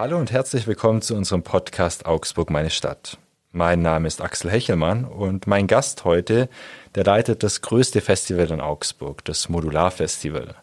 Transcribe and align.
Hallo 0.00 0.16
und 0.16 0.32
herzlich 0.32 0.66
willkommen 0.66 1.02
zu 1.02 1.14
unserem 1.14 1.42
Podcast 1.42 2.06
Augsburg, 2.06 2.48
meine 2.48 2.70
Stadt. 2.70 3.18
Mein 3.52 3.82
Name 3.82 4.08
ist 4.08 4.22
Axel 4.22 4.50
Hechelmann 4.50 5.04
und 5.04 5.46
mein 5.46 5.66
Gast 5.66 6.06
heute, 6.06 6.48
der 6.94 7.04
leitet 7.04 7.42
das 7.42 7.60
größte 7.60 8.00
Festival 8.00 8.50
in 8.50 8.62
Augsburg, 8.62 9.22
das 9.26 9.50
Modular 9.50 9.90
Festival. 9.90 10.54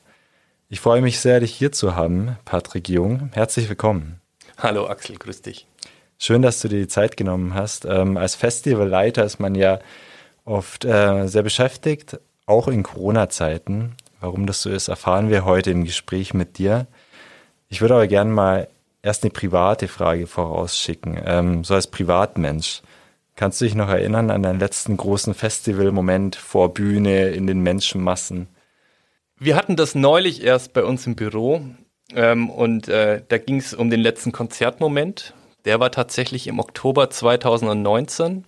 Ich 0.70 0.80
freue 0.80 1.04
mich 1.04 1.20
sehr, 1.20 1.40
dich 1.40 1.54
hier 1.54 1.72
zu 1.72 1.96
haben, 1.96 2.36
Patrick 2.46 2.90
Jung. 2.90 3.30
Herzlich 3.32 3.70
willkommen. 3.70 4.22
Hallo 4.58 4.88
Axel, 4.88 5.18
grüß 5.18 5.44
dich. 5.44 5.68
Schön, 6.18 6.42
dass 6.42 6.60
du 6.60 6.68
dir 6.68 6.80
die 6.80 6.88
Zeit 6.88 7.16
genommen 7.16 7.54
hast. 7.54 7.86
Ähm, 7.86 8.18
als 8.18 8.34
Festivalleiter 8.34 9.24
ist 9.24 9.40
man 9.40 9.54
ja 9.54 9.78
oft 10.46 10.84
äh, 10.84 11.28
sehr 11.28 11.44
beschäftigt, 11.44 12.20
auch 12.48 12.68
in 12.68 12.82
Corona-Zeiten. 12.82 13.98
Warum 14.20 14.48
das 14.48 14.64
so 14.64 14.72
ist, 14.72 14.88
erfahren 14.88 15.30
wir 15.30 15.46
heute 15.46 15.70
im 15.70 15.86
Gespräch 15.86 16.34
mit 16.34 16.58
dir. 16.58 16.88
Ich 17.70 17.82
würde 17.82 17.94
aber 17.94 18.08
gerne 18.08 18.32
mal 18.32 18.68
erst 19.08 19.24
eine 19.24 19.32
private 19.32 19.88
Frage 19.88 20.28
vorausschicken. 20.28 21.20
Ähm, 21.26 21.64
so 21.64 21.74
als 21.74 21.88
Privatmensch. 21.88 22.82
Kannst 23.36 23.62
du 23.62 23.66
dich 23.66 23.76
noch 23.76 23.90
erinnern 23.90 24.30
an 24.30 24.44
deinen 24.44 24.60
letzten 24.60 24.98
großen 24.98 25.34
Festivalmoment 25.34 26.36
vor 26.36 26.74
Bühne 26.74 27.30
in 27.30 27.48
den 27.48 27.62
Menschenmassen? 27.62 28.48
Wir 29.40 29.56
hatten 29.56 29.76
das 29.76 29.96
neulich 29.96 30.44
erst 30.44 30.74
bei 30.74 30.84
uns 30.84 31.08
im 31.08 31.16
Büro 31.16 31.62
ähm, 32.14 32.50
und 32.50 32.88
äh, 32.90 33.22
da 33.28 33.38
ging 33.38 33.58
es 33.58 33.74
um 33.74 33.90
den 33.90 34.02
letzten 34.02 34.32
Konzertmoment. 34.32 35.34
Der 35.66 35.80
war 35.80 35.92
tatsächlich 35.92 36.48
im 36.48 36.60
Oktober 36.60 37.10
2019, 37.10 38.46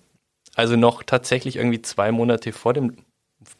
also 0.55 0.76
noch 0.76 1.03
tatsächlich 1.03 1.58
irgendwie 1.58 1.81
zwei 1.81 2.12
Monate 2.12 2.52
vor 2.52 2.73
dem, 2.73 2.98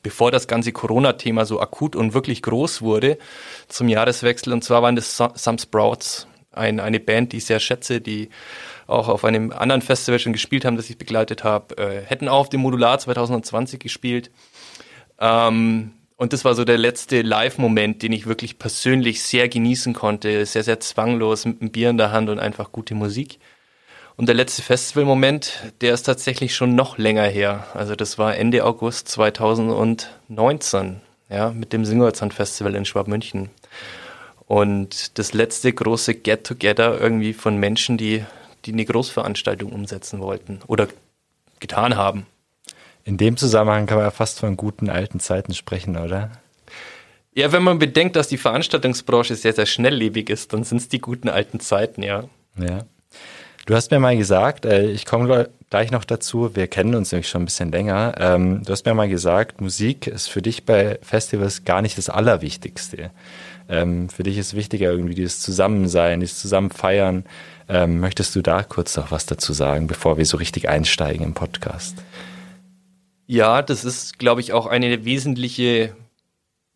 bevor 0.02 0.31
das 0.31 0.48
ganze 0.48 0.71
Corona-Thema 0.71 1.46
so 1.46 1.62
akut 1.62 1.96
und 1.96 2.13
wirklich 2.13 2.41
groß 2.41 2.81
wurde 2.81 3.20
zum 3.68 3.87
Jahreswechsel. 3.87 4.52
Und 4.52 4.63
zwar 4.63 4.81
waren 4.81 4.96
das 4.96 5.15
Some 5.15 5.59
Sprouts 5.59 6.27
ein, 6.60 6.79
eine 6.79 6.99
Band, 6.99 7.34
die 7.34 7.38
ich 7.38 7.46
sehr 7.46 7.60
schätze, 7.60 8.02
die 8.02 8.29
auch 8.85 9.07
auf 9.07 9.26
einem 9.26 9.52
anderen 9.52 9.82
Festival 9.82 10.20
schon 10.20 10.34
gespielt 10.34 10.65
haben, 10.65 10.77
das 10.77 10.90
ich 10.90 10.98
begleitet 10.98 11.43
habe, 11.43 11.77
äh, 11.77 12.02
hätten 12.05 12.27
auch 12.27 12.40
auf 12.40 12.49
dem 12.49 12.62
Modular 12.62 12.99
2020 12.99 13.79
gespielt. 13.79 14.29
Ähm, 15.20 15.91
und 16.18 16.34
das 16.34 16.43
war 16.43 16.54
so 16.54 16.65
der 16.65 16.77
letzte 16.77 17.21
Live-Moment, 17.21 18.04
den 18.04 18.12
ich 18.12 18.26
wirklich 18.26 18.60
persönlich 18.60 19.24
sehr 19.24 19.48
genießen 19.48 19.93
konnte. 19.93 20.46
Sehr, 20.46 20.63
sehr 20.63 20.82
zwanglos 20.82 21.46
mit 21.46 21.62
einem 21.62 21.71
Bier 21.71 21.90
in 21.90 21.98
der 21.98 22.12
Hand 22.12 22.30
und 22.30 22.40
einfach 22.40 22.74
gute 22.74 22.93
Musik. 22.93 23.40
Und 24.18 24.27
der 24.27 24.35
letzte 24.35 24.62
Festival-Moment, 24.62 25.71
der 25.80 25.93
ist 25.93 26.04
tatsächlich 26.04 26.54
schon 26.54 26.76
noch 26.76 26.98
länger 26.98 27.24
her. 27.24 27.68
Also 27.74 27.96
das 27.96 28.18
war 28.18 28.35
Ende 28.35 28.65
August 28.65 29.07
2019, 29.07 30.99
ja, 31.30 31.52
mit 31.52 31.71
dem 31.71 31.85
Singolzand 31.85 32.34
Festival 32.34 32.76
in 32.76 32.84
Schwabmünchen. 32.84 33.49
Und 34.50 35.20
das 35.20 35.34
letzte 35.34 35.72
große 35.72 36.16
Get-Together 36.16 37.00
irgendwie 37.00 37.34
von 37.34 37.58
Menschen, 37.58 38.00
die, 38.00 38.26
die 38.66 38.74
eine 38.74 38.84
Großveranstaltung 38.84 39.72
umsetzen 39.72 40.22
wollten 40.22 40.62
oder 40.66 40.88
getan 41.60 41.96
haben. 41.96 42.26
In 43.04 43.18
dem 43.18 43.38
Zusammenhang 43.38 43.86
kann 43.86 43.98
man 43.98 44.08
ja 44.08 44.12
fast 44.12 44.40
von 44.40 44.58
guten 44.58 44.90
alten 44.90 45.20
Zeiten 45.20 45.54
sprechen, 45.54 45.98
oder? 45.98 46.32
Ja, 47.36 47.52
wenn 47.52 47.62
man 47.62 47.77
bedenkt, 47.77 48.16
dass 48.16 48.27
die 48.27 48.40
Veranstaltungsbranche 48.40 49.36
sehr, 49.36 49.54
sehr 49.54 49.68
schnelllebig 49.68 50.32
ist, 50.32 50.52
dann 50.52 50.64
sind 50.64 50.80
es 50.80 50.90
die 50.90 51.00
guten 51.00 51.30
alten 51.30 51.60
Zeiten, 51.60 52.02
ja. 52.02 52.24
Ja. 52.58 52.86
Du 53.68 53.76
hast 53.76 53.92
mir 53.92 54.00
mal 54.00 54.18
gesagt, 54.18 54.66
äh, 54.66 54.90
ich 54.90 55.05
komme 55.05 55.48
gleich 55.70 55.92
noch 55.92 56.05
dazu, 56.05 56.55
wir 56.55 56.66
kennen 56.66 56.96
uns 56.96 57.12
nämlich 57.12 57.30
schon 57.30 57.44
ein 57.44 57.46
bisschen 57.46 57.72
länger. 57.72 58.16
Ähm, 58.18 58.64
du 58.64 58.72
hast 58.72 58.84
mir 58.84 58.96
mal 58.96 59.10
gesagt, 59.10 59.62
Musik 59.62 60.08
ist 60.08 60.27
für 60.27 60.42
dich 60.42 60.66
bei 60.66 60.98
Festivals 61.04 61.66
gar 61.66 61.84
nicht 61.84 62.00
das 62.00 62.10
Allerwichtigste. 62.10 63.12
Ähm, 63.70 64.09
für 64.09 64.23
dich 64.23 64.38
ist 64.38 64.56
wichtiger 64.56 64.91
irgendwie 64.91 65.16
dieses 65.16 65.40
Zusammensein, 65.40 66.19
dieses 66.19 66.40
Zusammenfeiern. 66.40 67.25
Ähm, 67.69 68.00
möchtest 68.00 68.35
du 68.35 68.41
da 68.41 68.63
kurz 68.63 68.97
noch 68.97 69.12
was 69.12 69.28
dazu 69.28 69.53
sagen, 69.53 69.88
bevor 69.88 70.18
wir 70.18 70.25
so 70.25 70.38
richtig 70.38 70.68
einsteigen 70.68 71.24
im 71.24 71.35
Podcast? 71.35 71.96
Ja, 73.28 73.62
das 73.62 73.85
ist, 73.85 74.18
glaube 74.18 74.41
ich, 74.41 74.53
auch 74.53 74.66
eine 74.66 75.06
wesentliche 75.06 75.96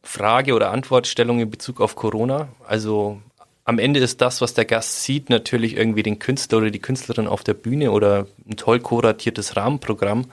Frage 0.03 0.53
oder 0.53 0.69
Antwortstellung 0.69 1.39
in 1.39 1.49
Bezug 1.49 1.81
auf 1.81 1.95
Corona. 1.95 2.49
Also 2.67 3.19
am 3.65 3.79
Ende 3.79 3.99
ist 4.01 4.21
das, 4.21 4.41
was 4.41 4.53
der 4.53 4.65
Gast 4.65 5.03
sieht, 5.03 5.29
natürlich 5.29 5.75
irgendwie 5.77 6.03
den 6.03 6.19
Künstler 6.19 6.59
oder 6.59 6.69
die 6.69 6.79
Künstlerin 6.79 7.27
auf 7.27 7.43
der 7.43 7.53
Bühne 7.53 7.91
oder 7.91 8.27
ein 8.47 8.57
toll 8.57 8.79
kuratiertes 8.79 9.55
Rahmenprogramm 9.55 10.25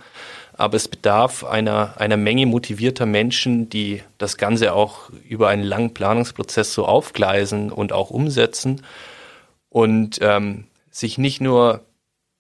aber 0.61 0.77
es 0.77 0.89
bedarf 0.89 1.43
einer, 1.43 1.95
einer 1.97 2.19
Menge 2.19 2.45
motivierter 2.45 3.07
Menschen, 3.07 3.71
die 3.71 4.03
das 4.19 4.37
Ganze 4.37 4.75
auch 4.75 5.11
über 5.27 5.49
einen 5.49 5.63
langen 5.63 5.95
Planungsprozess 5.95 6.75
so 6.75 6.85
aufgleisen 6.85 7.73
und 7.73 7.93
auch 7.93 8.11
umsetzen. 8.11 8.83
Und 9.71 10.19
ähm, 10.21 10.65
sich 10.91 11.17
nicht 11.17 11.41
nur 11.41 11.81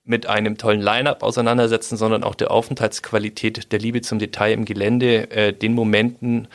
mit 0.04 0.26
einem 0.26 0.58
tollen 0.58 0.80
Line-up 0.80 1.22
auseinandersetzen, 1.22 1.96
sondern 1.96 2.22
auch 2.22 2.34
der 2.34 2.50
Aufenthaltsqualität, 2.50 3.72
der 3.72 3.78
Liebe 3.78 4.02
zum 4.02 4.18
Detail 4.18 4.52
im 4.52 4.64
Gelände, 4.64 5.30
äh, 5.30 5.52
den 5.52 5.72
Momenten, 5.72 6.48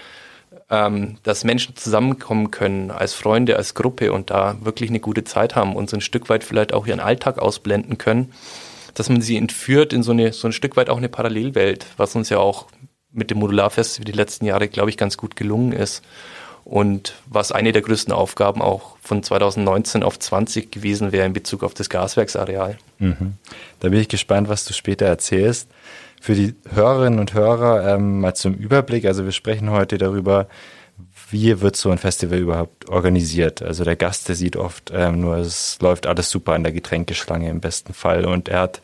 ähm, 0.70 1.18
dass 1.24 1.46
Menschen 1.46 1.76
zusammenkommen 1.76 2.52
können 2.52 2.92
als 2.92 3.14
Freunde, 3.14 3.56
als 3.56 3.74
Gruppe 3.74 4.12
und 4.14 4.30
da 4.30 4.58
wirklich 4.62 4.90
eine 4.90 5.00
gute 5.00 5.24
Zeit 5.24 5.56
haben 5.56 5.76
und 5.76 5.90
so 5.90 5.98
ein 5.98 6.02
Stück 6.02 6.30
weit 6.30 6.44
vielleicht 6.44 6.74
auch 6.74 6.86
ihren 6.86 7.00
Alltag 7.00 7.40
ausblenden 7.40 7.98
können 7.98 8.34
dass 8.96 9.10
man 9.10 9.22
sie 9.22 9.38
entführt 9.38 9.94
in 9.94 10.02
so, 10.02 10.12
eine, 10.12 10.34
so 10.34 10.48
ein 10.48 10.54
Stück 10.54 10.76
weit 10.78 10.90
auch 10.90 10.98
eine 10.98 11.10
Parallelwelt, 11.10 11.86
was 11.98 12.16
uns 12.16 12.30
ja 12.30 12.40
auch 12.40 12.66
mit 13.12 13.30
dem 13.30 13.38
Modularfest 13.40 13.98
für 13.98 14.06
die 14.06 14.12
letzten 14.12 14.46
Jahre, 14.46 14.68
glaube 14.68 14.90
ich, 14.90 14.98
ganz 14.98 15.18
gut 15.18 15.36
gelungen 15.36 15.72
ist. 15.72 16.04
Und 16.64 17.14
was 17.28 17.52
eine 17.52 17.72
der 17.72 17.84
größten 17.84 18.12
Aufgaben 18.12 18.62
auch 18.62 18.98
von 19.00 19.22
2019 19.22 20.02
auf 20.02 20.18
20 20.18 20.72
gewesen 20.72 21.12
wäre 21.12 21.26
in 21.26 21.34
Bezug 21.34 21.64
auf 21.64 21.76
das 21.76 21.90
Gaswerksareal. 21.90 22.78
Mhm. 22.98 23.34
Da 23.80 23.90
bin 23.90 24.00
ich 24.00 24.08
gespannt, 24.08 24.50
was 24.50 24.66
du 24.66 24.74
später 24.74 25.06
erzählst. 25.06 25.70
Für 26.20 26.34
die 26.34 26.56
Hörerinnen 26.74 27.20
und 27.20 27.36
Hörer 27.36 27.96
ähm, 27.96 28.22
mal 28.22 28.34
zum 28.34 28.56
Überblick. 28.56 29.06
Also 29.06 29.26
wir 29.26 29.32
sprechen 29.32 29.70
heute 29.70 30.00
darüber, 30.00 30.48
wie 31.30 31.62
wird 31.62 31.76
so 31.76 31.92
ein 31.92 31.98
Festival 31.98 32.40
überhaupt 32.40 32.90
organisiert? 32.90 33.62
Also 33.62 33.84
der 33.84 33.96
Gast, 33.96 34.28
der 34.30 34.36
sieht 34.36 34.56
oft 34.56 34.92
ähm, 34.94 35.22
nur, 35.22 35.38
es 35.38 35.78
läuft 35.82 36.08
alles 36.08 36.30
super 36.30 36.54
an 36.54 36.64
der 36.64 36.72
Getränkeschlange 36.72 37.50
im 37.50 37.62
besten 37.62 37.94
Fall 37.94 38.26
und 38.26 38.50
er 38.50 38.62
hat 38.62 38.82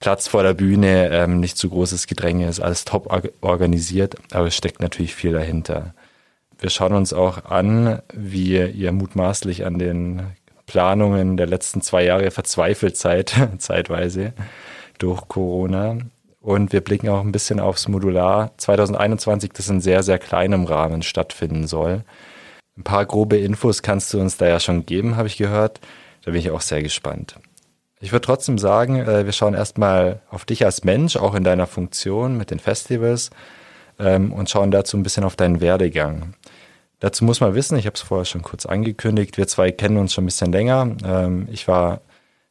Platz 0.00 0.28
vor 0.28 0.42
der 0.42 0.54
Bühne, 0.54 1.08
ähm, 1.10 1.40
nicht 1.40 1.56
zu 1.56 1.70
großes 1.70 2.06
Gedränge, 2.06 2.48
ist 2.48 2.60
alles 2.60 2.84
top 2.84 3.10
organisiert, 3.40 4.16
aber 4.32 4.48
es 4.48 4.56
steckt 4.56 4.80
natürlich 4.80 5.14
viel 5.14 5.32
dahinter. 5.32 5.94
Wir 6.58 6.70
schauen 6.70 6.92
uns 6.92 7.12
auch 7.12 7.44
an, 7.46 8.00
wie 8.12 8.58
ihr 8.58 8.92
mutmaßlich 8.92 9.64
an 9.64 9.78
den 9.78 10.22
Planungen 10.66 11.36
der 11.36 11.46
letzten 11.46 11.80
zwei 11.80 12.04
Jahre 12.04 12.30
verzweifelt 12.30 12.96
seid, 12.96 13.34
zeitweise 13.58 14.32
durch 14.98 15.28
Corona. 15.28 15.98
Und 16.46 16.72
wir 16.72 16.80
blicken 16.80 17.08
auch 17.08 17.22
ein 17.22 17.32
bisschen 17.32 17.58
aufs 17.58 17.88
Modular 17.88 18.52
2021, 18.58 19.50
das 19.52 19.68
in 19.68 19.80
sehr, 19.80 20.04
sehr 20.04 20.20
kleinem 20.20 20.64
Rahmen 20.64 21.02
stattfinden 21.02 21.66
soll. 21.66 22.04
Ein 22.78 22.84
paar 22.84 23.04
grobe 23.04 23.36
Infos 23.36 23.82
kannst 23.82 24.14
du 24.14 24.20
uns 24.20 24.36
da 24.36 24.46
ja 24.46 24.60
schon 24.60 24.86
geben, 24.86 25.16
habe 25.16 25.26
ich 25.26 25.38
gehört. 25.38 25.80
Da 26.24 26.30
bin 26.30 26.38
ich 26.38 26.52
auch 26.52 26.60
sehr 26.60 26.84
gespannt. 26.84 27.34
Ich 27.98 28.12
würde 28.12 28.24
trotzdem 28.24 28.58
sagen, 28.58 29.00
äh, 29.00 29.24
wir 29.24 29.32
schauen 29.32 29.54
erstmal 29.54 30.20
auf 30.30 30.44
dich 30.44 30.64
als 30.64 30.84
Mensch, 30.84 31.16
auch 31.16 31.34
in 31.34 31.42
deiner 31.42 31.66
Funktion 31.66 32.36
mit 32.36 32.52
den 32.52 32.60
Festivals 32.60 33.30
ähm, 33.98 34.32
und 34.32 34.48
schauen 34.48 34.70
dazu 34.70 34.96
ein 34.96 35.02
bisschen 35.02 35.24
auf 35.24 35.34
deinen 35.34 35.60
Werdegang. 35.60 36.34
Dazu 37.00 37.24
muss 37.24 37.40
man 37.40 37.56
wissen, 37.56 37.76
ich 37.76 37.86
habe 37.86 37.94
es 37.94 38.02
vorher 38.02 38.24
schon 38.24 38.42
kurz 38.42 38.66
angekündigt, 38.66 39.36
wir 39.36 39.48
zwei 39.48 39.72
kennen 39.72 39.96
uns 39.96 40.14
schon 40.14 40.22
ein 40.22 40.26
bisschen 40.26 40.52
länger. 40.52 40.94
Ähm, 41.04 41.48
ich 41.50 41.66
war 41.66 42.02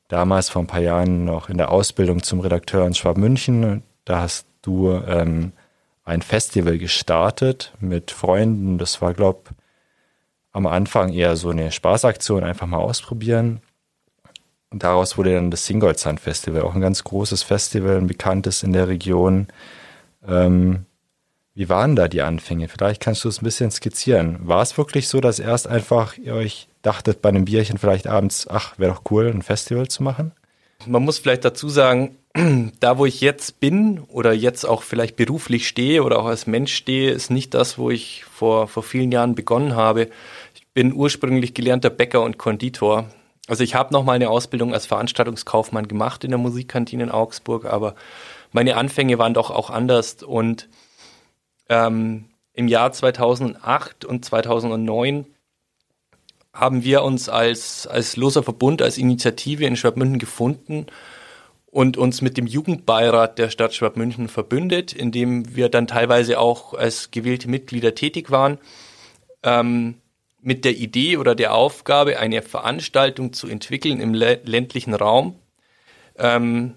damals 0.07 0.49
vor 0.49 0.61
ein 0.61 0.67
paar 0.67 0.81
Jahren 0.81 1.25
noch 1.25 1.49
in 1.49 1.57
der 1.57 1.71
Ausbildung 1.71 2.23
zum 2.23 2.39
Redakteur 2.39 2.85
in 2.85 2.93
Schwabmünchen. 2.93 3.83
Da 4.05 4.21
hast 4.21 4.47
du 4.61 4.91
ähm, 4.91 5.53
ein 6.03 6.22
Festival 6.22 6.78
gestartet 6.78 7.73
mit 7.79 8.11
Freunden. 8.11 8.78
Das 8.78 9.02
war, 9.02 9.13
glaube 9.13 9.52
am 10.52 10.67
Anfang 10.67 11.11
eher 11.11 11.35
so 11.35 11.49
eine 11.49 11.72
Spaßaktion, 11.72 12.43
einfach 12.46 12.66
mal 12.66 12.78
ausprobieren. 12.78 13.59
Und 14.69 14.84
daraus 14.84 15.17
wurde 15.17 15.34
dann 15.34 15.52
das 15.52 15.66
Singolzand 15.66 16.22
Festival, 16.22 16.61
auch 16.61 16.75
ein 16.75 16.81
ganz 16.81 17.03
großes 17.03 17.43
Festival, 17.43 17.97
ein 17.97 18.07
bekanntes 18.07 18.63
in 18.63 18.72
der 18.72 18.87
Region. 18.87 19.47
Ähm, 20.25 20.85
wie 21.55 21.67
waren 21.67 21.96
da 21.96 22.07
die 22.07 22.22
Anfänge? 22.22 22.67
Vielleicht 22.67 23.02
kannst 23.02 23.23
du 23.23 23.29
es 23.29 23.41
ein 23.41 23.46
bisschen 23.46 23.72
skizzieren. 23.72 24.47
War 24.47 24.61
es 24.61 24.78
wirklich 24.78 25.07
so, 25.07 25.19
dass 25.19 25.40
erst 25.40 25.67
einfach 25.67 26.17
ihr 26.17 26.34
euch 26.34 26.69
dachtet 26.85 27.22
bei 27.22 27.29
einem 27.29 27.46
Bierchen 27.46 27.78
vielleicht 27.78 28.08
abends, 28.08 28.47
ach, 28.47 28.78
wäre 28.78 28.93
doch 28.93 29.02
cool, 29.09 29.28
ein 29.28 29.41
Festival 29.41 29.87
zu 29.87 30.03
machen? 30.03 30.32
Man 30.85 31.03
muss 31.03 31.20
vielleicht 31.20 31.46
dazu 31.46 31.70
sagen, 31.70 32.17
da 32.79 32.97
wo 32.97 33.05
ich 33.05 33.22
jetzt 33.22 33.59
bin 33.59 33.99
oder 33.99 34.34
jetzt 34.34 34.66
auch 34.66 34.84
vielleicht 34.84 35.16
beruflich 35.16 35.67
stehe 35.67 36.03
oder 36.03 36.20
auch 36.20 36.26
als 36.26 36.47
Mensch 36.47 36.73
stehe, 36.73 37.11
ist 37.11 37.32
nicht 37.32 37.53
das, 37.53 37.78
wo 37.78 37.90
ich 37.90 38.26
vor, 38.26 38.67
vor 38.67 38.84
vielen 38.84 39.11
Jahren 39.11 39.35
begonnen 39.35 39.76
habe. 39.76 40.09
Ich 40.53 40.67
bin 40.73 40.93
ursprünglich 40.93 41.53
gelernter 41.53 41.90
Bäcker 41.90 42.22
und 42.22 42.37
Konditor. 42.37 43.09
Also 43.47 43.64
ich 43.64 43.76
habe 43.76 43.93
noch 43.93 44.03
mal 44.03 44.14
eine 44.14 44.29
Ausbildung 44.29 44.73
als 44.73 44.85
Veranstaltungskaufmann 44.85 45.88
gemacht 45.88 46.23
in 46.23 46.31
der 46.31 46.40
Musikkantine 46.40 47.03
in 47.03 47.11
Augsburg, 47.11 47.66
aber 47.66 47.96
meine 48.52 48.76
Anfänge 48.76 49.17
waren 49.17 49.34
doch 49.34 49.52
auch 49.52 49.70
anders 49.70 50.23
und 50.23 50.67
ähm, 51.70 52.26
im 52.53 52.67
Jahr 52.67 52.91
2008 52.91 54.05
und 54.05 54.26
2009 54.26 55.26
haben 56.55 56.84
wir 56.84 57.03
uns 57.03 57.28
als, 57.29 57.85
als 57.85 58.16
loser 58.16 58.41
Verbund, 58.41 58.81
als 58.81 58.97
Initiative 58.97 59.66
in 59.66 59.75
Schwabmünchen 59.75 60.19
gefunden 60.19 60.87
und 61.66 61.97
uns 61.97 62.22
mit 62.22 62.37
dem 62.37 62.47
Jugendbeirat 62.47 63.37
der 63.37 63.49
Stadt 63.49 63.73
Schwabmünchen 63.73 64.29
verbündet, 64.29 64.93
in 64.93 65.11
dem 65.11 65.57
wir 65.57 65.67
dann 65.67 65.87
teilweise 65.87 66.40
auch 66.40 66.73
als 66.73 67.11
gewählte 67.11 67.49
Mitglieder 67.49 67.93
tätig 67.93 68.31
waren, 68.31 68.57
ähm, 69.43 69.96
mit 70.41 70.63
der 70.63 70.78
Idee 70.78 71.17
oder 71.17 71.35
der 71.35 71.53
Aufgabe, 71.53 72.19
eine 72.19 72.41
Veranstaltung 72.41 73.34
zu 73.34 73.47
entwickeln 73.47 73.99
im 73.99 74.13
ländlichen 74.13 74.93
Raum, 74.93 75.35
ähm, 76.17 76.75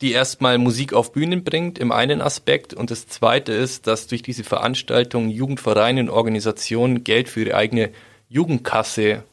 die 0.00 0.12
erstmal 0.12 0.58
Musik 0.58 0.92
auf 0.92 1.10
Bühnen 1.10 1.42
bringt, 1.42 1.80
im 1.80 1.90
einen 1.90 2.20
Aspekt. 2.20 2.74
Und 2.74 2.92
das 2.92 3.08
zweite 3.08 3.52
ist, 3.52 3.88
dass 3.88 4.06
durch 4.06 4.22
diese 4.22 4.44
Veranstaltung 4.44 5.30
Jugendvereine 5.30 6.00
und 6.00 6.10
Organisationen 6.10 7.02
Geld 7.02 7.28
für 7.28 7.40
ihre 7.40 7.56
eigene 7.56 7.90
Jugendkasse 8.28 9.24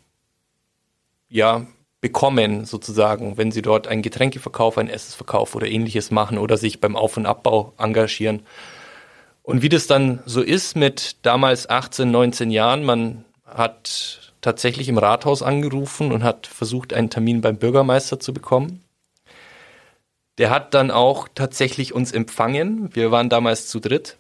ja, 1.30 1.66
bekommen, 2.02 2.66
sozusagen, 2.66 3.38
wenn 3.38 3.52
sie 3.52 3.62
dort 3.62 3.88
einen 3.88 4.02
Getränkeverkauf, 4.02 4.78
einen 4.78 4.90
Essensverkauf 4.90 5.56
oder 5.56 5.68
ähnliches 5.68 6.12
machen 6.12 6.38
oder 6.38 6.58
sich 6.58 6.82
beim 6.82 6.96
Auf- 6.96 7.18
und 7.18 7.26
Abbau 7.26 7.74
engagieren. 7.78 8.42
Und 9.44 9.62
wie 9.62 9.70
das 9.70 9.88
dann 9.88 10.22
so 10.26 10.42
ist 10.42 10.76
mit 10.76 11.18
damals 11.24 11.70
18, 11.70 12.10
19 12.10 12.52
Jahren, 12.52 12.84
man 12.84 13.26
hat 13.46 14.34
tatsächlich 14.42 14.90
im 14.90 14.98
Rathaus 14.98 15.44
angerufen 15.44 16.12
und 16.12 16.24
hat 16.24 16.48
versucht, 16.48 16.94
einen 16.94 17.10
Termin 17.10 17.42
beim 17.42 17.58
Bürgermeister 17.58 18.20
zu 18.20 18.34
bekommen. 18.34 18.84
Der 20.38 20.50
hat 20.50 20.74
dann 20.74 20.90
auch 20.90 21.28
tatsächlich 21.34 21.94
uns 21.94 22.12
empfangen. 22.12 22.90
Wir 22.96 23.12
waren 23.12 23.30
damals 23.30 23.68
zu 23.68 23.80
dritt 23.80 24.18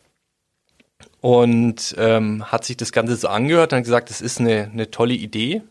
und 1.22 1.96
ähm, 1.98 2.52
hat 2.52 2.66
sich 2.66 2.78
das 2.78 2.92
Ganze 2.92 3.16
so 3.16 3.28
angehört 3.28 3.72
und 3.72 3.78
hat 3.78 3.84
gesagt, 3.86 4.10
das 4.10 4.22
ist 4.22 4.40
eine, 4.40 4.70
eine 4.72 4.92
tolle 4.92 5.14
Idee. 5.14 5.62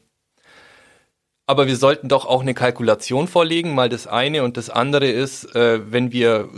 Aber 1.46 1.66
wir 1.66 1.76
sollten 1.76 2.08
doch 2.08 2.26
auch 2.26 2.42
eine 2.42 2.54
Kalkulation 2.54 3.26
vorlegen, 3.26 3.74
mal 3.74 3.88
das 3.88 4.06
eine 4.06 4.44
und 4.44 4.56
das 4.56 4.70
andere 4.70 5.08
ist, 5.08 5.54
äh, 5.56 5.92
wenn 5.92 6.12
wir 6.12 6.48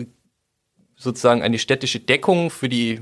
sozusagen 0.96 1.42
eine 1.42 1.58
städtische 1.58 1.98
Deckung 1.98 2.50
für 2.50 2.68
die 2.68 3.00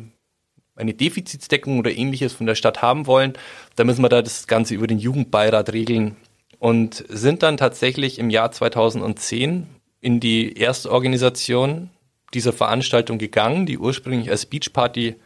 eine 0.77 0.95
Defizitsdeckung 0.95 1.79
oder 1.79 1.91
ähnliches 1.91 2.33
von 2.33 2.47
der 2.47 2.55
Stadt 2.55 2.81
haben 2.81 3.07
wollen, 3.07 3.35
dann 3.77 3.87
müssen 3.87 4.03
wir 4.03 4.09
da 4.09 4.23
das 4.23 4.47
Ganze 4.47 4.75
über 4.75 4.87
den 4.87 4.99
Jugendbeirat 4.99 5.73
regeln 5.73 6.17
und 6.59 7.05
sind 7.09 7.43
dann 7.43 7.57
tatsächlich 7.57 8.19
im 8.19 8.31
Jahr 8.31 8.53
2010 8.53 9.67
in 10.01 10.21
die 10.21 10.57
erste 10.57 10.91
Organisation 10.91 11.91
dieser 12.33 12.53
Veranstaltung 12.53 13.19
gegangen, 13.19 13.67
die 13.67 13.79
ursprünglich 13.79 14.31
als 14.31 14.47
Beachparty 14.47 15.17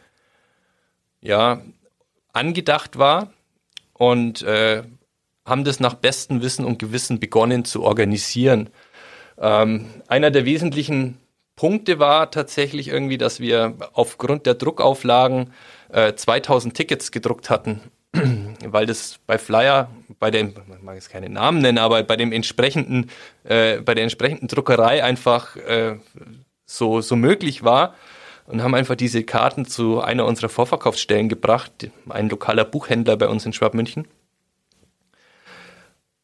ja, 1.25 1.61
angedacht 2.33 2.97
war 2.97 3.33
und 3.93 4.41
äh, 4.43 4.83
haben 5.45 5.63
das 5.63 5.79
nach 5.79 5.95
bestem 5.95 6.41
Wissen 6.41 6.65
und 6.65 6.79
Gewissen 6.79 7.19
begonnen 7.19 7.65
zu 7.65 7.83
organisieren. 7.83 8.69
Ähm, 9.37 9.87
einer 10.07 10.31
der 10.31 10.45
wesentlichen 10.45 11.17
Punkte 11.55 11.99
war 11.99 12.31
tatsächlich 12.31 12.89
irgendwie, 12.89 13.17
dass 13.17 13.39
wir 13.39 13.75
aufgrund 13.93 14.45
der 14.45 14.55
Druckauflagen 14.55 15.51
äh, 15.91 16.13
2000 16.13 16.73
Tickets 16.75 17.11
gedruckt 17.11 17.49
hatten, 17.49 17.81
weil 18.65 18.85
das 18.85 19.19
bei 19.25 19.37
Flyer, 19.37 19.89
bei 20.19 20.31
dem, 20.31 20.53
man 20.67 20.83
mag 20.83 20.95
jetzt 20.95 21.09
keine 21.09 21.29
Namen 21.29 21.61
nennen, 21.61 21.77
aber 21.77 22.03
bei 22.03 22.17
dem 22.17 22.31
entsprechenden, 22.31 23.09
äh, 23.43 23.81
bei 23.81 23.95
der 23.95 24.03
entsprechenden 24.03 24.47
Druckerei 24.47 25.03
einfach 25.03 25.55
äh, 25.55 25.97
so, 26.65 27.01
so 27.01 27.15
möglich 27.15 27.63
war 27.63 27.95
und 28.47 28.61
haben 28.61 28.75
einfach 28.75 28.95
diese 28.95 29.23
Karten 29.23 29.65
zu 29.65 30.01
einer 30.01 30.25
unserer 30.25 30.49
Vorverkaufsstellen 30.49 31.29
gebracht, 31.29 31.89
ein 32.09 32.29
lokaler 32.29 32.65
Buchhändler 32.65 33.17
bei 33.17 33.27
uns 33.27 33.45
in 33.45 33.53
Schwabmünchen. 33.53 34.07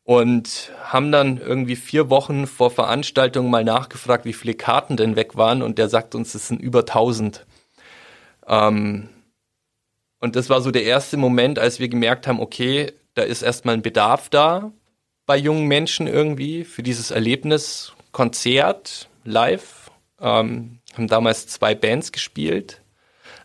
Und 0.04 0.72
haben 0.84 1.12
dann 1.12 1.38
irgendwie 1.38 1.76
vier 1.76 2.10
Wochen 2.10 2.48
vor 2.48 2.70
Veranstaltung 2.70 3.50
mal 3.50 3.64
nachgefragt, 3.64 4.26
wie 4.26 4.34
viele 4.34 4.56
Karten 4.56 4.98
denn 4.98 5.16
weg 5.16 5.38
waren. 5.38 5.62
Und 5.62 5.78
der 5.78 5.90
sagt 5.90 6.16
uns, 6.16 6.36
es 6.36 6.48
sind 6.48 6.62
über 6.62 6.80
1000. 6.80 7.46
Ähm, 8.48 9.10
und 10.20 10.36
das 10.36 10.50
war 10.50 10.62
so 10.62 10.72
der 10.72 10.84
erste 10.84 11.18
Moment, 11.18 11.60
als 11.60 11.80
wir 11.80 11.88
gemerkt 11.88 12.28
haben, 12.28 12.40
okay, 12.40 12.92
da 13.14 13.24
ist 13.24 13.42
erstmal 13.42 13.76
ein 13.76 13.82
Bedarf 13.82 14.30
da 14.30 14.72
bei 15.26 15.38
jungen 15.38 15.68
Menschen 15.68 16.08
irgendwie 16.08 16.66
für 16.66 16.84
dieses 16.84 17.12
Erlebnis, 17.12 17.94
Konzert, 18.12 19.08
live. 19.24 19.90
Ähm, 20.20 20.81
haben 20.94 21.08
damals 21.08 21.48
zwei 21.48 21.76
Bands 21.76 22.12
gespielt. 22.12 22.82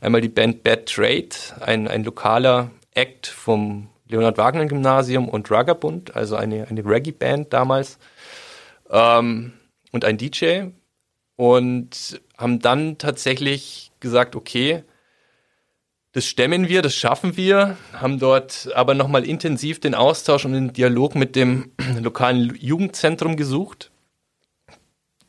Einmal 0.00 0.20
die 0.20 0.28
Band 0.28 0.62
Bad 0.62 0.86
Trade, 0.86 1.28
ein, 1.60 1.88
ein 1.88 2.04
lokaler 2.04 2.70
Act 2.94 3.26
vom 3.26 3.88
Leonhard 4.08 4.38
Wagner 4.38 4.66
Gymnasium 4.66 5.28
und 5.28 5.50
Ruggerbund, 5.50 6.14
also 6.14 6.36
eine, 6.36 6.68
eine 6.68 6.84
Reggae-Band 6.84 7.52
damals. 7.52 7.98
Ähm, 8.90 9.52
und 9.92 10.04
ein 10.04 10.18
DJ. 10.18 10.68
Und 11.36 12.20
haben 12.38 12.60
dann 12.60 12.98
tatsächlich 12.98 13.92
gesagt, 14.00 14.36
okay, 14.36 14.84
das 16.12 16.24
stemmen 16.24 16.68
wir, 16.68 16.80
das 16.80 16.94
schaffen 16.94 17.36
wir, 17.36 17.76
haben 17.92 18.18
dort 18.18 18.70
aber 18.74 18.94
nochmal 18.94 19.24
intensiv 19.24 19.80
den 19.80 19.94
Austausch 19.94 20.46
und 20.46 20.54
den 20.54 20.72
Dialog 20.72 21.14
mit 21.14 21.36
dem 21.36 21.72
lokalen 22.00 22.56
Jugendzentrum 22.58 23.36
gesucht 23.36 23.90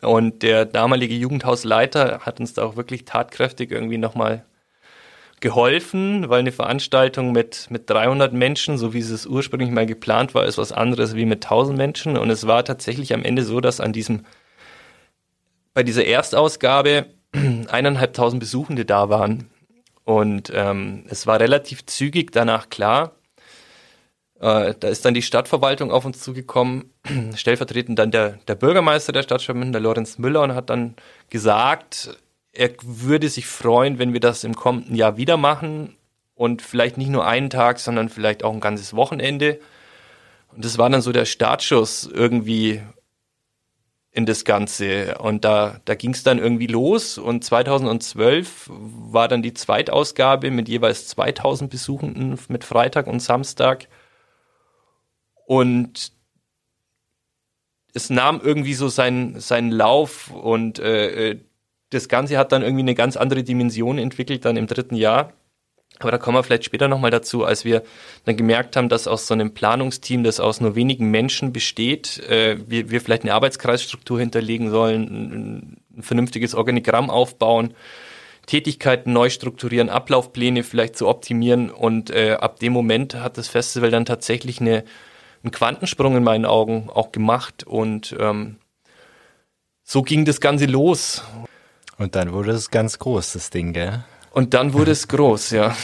und 0.01 0.43
der 0.43 0.65
damalige 0.65 1.15
Jugendhausleiter 1.15 2.19
hat 2.21 2.39
uns 2.39 2.53
da 2.53 2.63
auch 2.63 2.75
wirklich 2.75 3.05
tatkräftig 3.05 3.71
irgendwie 3.71 3.97
nochmal 3.97 4.45
geholfen, 5.39 6.29
weil 6.29 6.39
eine 6.39 6.51
Veranstaltung 6.51 7.31
mit, 7.31 7.67
mit 7.69 7.89
300 7.89 8.33
Menschen, 8.33 8.77
so 8.77 8.93
wie 8.93 8.99
es 8.99 9.25
ursprünglich 9.25 9.69
mal 9.69 9.85
geplant 9.85 10.33
war, 10.33 10.45
ist 10.45 10.57
was 10.57 10.71
anderes 10.71 11.15
wie 11.15 11.25
mit 11.25 11.45
1000 11.45 11.77
Menschen. 11.77 12.17
Und 12.17 12.29
es 12.29 12.47
war 12.47 12.65
tatsächlich 12.65 13.13
am 13.13 13.23
Ende 13.23 13.43
so, 13.43 13.59
dass 13.59 13.79
an 13.79 13.93
diesem, 13.93 14.25
bei 15.73 15.83
dieser 15.83 16.05
Erstausgabe 16.05 17.05
eineinhalbtausend 17.67 18.39
Besuchende 18.39 18.85
da 18.85 19.09
waren. 19.09 19.49
Und 20.05 20.51
ähm, 20.55 21.05
es 21.09 21.27
war 21.27 21.39
relativ 21.39 21.85
zügig 21.85 22.31
danach 22.31 22.69
klar, 22.69 23.16
äh, 24.39 24.73
da 24.79 24.87
ist 24.87 25.05
dann 25.05 25.13
die 25.13 25.21
Stadtverwaltung 25.21 25.91
auf 25.91 26.05
uns 26.05 26.19
zugekommen, 26.19 26.91
stellvertretend 27.35 27.97
dann 27.97 28.11
der, 28.11 28.39
der 28.47 28.55
Bürgermeister 28.55 29.11
der 29.11 29.23
Stadt 29.23 29.41
Schwabmünchen, 29.41 29.73
der 29.73 29.81
Lorenz 29.81 30.17
Müller, 30.17 30.43
und 30.43 30.53
hat 30.53 30.69
dann 30.69 30.95
gesagt, 31.29 32.17
er 32.53 32.71
würde 32.83 33.29
sich 33.29 33.47
freuen, 33.47 33.99
wenn 33.99 34.13
wir 34.13 34.19
das 34.19 34.43
im 34.43 34.55
kommenden 34.55 34.95
Jahr 34.95 35.17
wieder 35.17 35.37
machen 35.37 35.95
und 36.35 36.61
vielleicht 36.61 36.97
nicht 36.97 37.09
nur 37.09 37.25
einen 37.25 37.49
Tag, 37.49 37.79
sondern 37.79 38.09
vielleicht 38.09 38.43
auch 38.43 38.53
ein 38.53 38.59
ganzes 38.59 38.95
Wochenende. 38.95 39.59
Und 40.55 40.65
das 40.65 40.77
war 40.77 40.89
dann 40.89 41.01
so 41.01 41.11
der 41.11 41.25
Startschuss 41.25 42.09
irgendwie 42.11 42.81
in 44.11 44.25
das 44.25 44.45
Ganze. 44.45 45.17
Und 45.19 45.45
da, 45.45 45.79
da 45.85 45.93
ging 45.93 46.11
es 46.11 46.23
dann 46.23 46.39
irgendwie 46.39 46.67
los. 46.67 47.17
Und 47.19 47.43
2012 47.43 48.69
war 48.69 49.27
dann 49.27 49.43
die 49.43 49.53
Zweitausgabe 49.53 50.49
mit 50.49 50.67
jeweils 50.67 51.07
2000 51.07 51.69
Besuchenden 51.69 52.39
mit 52.47 52.63
Freitag 52.63 53.05
und 53.05 53.19
Samstag. 53.19 53.87
Und 55.47 56.11
es 57.93 58.09
nahm 58.09 58.41
irgendwie 58.43 58.73
so 58.73 58.89
seinen, 58.89 59.39
seinen 59.39 59.71
Lauf 59.71 60.29
und 60.29 60.77
äh, 60.77 61.29
äh, 61.29 61.39
das 61.89 62.09
Ganze 62.09 62.37
hat 62.37 62.51
dann 62.51 62.63
irgendwie 62.63 62.81
eine 62.81 62.95
ganz 62.95 63.15
andere 63.15 63.43
Dimension 63.43 63.97
entwickelt 63.97 64.43
dann 64.43 64.57
im 64.57 64.67
dritten 64.67 64.95
Jahr. 64.95 65.31
Aber 65.99 66.11
da 66.11 66.17
kommen 66.17 66.37
wir 66.37 66.43
vielleicht 66.43 66.65
später 66.65 66.89
nochmal 66.89 67.11
dazu, 67.11 67.45
als 67.45 67.63
wir 67.63 67.81
dann 68.25 68.35
gemerkt 68.35 68.75
haben, 68.75 68.89
dass 68.89 69.07
aus 69.07 69.25
so 69.25 69.33
einem 69.33 69.53
Planungsteam, 69.53 70.25
das 70.25 70.41
aus 70.41 70.59
nur 70.59 70.75
wenigen 70.75 71.09
Menschen 71.09 71.53
besteht, 71.53 72.19
äh, 72.29 72.57
wir, 72.67 72.91
wir 72.91 72.99
vielleicht 72.99 73.23
eine 73.23 73.33
Arbeitskreisstruktur 73.33 74.19
hinterlegen 74.19 74.69
sollen, 74.69 75.03
ein, 75.03 75.77
ein 75.97 76.03
vernünftiges 76.03 76.55
Organigramm 76.55 77.09
aufbauen, 77.09 77.73
Tätigkeiten 78.47 79.13
neu 79.13 79.29
strukturieren, 79.29 79.89
Ablaufpläne 79.89 80.63
vielleicht 80.63 80.97
zu 80.97 81.07
optimieren. 81.07 81.71
Und 81.71 82.09
äh, 82.09 82.33
ab 82.33 82.59
dem 82.59 82.73
Moment 82.73 83.15
hat 83.15 83.37
das 83.37 83.47
Festival 83.47 83.91
dann 83.91 84.03
tatsächlich 84.03 84.59
eine 84.59 84.83
einen 85.47 85.51
Quantensprung 85.51 86.17
in 86.17 86.23
meinen 86.23 86.45
Augen 86.45 86.89
auch 86.93 87.11
gemacht 87.11 87.63
und 87.63 88.15
ähm, 88.19 88.57
so 89.83 90.01
ging 90.01 90.25
das 90.25 90.41
Ganze 90.41 90.65
los. 90.65 91.23
Und 91.97 92.15
dann 92.15 92.33
wurde 92.33 92.51
es 92.51 92.69
ganz 92.69 92.99
groß, 92.99 93.33
das 93.33 93.49
Ding, 93.49 93.73
gell? 93.73 94.03
Und 94.31 94.53
dann 94.53 94.73
wurde 94.73 94.91
es 94.91 95.07
groß, 95.07 95.51
ja. 95.51 95.75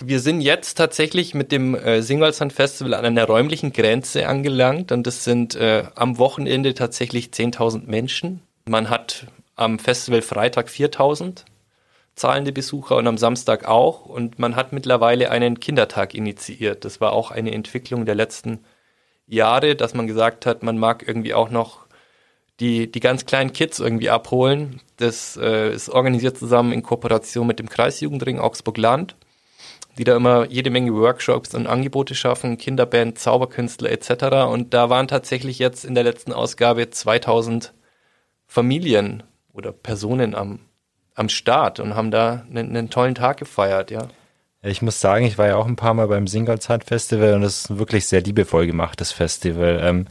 Wir 0.00 0.18
sind 0.18 0.40
jetzt 0.40 0.74
tatsächlich 0.74 1.32
mit 1.32 1.52
dem 1.52 1.76
äh, 1.76 2.02
Singolsand 2.02 2.52
Festival 2.52 2.94
an 2.94 3.04
einer 3.04 3.24
räumlichen 3.24 3.72
Grenze 3.72 4.26
angelangt 4.26 4.90
und 4.90 5.06
das 5.06 5.22
sind 5.22 5.54
äh, 5.54 5.84
am 5.94 6.18
Wochenende 6.18 6.74
tatsächlich 6.74 7.28
10.000 7.28 7.86
Menschen. 7.86 8.42
Man 8.68 8.90
hat 8.90 9.28
am 9.54 9.78
Festival 9.78 10.22
Freitag 10.22 10.68
4.000 10.68 11.44
zahlende 12.14 12.52
Besucher 12.52 12.96
und 12.96 13.06
am 13.06 13.18
Samstag 13.18 13.66
auch. 13.66 14.06
Und 14.06 14.38
man 14.38 14.56
hat 14.56 14.72
mittlerweile 14.72 15.30
einen 15.30 15.60
Kindertag 15.60 16.14
initiiert. 16.14 16.84
Das 16.84 17.00
war 17.00 17.12
auch 17.12 17.30
eine 17.30 17.52
Entwicklung 17.52 18.04
der 18.04 18.14
letzten 18.14 18.60
Jahre, 19.26 19.76
dass 19.76 19.94
man 19.94 20.06
gesagt 20.06 20.46
hat, 20.46 20.62
man 20.62 20.78
mag 20.78 21.06
irgendwie 21.06 21.34
auch 21.34 21.50
noch 21.50 21.86
die, 22.60 22.90
die 22.90 23.00
ganz 23.00 23.26
kleinen 23.26 23.52
Kids 23.52 23.80
irgendwie 23.80 24.10
abholen. 24.10 24.80
Das 24.96 25.36
äh, 25.36 25.72
ist 25.72 25.88
organisiert 25.88 26.38
zusammen 26.38 26.72
in 26.72 26.82
Kooperation 26.82 27.46
mit 27.46 27.58
dem 27.58 27.68
Kreisjugendring 27.68 28.38
Augsburg 28.38 28.78
Land. 28.78 29.16
die 29.98 30.04
da 30.04 30.16
immer 30.16 30.46
jede 30.48 30.70
Menge 30.70 30.94
Workshops 30.94 31.54
und 31.54 31.66
Angebote 31.66 32.14
schaffen, 32.14 32.56
Kinderband, 32.56 33.18
Zauberkünstler 33.18 33.90
etc. 33.90 34.50
Und 34.50 34.72
da 34.72 34.88
waren 34.88 35.06
tatsächlich 35.06 35.58
jetzt 35.58 35.84
in 35.84 35.94
der 35.94 36.04
letzten 36.04 36.32
Ausgabe 36.32 36.88
2000 36.88 37.74
Familien 38.46 39.22
oder 39.52 39.72
Personen 39.72 40.34
am, 40.34 40.60
am 41.14 41.28
Start 41.28 41.78
und 41.78 41.94
haben 41.94 42.10
da 42.10 42.46
einen, 42.48 42.70
einen 42.70 42.90
tollen 42.90 43.14
Tag 43.14 43.38
gefeiert, 43.38 43.90
ja. 43.90 44.08
Ich 44.64 44.80
muss 44.80 45.00
sagen, 45.00 45.24
ich 45.24 45.38
war 45.38 45.48
ja 45.48 45.56
auch 45.56 45.66
ein 45.66 45.74
paar 45.74 45.92
Mal 45.92 46.06
beim 46.06 46.28
Singolzeit 46.28 46.84
Festival 46.84 47.34
und 47.34 47.42
das 47.42 47.62
ist 47.62 47.70
ein 47.70 47.78
wirklich 47.78 48.06
sehr 48.06 48.22
liebevoll 48.22 48.66
gemachtes 48.68 49.10
Festival, 49.10 49.80
ähm, 49.82 50.06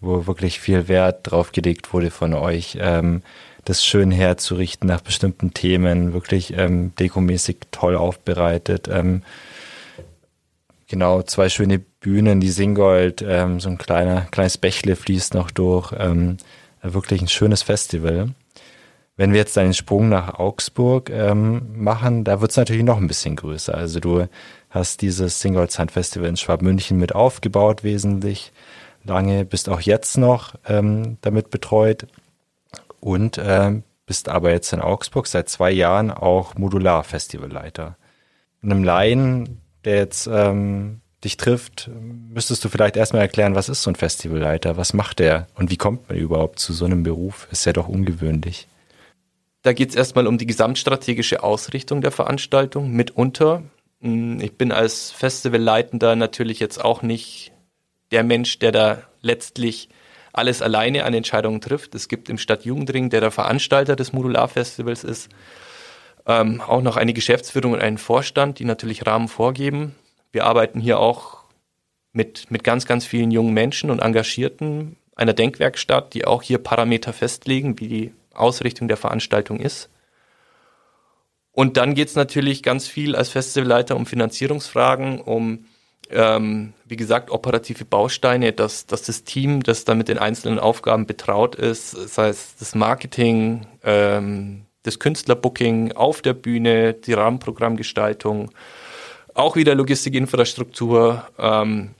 wo 0.00 0.26
wirklich 0.26 0.58
viel 0.58 0.88
Wert 0.88 1.30
drauf 1.30 1.52
gelegt 1.52 1.92
wurde 1.92 2.10
von 2.10 2.32
euch, 2.32 2.78
ähm, 2.80 3.22
das 3.66 3.84
schön 3.84 4.10
herzurichten 4.10 4.88
nach 4.88 5.02
bestimmten 5.02 5.52
Themen, 5.52 6.14
wirklich 6.14 6.56
ähm, 6.56 6.94
dekomäßig 6.98 7.58
toll 7.72 7.94
aufbereitet. 7.94 8.88
Ähm, 8.90 9.22
genau, 10.88 11.20
zwei 11.20 11.50
schöne 11.50 11.78
Bühnen, 11.78 12.40
die 12.40 12.50
Singold, 12.50 13.20
ähm, 13.20 13.60
so 13.60 13.68
ein 13.68 13.76
kleiner, 13.76 14.22
kleines 14.30 14.56
Bächle 14.56 14.96
fließt 14.96 15.34
noch 15.34 15.50
durch. 15.50 15.92
Ähm, 15.98 16.38
wirklich 16.82 17.20
ein 17.20 17.28
schönes 17.28 17.62
Festival. 17.62 18.30
Wenn 19.20 19.34
wir 19.34 19.40
jetzt 19.40 19.58
einen 19.58 19.74
Sprung 19.74 20.08
nach 20.08 20.38
Augsburg 20.38 21.10
ähm, 21.10 21.72
machen, 21.74 22.24
da 22.24 22.40
wird 22.40 22.52
es 22.52 22.56
natürlich 22.56 22.84
noch 22.84 22.96
ein 22.96 23.06
bisschen 23.06 23.36
größer. 23.36 23.74
Also 23.74 24.00
du 24.00 24.26
hast 24.70 25.02
dieses 25.02 25.42
Singolzand 25.42 25.92
Festival 25.92 26.26
in 26.26 26.38
Schwabmünchen 26.38 26.96
mit 26.96 27.14
aufgebaut, 27.14 27.84
wesentlich 27.84 28.50
lange, 29.04 29.44
bist 29.44 29.68
auch 29.68 29.82
jetzt 29.82 30.16
noch 30.16 30.54
ähm, 30.66 31.18
damit 31.20 31.50
betreut 31.50 32.06
und 33.00 33.38
ähm, 33.44 33.82
bist 34.06 34.30
aber 34.30 34.52
jetzt 34.52 34.72
in 34.72 34.80
Augsburg 34.80 35.26
seit 35.26 35.50
zwei 35.50 35.70
Jahren 35.70 36.10
auch 36.10 36.54
Modular-Festivalleiter. 36.54 37.98
Einem 38.62 38.84
Laien, 38.84 39.60
der 39.84 39.96
jetzt 39.96 40.30
ähm, 40.32 41.02
dich 41.24 41.36
trifft, 41.36 41.90
müsstest 41.92 42.64
du 42.64 42.70
vielleicht 42.70 42.96
erstmal 42.96 43.20
erklären, 43.20 43.54
was 43.54 43.68
ist 43.68 43.82
so 43.82 43.90
ein 43.90 43.96
Festivalleiter, 43.96 44.78
was 44.78 44.94
macht 44.94 45.18
der 45.18 45.46
und 45.56 45.70
wie 45.70 45.76
kommt 45.76 46.08
man 46.08 46.16
überhaupt 46.16 46.58
zu 46.58 46.72
so 46.72 46.86
einem 46.86 47.02
Beruf? 47.02 47.48
Ist 47.50 47.66
ja 47.66 47.74
doch 47.74 47.86
ungewöhnlich. 47.86 48.66
Da 49.62 49.72
geht 49.72 49.90
es 49.90 49.96
erstmal 49.96 50.26
um 50.26 50.38
die 50.38 50.46
gesamtstrategische 50.46 51.42
Ausrichtung 51.42 52.00
der 52.00 52.12
Veranstaltung 52.12 52.90
mitunter. 52.92 53.62
Hm, 54.00 54.40
ich 54.40 54.56
bin 54.56 54.72
als 54.72 55.10
Festivalleitender 55.10 56.16
natürlich 56.16 56.60
jetzt 56.60 56.82
auch 56.82 57.02
nicht 57.02 57.52
der 58.10 58.24
Mensch, 58.24 58.58
der 58.58 58.72
da 58.72 59.02
letztlich 59.20 59.88
alles 60.32 60.62
alleine 60.62 61.04
an 61.04 61.14
Entscheidungen 61.14 61.60
trifft. 61.60 61.94
Es 61.94 62.08
gibt 62.08 62.28
im 62.28 62.38
Stadtjugendring, 62.38 63.10
der 63.10 63.20
der 63.20 63.30
Veranstalter 63.30 63.96
des 63.96 64.12
Modularfestivals 64.12 65.04
ist, 65.04 65.28
ähm, 66.26 66.60
auch 66.60 66.82
noch 66.82 66.96
eine 66.96 67.12
Geschäftsführung 67.12 67.72
und 67.72 67.80
einen 67.80 67.98
Vorstand, 67.98 68.58
die 68.58 68.64
natürlich 68.64 69.06
Rahmen 69.06 69.28
vorgeben. 69.28 69.94
Wir 70.32 70.46
arbeiten 70.46 70.80
hier 70.80 71.00
auch 71.00 71.40
mit, 72.12 72.50
mit 72.50 72.64
ganz, 72.64 72.86
ganz 72.86 73.04
vielen 73.04 73.30
jungen 73.30 73.52
Menschen 73.52 73.90
und 73.90 74.00
Engagierten 74.00 74.96
einer 75.16 75.32
Denkwerkstatt, 75.32 76.14
die 76.14 76.24
auch 76.24 76.42
hier 76.42 76.58
Parameter 76.58 77.12
festlegen, 77.12 77.78
wie 77.78 77.88
die 77.88 78.12
Ausrichtung 78.34 78.88
der 78.88 78.96
Veranstaltung 78.96 79.60
ist. 79.60 79.90
Und 81.52 81.76
dann 81.76 81.94
geht 81.94 82.08
es 82.08 82.14
natürlich 82.14 82.62
ganz 82.62 82.86
viel 82.86 83.16
als 83.16 83.28
Festivalleiter 83.28 83.96
um 83.96 84.06
Finanzierungsfragen, 84.06 85.20
um, 85.20 85.66
ähm, 86.10 86.72
wie 86.86 86.96
gesagt, 86.96 87.30
operative 87.30 87.84
Bausteine, 87.84 88.52
dass, 88.52 88.86
dass 88.86 89.02
das 89.02 89.24
Team, 89.24 89.62
das 89.62 89.84
da 89.84 89.94
mit 89.94 90.08
den 90.08 90.18
einzelnen 90.18 90.58
Aufgaben 90.58 91.06
betraut 91.06 91.56
ist, 91.56 91.90
sei 91.90 92.28
es 92.28 92.54
das 92.58 92.74
Marketing, 92.74 93.66
ähm, 93.82 94.66
das 94.84 94.98
Künstlerbooking 94.98 95.92
auf 95.92 96.22
der 96.22 96.34
Bühne, 96.34 96.94
die 96.94 97.12
Rahmenprogrammgestaltung, 97.12 98.50
auch 99.34 99.56
wieder 99.56 99.74
Logistikinfrastruktur 99.74 101.26
ähm, 101.38 101.90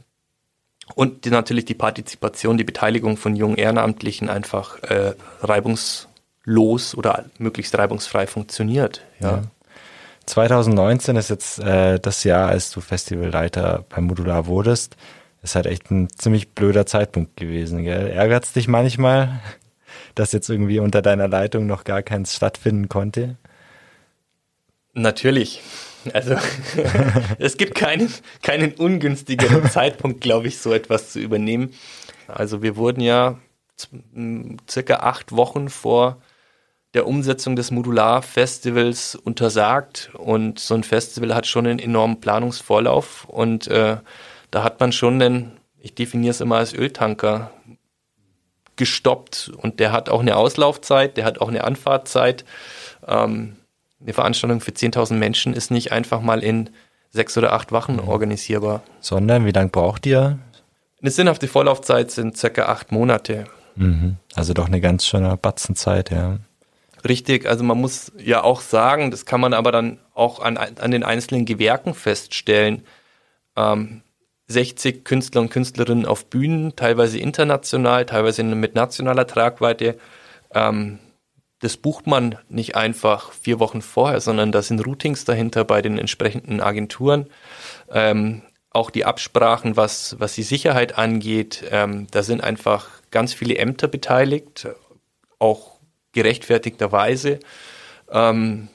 und 0.95 1.25
die, 1.25 1.31
natürlich 1.31 1.65
die 1.65 1.75
Partizipation, 1.75 2.57
die 2.57 2.65
Beteiligung 2.65 3.17
von 3.17 3.37
jungen 3.37 3.57
Ehrenamtlichen 3.57 4.29
einfach 4.29 4.83
äh, 4.83 5.15
reibungs 5.41 6.10
los 6.51 6.95
oder 6.95 7.25
möglichst 7.39 7.77
reibungsfrei 7.79 8.27
funktioniert. 8.27 9.03
Ja. 9.21 9.31
ja. 9.31 9.43
2019 10.27 11.17
ist 11.17 11.31
jetzt 11.31 11.59
äh, 11.61 11.99
das 11.99 12.25
Jahr, 12.25 12.49
als 12.49 12.71
du 12.71 12.81
Festivalleiter 12.81 13.85
beim 13.89 14.05
Modular 14.05 14.47
wurdest. 14.47 14.97
Ist 15.43 15.55
halt 15.55 15.67
echt 15.67 15.91
ein 15.91 16.09
ziemlich 16.11 16.51
blöder 16.51 16.87
Zeitpunkt 16.87 17.37
gewesen. 17.37 17.87
Ärgert 17.87 18.45
es 18.45 18.53
dich 18.53 18.69
manchmal, 18.69 19.41
dass 20.15 20.33
jetzt 20.33 20.51
irgendwie 20.51 20.81
unter 20.81 21.03
deiner 21.03 21.29
Leitung 21.29 21.67
noch 21.67 21.85
gar 21.85 22.03
keins 22.03 22.35
stattfinden 22.35 22.89
konnte? 22.89 23.37
Natürlich. 24.93 25.63
Also 26.13 26.37
es 27.39 27.57
gibt 27.57 27.75
keinen, 27.75 28.13
keinen 28.43 28.73
ungünstigeren 28.73 29.71
Zeitpunkt, 29.71 30.21
glaube 30.21 30.49
ich, 30.49 30.59
so 30.59 30.73
etwas 30.73 31.13
zu 31.13 31.21
übernehmen. 31.21 31.73
Also 32.27 32.63
wir 32.63 32.77
wurden 32.77 33.01
ja 33.01 33.39
circa 34.69 34.97
acht 34.97 35.33
Wochen 35.33 35.69
vor 35.69 36.21
der 36.95 37.07
Umsetzung 37.07 37.57
des 37.57 37.71
Modular-Festivals 37.71 39.15
untersagt. 39.15 40.11
Und 40.15 40.59
so 40.59 40.75
ein 40.75 40.85
Festival 40.85 41.35
hat 41.35 41.47
schon 41.47 41.67
einen 41.67 41.79
enormen 41.79 42.21
Planungsvorlauf. 42.21 43.25
Und 43.27 43.69
äh, 43.69 43.99
da 44.51 44.65
hat 44.65 44.81
man 44.81 44.93
schon 44.93 45.19
den, 45.19 45.53
ich 45.79 45.95
definiere 45.95 46.33
es 46.33 46.41
immer 46.41 46.57
als 46.57 46.75
Öltanker, 46.75 47.53
gestoppt. 48.77 49.53
Und 49.57 49.79
der 49.79 49.93
hat 49.93 50.09
auch 50.09 50.21
eine 50.21 50.37
Auslaufzeit, 50.37 51.17
der 51.17 51.25
hat 51.25 51.41
auch 51.41 51.49
eine 51.49 51.65
Anfahrtzeit. 51.65 52.45
Ähm, 53.07 53.57
eine 54.01 54.13
Veranstaltung 54.13 54.61
für 54.61 54.73
10.000 54.73 55.15
Menschen 55.15 55.53
ist 55.53 55.71
nicht 55.71 55.93
einfach 55.93 56.21
mal 56.21 56.43
in 56.43 56.71
sechs 57.11 57.37
oder 57.37 57.53
acht 57.53 57.73
Wochen 57.73 57.95
mhm. 57.95 58.09
organisierbar. 58.09 58.83
Sondern 59.01 59.45
wie 59.45 59.53
lange 59.53 59.69
braucht 59.71 60.07
ihr? 60.07 60.39
Eine 61.01 61.11
sinnhafte 61.11 61.49
Vorlaufzeit 61.49 62.11
sind 62.11 62.37
circa 62.37 62.67
acht 62.67 62.93
Monate. 62.93 63.45
Mhm. 63.77 64.17
Also 64.35 64.55
doch 64.55 64.67
eine 64.67 64.81
ganz 64.81 65.07
schöne 65.07 65.37
Batzenzeit, 65.37 66.11
ja. 66.11 66.39
Richtig, 67.09 67.47
also 67.47 67.65
man 67.65 67.81
muss 67.81 68.13
ja 68.19 68.43
auch 68.43 68.61
sagen, 68.61 69.11
das 69.11 69.25
kann 69.25 69.41
man 69.41 69.55
aber 69.55 69.73
dann 69.73 69.99
auch 70.15 70.41
an, 70.41 70.57
an 70.57 70.91
den 70.91 71.03
einzelnen 71.03 71.47
Gewerken 71.47 71.95
feststellen. 71.95 72.85
Ähm, 73.57 74.03
60 74.49 75.05
Künstler 75.05 75.43
und 75.43 75.51
Künstlerinnen 75.51 76.07
auf 76.07 76.27
Bühnen, 76.27 76.75
teilweise 76.75 77.19
international, 77.19 78.05
teilweise 78.05 78.43
mit 78.43 78.75
nationaler 78.75 79.27
Tragweite. 79.27 79.99
Ähm, 80.53 80.99
das 81.61 81.77
bucht 81.77 82.07
man 82.07 82.37
nicht 82.49 82.75
einfach 82.75 83.33
vier 83.33 83.61
Wochen 83.61 83.83
vorher, 83.83 84.21
sondern 84.21 84.51
da 84.51 84.63
sind 84.63 84.85
Routings 84.85 85.25
dahinter 85.25 85.65
bei 85.65 85.83
den 85.83 85.99
entsprechenden 85.99 86.61
Agenturen. 86.61 87.27
Ähm, 87.91 88.43
auch 88.71 88.91
die 88.91 89.05
Absprachen, 89.05 89.77
was, 89.77 90.17
was 90.19 90.35
die 90.35 90.43
Sicherheit 90.43 90.97
angeht, 90.97 91.65
ähm, 91.71 92.07
da 92.11 92.23
sind 92.23 92.43
einfach 92.43 92.89
ganz 93.11 93.35
viele 93.35 93.57
Ämter 93.57 93.89
beteiligt, 93.89 94.69
auch 95.39 95.70
gerechtfertigterweise. 96.13 97.41
Ähm, 98.11 98.69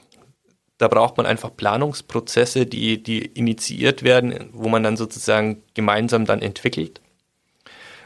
da 0.78 0.88
braucht 0.88 1.16
man 1.16 1.26
einfach 1.26 1.56
Planungsprozesse, 1.56 2.66
die, 2.66 3.02
die 3.02 3.24
initiiert 3.24 4.02
werden, 4.02 4.50
wo 4.52 4.68
man 4.68 4.82
dann 4.82 4.96
sozusagen 4.96 5.62
gemeinsam 5.74 6.26
dann 6.26 6.42
entwickelt. 6.42 7.00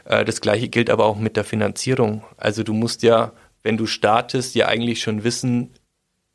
Äh, 0.05 0.25
das 0.25 0.41
gleiche 0.41 0.69
gilt 0.69 0.89
aber 0.89 1.05
auch 1.05 1.17
mit 1.17 1.35
der 1.35 1.43
Finanzierung. 1.43 2.23
Also 2.37 2.63
du 2.63 2.73
musst 2.73 3.03
ja, 3.03 3.33
wenn 3.63 3.77
du 3.77 3.85
startest, 3.87 4.55
ja 4.55 4.67
eigentlich 4.67 5.01
schon 5.01 5.23
wissen, 5.23 5.71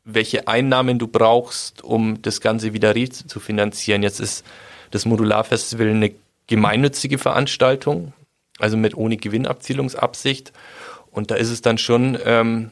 welche 0.03 0.47
Einnahmen 0.47 0.99
du 0.99 1.07
brauchst, 1.07 1.83
um 1.83 2.21
das 2.21 2.39
Ganze 2.39 2.73
wieder 2.73 2.95
zu 3.11 3.39
finanzieren. 3.39 4.03
Jetzt 4.03 4.21
ist 4.21 4.45
das 4.91 5.05
Modularfestival 5.05 5.89
eine 5.89 6.13
gemeinnützige 6.47 7.17
Veranstaltung, 7.17 8.13
also 8.57 8.77
mit 8.77 8.95
ohne 8.95 9.17
Gewinnabzielungsabsicht. 9.17 10.53
Und 11.11 11.29
da 11.29 11.35
ist 11.35 11.49
es 11.49 11.61
dann 11.61 11.77
schon 11.77 12.17
ähm, 12.23 12.71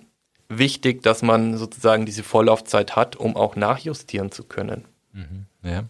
wichtig, 0.50 1.04
dass 1.04 1.22
man 1.22 1.58
sozusagen 1.58 2.06
diese 2.06 2.24
Vorlaufzeit 2.24 2.96
hat, 2.96 3.16
um 3.16 3.36
auch 3.36 3.56
nachjustieren 3.56 4.32
zu 4.32 4.44
können. 4.44 4.86
Mhm, 5.14 5.46
ja. 5.64 5.84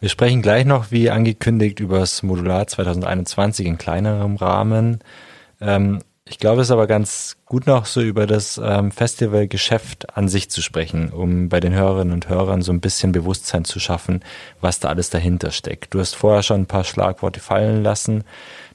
Wir 0.00 0.08
sprechen 0.08 0.42
gleich 0.42 0.64
noch, 0.64 0.90
wie 0.90 1.10
angekündigt, 1.10 1.80
über 1.80 2.00
das 2.00 2.22
Modular 2.22 2.66
2021 2.66 3.66
in 3.66 3.78
kleinerem 3.78 4.36
Rahmen. 4.36 4.98
Ähm, 5.60 6.00
ich 6.26 6.38
glaube, 6.38 6.62
es 6.62 6.68
ist 6.68 6.72
aber 6.72 6.86
ganz 6.86 7.36
gut 7.44 7.66
noch 7.66 7.84
so 7.84 8.00
über 8.00 8.26
das 8.26 8.60
ähm, 8.62 8.90
Festivalgeschäft 8.90 10.16
an 10.16 10.28
sich 10.28 10.50
zu 10.50 10.62
sprechen, 10.62 11.10
um 11.10 11.50
bei 11.50 11.60
den 11.60 11.74
Hörerinnen 11.74 12.14
und 12.14 12.28
Hörern 12.30 12.62
so 12.62 12.72
ein 12.72 12.80
bisschen 12.80 13.12
Bewusstsein 13.12 13.66
zu 13.66 13.78
schaffen, 13.78 14.22
was 14.60 14.80
da 14.80 14.88
alles 14.88 15.10
dahinter 15.10 15.50
steckt. 15.50 15.92
Du 15.92 16.00
hast 16.00 16.14
vorher 16.14 16.42
schon 16.42 16.62
ein 16.62 16.66
paar 16.66 16.84
Schlagworte 16.84 17.40
fallen 17.40 17.82
lassen 17.82 18.24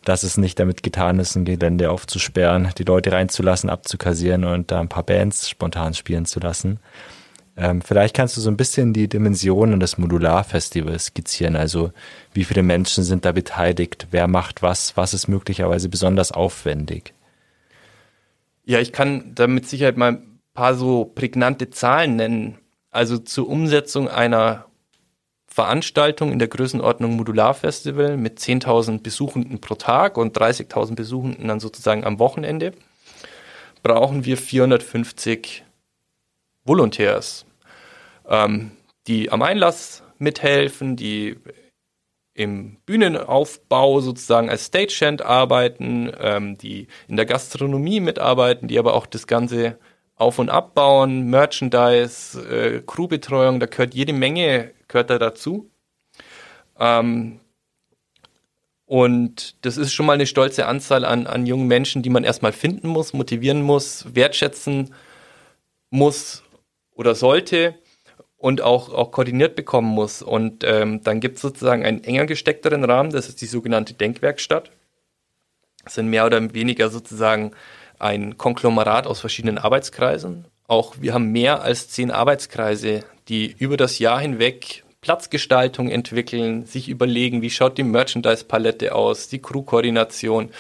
dass 0.10 0.24
es 0.24 0.38
nicht 0.38 0.60
damit 0.60 0.82
getan 0.82 1.20
ist, 1.20 1.36
ein 1.36 1.46
Gelände 1.46 1.92
aufzusperren, 1.92 2.70
die 2.80 2.84
Leute 2.84 3.12
reinzulassen, 3.12 3.70
abzukassieren 3.70 4.44
und 4.44 4.72
da 4.72 4.80
ein 4.80 4.90
paar 4.90 5.04
Bands 5.04 5.48
spontan 5.48 5.94
spielen 5.94 6.26
zu 6.26 6.40
lassen. 6.40 6.80
Ähm, 7.56 7.84
vielleicht 7.84 8.16
kannst 8.16 8.36
du 8.36 8.42
so 8.42 8.50
ein 8.50 8.58
bisschen 8.58 8.92
die 8.92 9.08
Dimensionen 9.08 9.80
des 9.80 10.00
Modularfestivals 10.00 11.06
skizzieren. 11.06 11.56
Also 11.56 11.92
wie 12.34 12.44
viele 12.44 12.64
Menschen 12.64 13.04
sind 13.04 13.24
da 13.24 13.34
beteiligt, 13.34 14.08
wer 14.10 14.28
macht 14.28 14.64
was, 14.64 14.98
was 14.98 15.14
ist 15.14 15.28
möglicherweise 15.28 15.90
besonders 15.90 16.32
aufwendig? 16.32 17.14
Ja, 18.66 18.80
ich 18.80 18.92
kann 18.92 19.36
da 19.36 19.46
mit 19.46 19.70
Sicherheit 19.70 19.98
mal 19.98 20.14
ein 20.14 20.40
paar 20.56 20.74
so 20.74 21.06
prägnante 21.06 21.70
Zahlen 21.70 22.16
nennen. 22.16 22.58
Also 22.90 23.20
zur 23.20 23.48
Umsetzung 23.48 24.08
einer 24.08 24.66
Veranstaltung 25.60 26.32
in 26.32 26.40
der 26.40 26.48
Größenordnung 26.48 27.18
Modularfestival 27.18 28.16
mit 28.16 28.40
10.000 28.40 29.04
Besuchenden 29.04 29.60
pro 29.60 29.76
Tag 29.76 30.16
und 30.16 30.38
30.000 30.38 30.96
Besuchenden 30.96 31.50
dann 31.50 31.60
sozusagen 31.60 32.06
am 32.06 32.18
Wochenende, 32.18 32.72
brauchen 33.84 34.24
wir 34.24 34.38
450 34.38 35.66
Volontärs, 36.64 37.46
ähm, 38.30 38.72
die 39.08 39.34
am 39.34 39.42
Einlass 39.42 40.02
mithelfen, 40.18 40.96
die 40.96 41.36
im 42.34 42.78
Bühnenaufbau 42.86 44.00
sozusagen 44.00 44.50
als 44.50 44.68
Stagehand 44.68 45.24
arbeiten, 45.24 46.10
ähm, 46.22 46.58
die 46.58 46.88
in 47.10 47.18
der 47.18 47.26
Gastronomie 47.26 48.00
mitarbeiten, 48.00 48.70
die 48.70 48.80
aber 48.80 48.94
auch 48.94 49.08
das 49.08 49.28
Ganze 49.28 49.78
auf- 50.16 50.40
und 50.40 50.50
abbauen, 50.50 51.30
Merchandise, 51.30 52.40
äh, 52.50 52.82
Crewbetreuung, 52.88 53.60
da 53.60 53.66
gehört 53.66 53.94
jede 53.94 54.14
Menge, 54.14 54.72
gehört 54.90 55.10
da 55.10 55.18
dazu. 55.18 55.72
Ähm, 56.78 57.40
und 58.86 59.64
das 59.64 59.78
ist 59.78 59.94
schon 59.94 60.08
mal 60.08 60.14
eine 60.14 60.26
stolze 60.26 60.66
Anzahl 60.66 61.06
an, 61.06 61.28
an 61.28 61.46
jungen 61.46 61.68
Menschen, 61.68 62.02
die 62.02 62.10
man 62.10 62.24
erstmal 62.24 62.52
finden 62.52 62.88
muss, 62.88 63.14
motivieren 63.14 63.62
muss, 63.62 64.16
wertschätzen 64.16 64.94
muss 65.92 66.44
oder 66.96 67.14
sollte 67.16 67.76
und 68.38 68.62
auch, 68.62 68.92
auch 68.92 69.12
koordiniert 69.12 69.56
bekommen 69.56 69.90
muss. 69.90 70.24
Und 70.24 70.64
ähm, 70.64 71.04
dann 71.04 71.20
gibt 71.20 71.36
es 71.36 71.42
sozusagen 71.44 71.86
einen 71.86 72.04
enger 72.04 72.26
gesteckteren 72.26 72.84
Rahmen, 72.84 73.12
das 73.12 73.30
ist 73.30 73.42
die 73.42 73.46
sogenannte 73.46 73.94
Denkwerkstatt. 73.94 74.72
Das 75.84 75.94
sind 75.94 76.10
mehr 76.10 76.26
oder 76.26 76.54
weniger 76.54 76.90
sozusagen 76.90 77.52
ein 78.00 78.38
Konglomerat 78.38 79.06
aus 79.06 79.20
verschiedenen 79.20 79.58
Arbeitskreisen. 79.58 80.46
Auch 80.70 80.96
wir 81.02 81.14
haben 81.16 81.32
mehr 81.32 81.64
als 81.64 81.90
zehn 81.90 82.12
Arbeitskreise, 82.12 83.04
die 83.28 83.56
über 83.58 83.76
das 83.76 83.98
Jahr 83.98 84.20
hinweg 84.20 84.84
Platzgestaltung 85.02 85.90
entwickeln, 85.90 86.66
sich 86.66 86.90
überlegen, 86.90 87.42
wie 87.42 87.50
schaut 87.50 87.80
die 87.80 87.84
Merchandise-Palette 87.84 88.94
aus, 88.94 89.30
die 89.30 89.40
Crew-Koordination, 89.40 90.52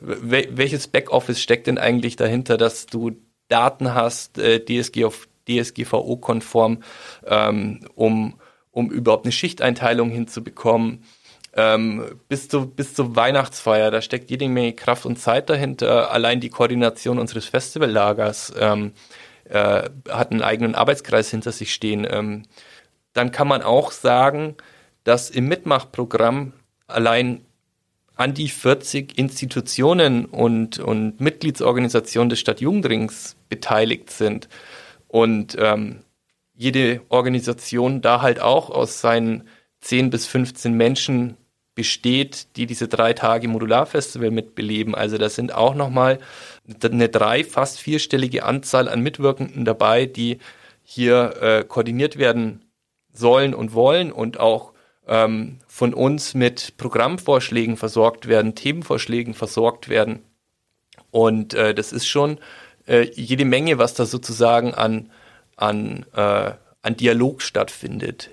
welches 0.00 0.88
Backoffice 0.88 1.40
steckt 1.40 1.66
denn 1.66 1.78
eigentlich 1.78 2.16
dahinter, 2.16 2.58
dass 2.58 2.84
du 2.84 3.12
Daten 3.48 3.94
hast, 3.94 4.36
äh, 4.36 4.62
DSGVO-konform, 4.62 6.82
ähm, 7.26 7.88
um, 7.94 8.34
um 8.70 8.90
überhaupt 8.90 9.24
eine 9.24 9.32
Schichteinteilung 9.32 10.10
hinzubekommen. 10.10 11.04
Ähm, 11.56 12.20
bis, 12.28 12.50
zu, 12.50 12.66
bis 12.66 12.92
zur 12.92 13.16
Weihnachtsfeier, 13.16 13.90
da 13.90 14.02
steckt 14.02 14.30
jede 14.30 14.46
Menge 14.46 14.74
Kraft 14.74 15.06
und 15.06 15.18
Zeit 15.18 15.48
dahinter. 15.48 16.10
Allein 16.10 16.40
die 16.40 16.50
Koordination 16.50 17.18
unseres 17.18 17.46
Festivallagers 17.46 18.52
ähm, 18.58 18.92
äh, 19.44 19.88
hat 20.08 20.30
einen 20.30 20.42
eigenen 20.42 20.74
Arbeitskreis 20.74 21.30
hinter 21.30 21.52
sich 21.52 21.72
stehen. 21.72 22.06
Ähm, 22.08 22.42
dann 23.12 23.30
kann 23.30 23.48
man 23.48 23.62
auch 23.62 23.92
sagen, 23.92 24.56
dass 25.04 25.30
im 25.30 25.48
Mitmachprogramm 25.48 26.52
allein 26.86 27.44
an 28.16 28.34
die 28.34 28.48
40 28.48 29.18
Institutionen 29.18 30.24
und, 30.24 30.78
und 30.78 31.20
Mitgliedsorganisationen 31.20 32.30
des 32.30 32.40
Stadtjugendrings 32.40 33.36
beteiligt 33.48 34.10
sind. 34.10 34.48
Und 35.08 35.56
ähm, 35.58 36.00
jede 36.54 37.02
Organisation 37.08 38.00
da 38.00 38.22
halt 38.22 38.40
auch 38.40 38.70
aus 38.70 39.00
seinen 39.00 39.48
10 39.80 40.10
bis 40.10 40.26
15 40.26 40.74
Menschen 40.74 41.36
besteht, 41.74 42.56
die 42.56 42.66
diese 42.66 42.88
drei 42.88 43.12
Tage 43.12 43.48
Modularfestival 43.48 44.30
mitbeleben. 44.30 44.94
Also 44.94 45.18
da 45.18 45.28
sind 45.28 45.52
auch 45.54 45.74
nochmal 45.74 46.18
eine 46.82 47.08
drei, 47.08 47.44
fast 47.44 47.80
vierstellige 47.80 48.44
Anzahl 48.44 48.88
an 48.88 49.00
Mitwirkenden 49.00 49.64
dabei, 49.64 50.06
die 50.06 50.38
hier 50.82 51.34
äh, 51.40 51.64
koordiniert 51.64 52.18
werden 52.18 52.64
sollen 53.12 53.54
und 53.54 53.74
wollen 53.74 54.12
und 54.12 54.38
auch 54.38 54.72
ähm, 55.06 55.58
von 55.66 55.94
uns 55.94 56.34
mit 56.34 56.76
Programmvorschlägen 56.76 57.76
versorgt 57.76 58.28
werden, 58.28 58.54
Themenvorschlägen 58.54 59.34
versorgt 59.34 59.88
werden. 59.88 60.22
Und 61.10 61.54
äh, 61.54 61.74
das 61.74 61.92
ist 61.92 62.06
schon 62.06 62.38
äh, 62.86 63.08
jede 63.14 63.44
Menge, 63.44 63.78
was 63.78 63.94
da 63.94 64.06
sozusagen 64.06 64.74
an, 64.74 65.10
an, 65.56 66.06
äh, 66.14 66.52
an 66.82 66.96
Dialog 66.96 67.42
stattfindet. 67.42 68.30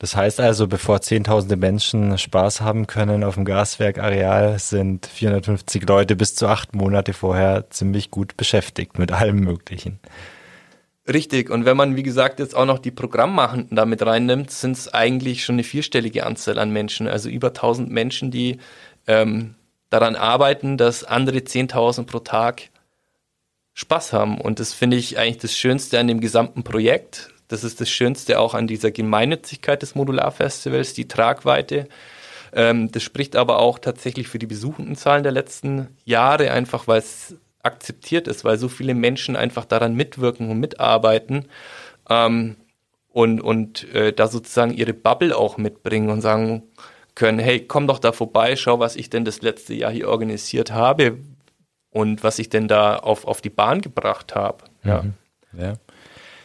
Das 0.00 0.16
heißt 0.16 0.40
also, 0.40 0.66
bevor 0.66 1.02
zehntausende 1.02 1.56
Menschen 1.56 2.16
Spaß 2.16 2.62
haben 2.62 2.86
können 2.86 3.22
auf 3.22 3.34
dem 3.34 3.44
Gaswerkareal, 3.44 4.58
sind 4.58 5.04
450 5.04 5.86
Leute 5.86 6.16
bis 6.16 6.34
zu 6.34 6.46
acht 6.46 6.74
Monate 6.74 7.12
vorher 7.12 7.68
ziemlich 7.68 8.10
gut 8.10 8.34
beschäftigt 8.38 8.98
mit 8.98 9.12
allem 9.12 9.40
Möglichen. 9.40 10.00
Richtig, 11.06 11.50
und 11.50 11.66
wenn 11.66 11.76
man, 11.76 11.96
wie 11.96 12.02
gesagt, 12.02 12.38
jetzt 12.38 12.56
auch 12.56 12.64
noch 12.64 12.78
die 12.78 12.90
Programmmachenden 12.90 13.76
damit 13.76 14.00
reinnimmt, 14.00 14.50
sind 14.50 14.72
es 14.72 14.88
eigentlich 14.88 15.44
schon 15.44 15.56
eine 15.56 15.64
vierstellige 15.64 16.24
Anzahl 16.24 16.58
an 16.58 16.70
Menschen, 16.70 17.06
also 17.06 17.28
über 17.28 17.48
1000 17.48 17.90
Menschen, 17.90 18.30
die 18.30 18.56
ähm, 19.06 19.54
daran 19.90 20.16
arbeiten, 20.16 20.78
dass 20.78 21.04
andere 21.04 21.40
10.000 21.40 22.06
pro 22.06 22.20
Tag 22.20 22.70
Spaß 23.74 24.14
haben. 24.14 24.40
Und 24.40 24.60
das 24.60 24.72
finde 24.72 24.96
ich 24.96 25.18
eigentlich 25.18 25.38
das 25.38 25.54
Schönste 25.54 25.98
an 25.98 26.08
dem 26.08 26.22
gesamten 26.22 26.62
Projekt. 26.62 27.34
Das 27.50 27.64
ist 27.64 27.80
das 27.80 27.90
Schönste 27.90 28.38
auch 28.38 28.54
an 28.54 28.66
dieser 28.66 28.90
Gemeinnützigkeit 28.90 29.82
des 29.82 29.94
Modularfestivals, 29.94 30.94
die 30.94 31.08
Tragweite. 31.08 31.88
Ähm, 32.52 32.90
das 32.92 33.02
spricht 33.02 33.36
aber 33.36 33.58
auch 33.58 33.78
tatsächlich 33.78 34.28
für 34.28 34.38
die 34.38 34.46
Besuchendenzahlen 34.46 35.22
der 35.22 35.32
letzten 35.32 35.88
Jahre, 36.04 36.52
einfach 36.52 36.86
weil 36.88 36.98
es 36.98 37.36
akzeptiert 37.62 38.28
ist, 38.28 38.44
weil 38.44 38.56
so 38.58 38.68
viele 38.68 38.94
Menschen 38.94 39.36
einfach 39.36 39.64
daran 39.64 39.94
mitwirken 39.94 40.50
und 40.50 40.60
mitarbeiten 40.60 41.46
ähm, 42.08 42.56
und, 43.10 43.40
und 43.40 43.92
äh, 43.92 44.12
da 44.12 44.28
sozusagen 44.28 44.72
ihre 44.72 44.94
Bubble 44.94 45.36
auch 45.36 45.58
mitbringen 45.58 46.10
und 46.10 46.20
sagen 46.20 46.62
können, 47.14 47.38
hey, 47.38 47.66
komm 47.66 47.86
doch 47.86 47.98
da 47.98 48.12
vorbei, 48.12 48.56
schau, 48.56 48.78
was 48.78 48.96
ich 48.96 49.10
denn 49.10 49.24
das 49.24 49.42
letzte 49.42 49.74
Jahr 49.74 49.90
hier 49.90 50.08
organisiert 50.08 50.70
habe, 50.70 51.18
und 51.90 52.22
was 52.22 52.38
ich 52.38 52.48
denn 52.48 52.68
da 52.68 52.96
auf, 52.96 53.26
auf 53.26 53.40
die 53.40 53.50
Bahn 53.50 53.80
gebracht 53.80 54.34
habe. 54.34 54.64
Ja. 54.84 55.02
Mhm. 55.02 55.14
ja. 55.58 55.74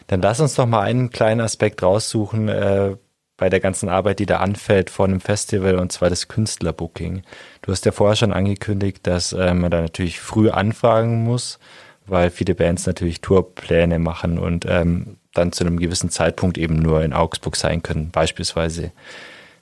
Dann 0.06 0.22
lass 0.22 0.40
uns 0.40 0.54
doch 0.54 0.66
mal 0.66 0.82
einen 0.82 1.10
kleinen 1.10 1.40
Aspekt 1.40 1.82
raussuchen 1.82 2.48
äh, 2.48 2.96
bei 3.36 3.50
der 3.50 3.60
ganzen 3.60 3.88
Arbeit, 3.88 4.18
die 4.18 4.26
da 4.26 4.38
anfällt 4.38 4.88
vor 4.90 5.06
einem 5.06 5.20
Festival, 5.20 5.78
und 5.78 5.92
zwar 5.92 6.08
das 6.08 6.28
Künstlerbooking. 6.28 7.22
Du 7.62 7.72
hast 7.72 7.84
ja 7.84 7.92
vorher 7.92 8.16
schon 8.16 8.32
angekündigt, 8.32 9.06
dass 9.06 9.32
äh, 9.32 9.52
man 9.52 9.70
da 9.70 9.82
natürlich 9.82 10.20
früh 10.20 10.48
anfragen 10.48 11.22
muss, 11.24 11.58
weil 12.06 12.30
viele 12.30 12.54
Bands 12.54 12.86
natürlich 12.86 13.20
Tourpläne 13.20 13.98
machen 13.98 14.38
und 14.38 14.64
ähm, 14.66 15.16
dann 15.34 15.52
zu 15.52 15.64
einem 15.64 15.78
gewissen 15.78 16.10
Zeitpunkt 16.10 16.56
eben 16.56 16.76
nur 16.76 17.02
in 17.02 17.12
Augsburg 17.12 17.56
sein 17.56 17.82
können, 17.82 18.10
beispielsweise. 18.10 18.92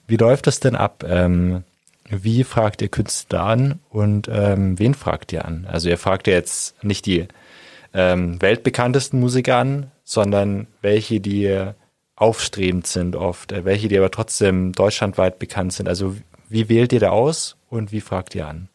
Wie 0.07 0.17
läuft 0.17 0.47
das 0.47 0.59
denn 0.59 0.75
ab? 0.75 1.03
Ähm, 1.05 1.63
wie 2.09 2.43
fragt 2.43 2.81
ihr 2.81 2.87
Künstler 2.87 3.41
an 3.41 3.79
und 3.89 4.29
ähm, 4.31 4.77
wen 4.77 4.93
fragt 4.93 5.33
ihr 5.33 5.43
an? 5.43 5.67
Also 5.69 5.89
ihr 5.89 5.97
fragt 5.97 6.27
ja 6.27 6.33
jetzt 6.33 6.81
nicht 6.83 7.07
die 7.07 7.27
ähm, 7.93 8.39
weltbekanntesten 8.41 9.19
Musiker 9.19 9.57
an, 9.57 9.91
sondern 10.05 10.67
welche, 10.81 11.19
die 11.19 11.73
aufstrebend 12.15 12.87
sind 12.87 13.17
oft, 13.17 13.51
äh, 13.51 13.65
welche, 13.65 13.89
die 13.89 13.97
aber 13.97 14.11
trotzdem 14.11 14.71
deutschlandweit 14.71 15.37
bekannt 15.37 15.73
sind. 15.73 15.89
Also 15.89 16.15
wie 16.47 16.69
wählt 16.69 16.93
ihr 16.93 17.01
da 17.01 17.09
aus 17.09 17.57
und 17.69 17.91
wie 17.91 17.99
fragt 17.99 18.35
ihr 18.35 18.47
an? 18.47 18.69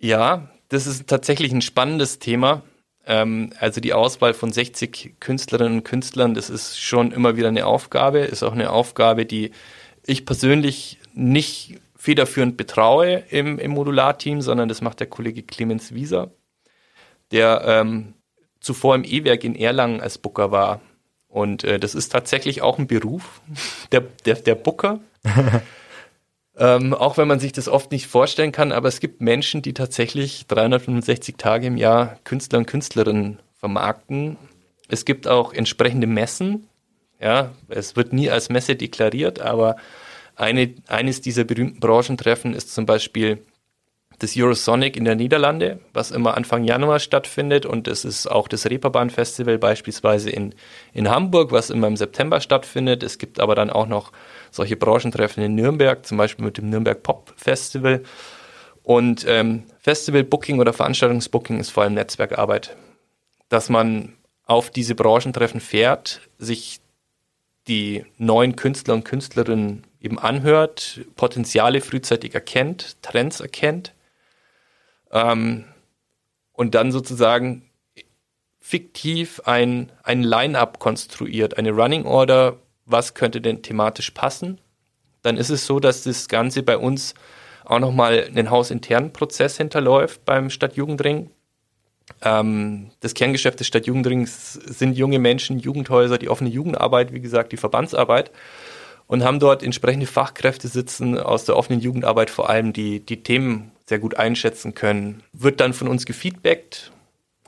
Ja, 0.00 0.50
das 0.68 0.86
ist 0.86 1.06
tatsächlich 1.06 1.52
ein 1.52 1.62
spannendes 1.62 2.18
Thema. 2.18 2.62
Ähm, 3.06 3.52
also 3.60 3.80
die 3.80 3.92
Auswahl 3.92 4.34
von 4.34 4.50
60 4.50 5.16
Künstlerinnen 5.20 5.78
und 5.78 5.84
Künstlern, 5.84 6.34
das 6.34 6.50
ist 6.50 6.80
schon 6.80 7.12
immer 7.12 7.36
wieder 7.36 7.48
eine 7.48 7.66
Aufgabe, 7.66 8.20
ist 8.20 8.42
auch 8.42 8.52
eine 8.52 8.70
Aufgabe, 8.70 9.26
die 9.26 9.52
ich 10.04 10.26
persönlich 10.26 10.98
nicht 11.14 11.80
federführend 11.96 12.56
betraue 12.56 13.24
im, 13.30 13.58
im 13.58 13.72
Modularteam, 13.72 14.40
sondern 14.40 14.68
das 14.68 14.80
macht 14.80 15.00
der 15.00 15.08
Kollege 15.08 15.42
Clemens 15.42 15.92
Wieser, 15.92 16.30
der 17.30 17.62
ähm, 17.66 18.14
zuvor 18.68 18.94
im 18.94 19.04
E-Werk 19.04 19.44
in 19.44 19.56
Erlangen 19.56 20.02
als 20.02 20.18
Booker 20.18 20.50
war. 20.50 20.82
Und 21.26 21.64
äh, 21.64 21.80
das 21.80 21.94
ist 21.94 22.10
tatsächlich 22.10 22.60
auch 22.60 22.78
ein 22.78 22.86
Beruf, 22.86 23.40
der, 23.92 24.02
der, 24.26 24.34
der 24.34 24.54
Booker. 24.54 25.00
ähm, 26.58 26.92
auch 26.92 27.16
wenn 27.16 27.28
man 27.28 27.40
sich 27.40 27.52
das 27.52 27.66
oft 27.66 27.90
nicht 27.92 28.08
vorstellen 28.08 28.52
kann, 28.52 28.70
aber 28.70 28.88
es 28.88 29.00
gibt 29.00 29.22
Menschen, 29.22 29.62
die 29.62 29.72
tatsächlich 29.72 30.46
365 30.48 31.36
Tage 31.38 31.68
im 31.68 31.78
Jahr 31.78 32.18
Künstler 32.24 32.58
und 32.58 32.66
Künstlerinnen 32.66 33.38
vermarkten. 33.54 34.36
Es 34.88 35.06
gibt 35.06 35.26
auch 35.26 35.54
entsprechende 35.54 36.06
Messen. 36.06 36.68
Ja, 37.18 37.52
es 37.68 37.96
wird 37.96 38.12
nie 38.12 38.28
als 38.28 38.50
Messe 38.50 38.76
deklariert, 38.76 39.40
aber 39.40 39.76
eine, 40.36 40.74
eines 40.88 41.22
dieser 41.22 41.44
berühmten 41.44 41.80
Branchentreffen 41.80 42.52
ist 42.52 42.74
zum 42.74 42.84
Beispiel 42.84 43.42
das 44.18 44.36
Eurosonic 44.36 44.96
in 44.96 45.04
der 45.04 45.14
Niederlande, 45.14 45.78
was 45.92 46.10
immer 46.10 46.36
Anfang 46.36 46.64
Januar 46.64 46.98
stattfindet. 46.98 47.64
Und 47.64 47.86
es 47.86 48.04
ist 48.04 48.26
auch 48.26 48.48
das 48.48 48.66
Reeperbahn 48.66 49.10
Festival 49.10 49.58
beispielsweise 49.58 50.30
in, 50.30 50.54
in 50.92 51.08
Hamburg, 51.08 51.52
was 51.52 51.70
immer 51.70 51.86
im 51.86 51.96
September 51.96 52.40
stattfindet. 52.40 53.04
Es 53.04 53.18
gibt 53.18 53.38
aber 53.38 53.54
dann 53.54 53.70
auch 53.70 53.86
noch 53.86 54.10
solche 54.50 54.76
Branchentreffen 54.76 55.42
in 55.42 55.54
Nürnberg, 55.54 56.04
zum 56.04 56.18
Beispiel 56.18 56.44
mit 56.44 56.58
dem 56.58 56.68
Nürnberg 56.68 57.02
Pop 57.02 57.32
Festival. 57.36 58.02
Und 58.82 59.24
ähm, 59.28 59.64
Festival-Booking 59.80 60.58
oder 60.58 60.72
Veranstaltungsbooking 60.72 61.60
ist 61.60 61.70
vor 61.70 61.84
allem 61.84 61.94
Netzwerkarbeit. 61.94 62.76
Dass 63.48 63.68
man 63.68 64.14
auf 64.46 64.70
diese 64.70 64.96
Branchentreffen 64.96 65.60
fährt, 65.60 66.22
sich 66.38 66.80
die 67.68 68.04
neuen 68.16 68.56
Künstler 68.56 68.94
und 68.94 69.04
Künstlerinnen 69.04 69.84
eben 70.00 70.18
anhört, 70.18 71.02
Potenziale 71.14 71.80
frühzeitig 71.82 72.34
erkennt, 72.34 72.96
Trends 73.02 73.40
erkennt 73.40 73.92
ähm, 75.12 75.64
und 76.52 76.74
dann 76.74 76.92
sozusagen 76.92 77.62
fiktiv 78.60 79.40
ein, 79.44 79.90
ein 80.02 80.22
Line-up 80.22 80.78
konstruiert, 80.78 81.56
eine 81.56 81.70
Running 81.70 82.04
Order, 82.04 82.56
was 82.84 83.14
könnte 83.14 83.40
denn 83.40 83.62
thematisch 83.62 84.10
passen. 84.10 84.60
Dann 85.22 85.36
ist 85.36 85.50
es 85.50 85.66
so, 85.66 85.80
dass 85.80 86.02
das 86.02 86.28
Ganze 86.28 86.62
bei 86.62 86.76
uns 86.76 87.14
auch 87.64 87.78
nochmal 87.78 88.24
einen 88.24 88.50
hausinternen 88.50 89.12
Prozess 89.12 89.56
hinterläuft 89.56 90.24
beim 90.24 90.50
Stadtjugendring. 90.50 91.30
Ähm, 92.22 92.90
das 93.00 93.14
Kerngeschäft 93.14 93.60
des 93.60 93.66
Stadtjugendrings 93.66 94.54
sind 94.54 94.96
junge 94.96 95.18
Menschen, 95.18 95.58
Jugendhäuser, 95.58 96.18
die 96.18 96.28
offene 96.28 96.50
Jugendarbeit, 96.50 97.12
wie 97.12 97.20
gesagt, 97.20 97.52
die 97.52 97.58
Verbandsarbeit 97.58 98.30
und 99.06 99.24
haben 99.24 99.40
dort 99.40 99.62
entsprechende 99.62 100.06
Fachkräfte 100.06 100.68
sitzen 100.68 101.18
aus 101.18 101.44
der 101.44 101.56
offenen 101.56 101.80
Jugendarbeit 101.80 102.30
vor 102.30 102.48
allem, 102.48 102.72
die 102.72 103.00
die 103.00 103.22
Themen 103.22 103.72
sehr 103.88 103.98
gut 103.98 104.18
einschätzen 104.18 104.74
können. 104.74 105.22
Wird 105.32 105.60
dann 105.60 105.72
von 105.72 105.88
uns 105.88 106.04
gefeedbackt, 106.04 106.92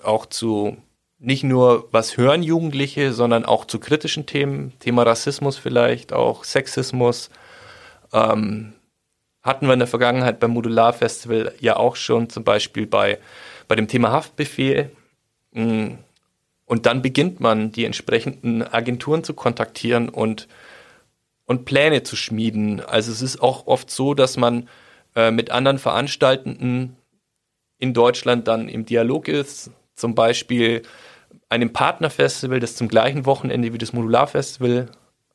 auch 0.03 0.25
zu 0.25 0.79
nicht 1.19 1.45
nur, 1.45 1.87
was 1.93 2.17
hören 2.17 2.43
Jugendliche, 2.43 3.13
sondern 3.13 3.45
auch 3.45 3.67
zu 3.67 3.79
kritischen 3.79 4.25
Themen, 4.25 4.73
Thema 4.79 5.03
Rassismus 5.03 5.59
vielleicht, 5.59 6.15
auch 6.15 6.45
Sexismus. 6.45 7.29
Ähm, 8.15 8.73
hatten 9.43 9.67
wir 9.67 9.75
in 9.75 9.81
der 9.81 9.89
Vergangenheit 9.89 10.41
beim 10.41 10.53
Modular 10.53 10.95
Festival 10.95 11.53
ja 11.61 11.77
auch 11.77 11.95
schon, 11.97 12.31
zum 12.31 12.43
Beispiel 12.43 12.87
bei, 12.87 13.19
bei 13.69 13.77
dem 13.77 13.87
Thema 13.87 14.11
Haftbefehl. 14.13 14.91
Mm, 15.53 15.97
und 16.65 16.87
dann 16.87 17.03
beginnt 17.03 17.39
man, 17.41 17.71
die 17.71 17.85
entsprechenden 17.85 18.63
Agenturen 18.63 19.25
zu 19.25 19.35
kontaktieren 19.35 20.09
und, 20.09 20.49
und 21.45 21.67
Pläne 21.67 22.03
zu 22.03 22.17
schmieden. 22.17 22.81
Also 22.81 23.13
es 23.13 23.21
ist 23.21 23.43
auch 23.43 23.67
oft 23.67 23.91
so, 23.91 24.15
dass 24.15 24.39
man 24.39 24.71
äh, 25.15 25.31
mit 25.31 25.51
anderen 25.51 25.79
Veranstaltenden 25.79 26.97
in 27.79 27.95
Deutschland 27.95 28.47
dann 28.49 28.69
im 28.69 28.85
Dialog 28.85 29.29
ist. 29.29 29.71
Zum 29.95 30.15
Beispiel 30.15 30.83
einem 31.49 31.73
Partnerfestival, 31.73 32.61
das 32.61 32.77
zum 32.77 32.89
gleichen 32.89 33.27
Wochenende 33.27 33.73
wie 33.73 33.79
das 33.79 33.93
Modularfestival 33.93 34.89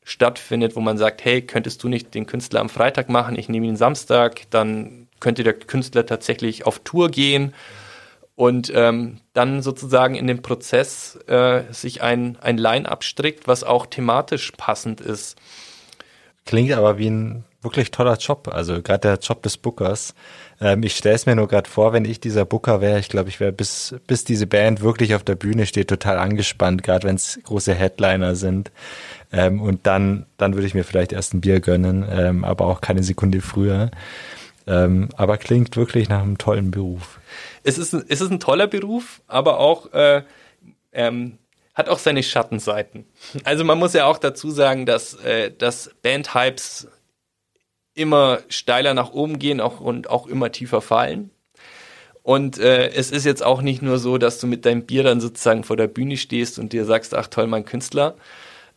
stattfindet, 0.04 0.76
wo 0.76 0.82
man 0.82 0.98
sagt, 0.98 1.26
hey, 1.26 1.42
könntest 1.42 1.84
du 1.84 1.90
nicht 1.90 2.14
den 2.14 2.28
Künstler 2.28 2.62
am 2.62 2.70
Freitag 2.70 3.10
machen, 3.10 3.38
ich 3.38 3.50
nehme 3.50 3.66
ihn 3.66 3.76
Samstag, 3.76 4.50
dann 4.52 5.08
könnte 5.20 5.44
der 5.44 5.54
Künstler 5.54 6.06
tatsächlich 6.06 6.66
auf 6.66 6.80
Tour 6.80 7.10
gehen 7.10 7.54
und 8.36 8.72
ähm, 8.76 9.20
dann 9.34 9.62
sozusagen 9.62 10.16
in 10.16 10.28
dem 10.28 10.42
Prozess 10.42 11.18
äh, 11.28 11.64
sich 11.72 12.02
ein, 12.02 12.38
ein 12.42 12.58
Line-up 12.58 13.04
strickt, 13.04 13.48
was 13.48 13.64
auch 13.64 13.88
thematisch 13.88 14.52
passend 14.58 15.02
ist. 15.02 15.38
Klingt 16.46 16.72
aber 16.74 16.98
wie 16.98 17.10
ein 17.10 17.44
wirklich 17.66 17.92
toller 17.92 18.18
Job, 18.18 18.48
also 18.48 18.82
gerade 18.82 19.00
der 19.00 19.18
Job 19.18 19.42
des 19.42 19.58
Bookers. 19.58 20.14
Ähm, 20.62 20.84
ich 20.84 20.96
stelle 20.96 21.16
es 21.16 21.26
mir 21.26 21.36
nur 21.36 21.48
gerade 21.48 21.70
vor, 21.70 21.92
wenn 21.92 22.06
ich 22.06 22.20
dieser 22.20 22.46
Booker 22.46 22.80
wäre, 22.80 23.00
ich 23.00 23.10
glaube, 23.10 23.30
ich 23.30 23.40
wäre 23.40 23.52
bis, 23.52 23.96
bis 24.08 24.24
diese 24.24 24.46
Band 24.48 24.82
wirklich 24.82 25.16
auf 25.16 25.24
der 25.24 25.36
Bühne 25.36 25.66
steht, 25.66 25.88
total 25.88 26.20
angespannt, 26.20 26.84
gerade 26.84 27.08
wenn 27.08 27.16
es 27.16 27.40
große 27.44 27.74
Headliner 27.74 28.36
sind. 28.36 28.72
Ähm, 29.34 29.60
und 29.60 29.88
dann, 29.88 30.28
dann 30.38 30.54
würde 30.54 30.68
ich 30.68 30.76
mir 30.76 30.84
vielleicht 30.84 31.12
erst 31.12 31.34
ein 31.34 31.42
Bier 31.42 31.60
gönnen, 31.60 32.06
ähm, 32.10 32.46
aber 32.46 32.68
auch 32.68 32.80
keine 32.80 33.04
Sekunde 33.04 33.42
früher. 33.42 33.90
Ähm, 34.68 35.10
aber 35.16 35.38
klingt 35.38 35.76
wirklich 35.76 36.10
nach 36.10 36.22
einem 36.22 36.38
tollen 36.38 36.72
Beruf. 36.72 37.20
Es 37.64 37.78
ist, 37.78 37.94
es 37.94 38.22
ist 38.22 38.32
ein 38.32 38.40
toller 38.40 38.68
Beruf, 38.68 39.22
aber 39.28 39.60
auch 39.60 39.92
äh, 39.94 40.22
ähm, 40.94 41.38
hat 41.76 41.90
auch 41.90 42.00
seine 42.00 42.24
Schattenseiten. 42.24 43.06
Also 43.44 43.64
man 43.64 43.78
muss 43.78 43.94
ja 43.94 44.06
auch 44.06 44.18
dazu 44.18 44.50
sagen, 44.50 44.86
dass, 44.86 45.14
äh, 45.16 45.52
dass 45.52 45.92
Bandhypes 46.02 46.88
immer 47.94 48.40
steiler 48.50 48.94
nach 48.94 49.12
oben 49.12 49.40
gehen 49.40 49.62
auch, 49.62 49.80
und 49.80 50.10
auch 50.10 50.28
immer 50.28 50.52
tiefer 50.52 50.82
fallen. 50.82 51.32
Und 52.24 52.58
äh, 52.58 52.90
es 52.90 53.12
ist 53.12 53.26
jetzt 53.26 53.44
auch 53.44 53.62
nicht 53.62 53.82
nur 53.82 54.00
so, 54.00 54.18
dass 54.18 54.40
du 54.40 54.48
mit 54.48 54.66
deinem 54.66 54.86
Bier 54.86 55.04
dann 55.04 55.22
sozusagen 55.22 55.64
vor 55.64 55.78
der 55.78 55.88
Bühne 55.88 56.18
stehst 56.18 56.58
und 56.58 56.74
dir 56.74 56.86
sagst, 56.86 57.14
ach 57.14 57.28
toll, 57.28 57.46
mein 57.46 57.66
Künstler, 57.66 58.16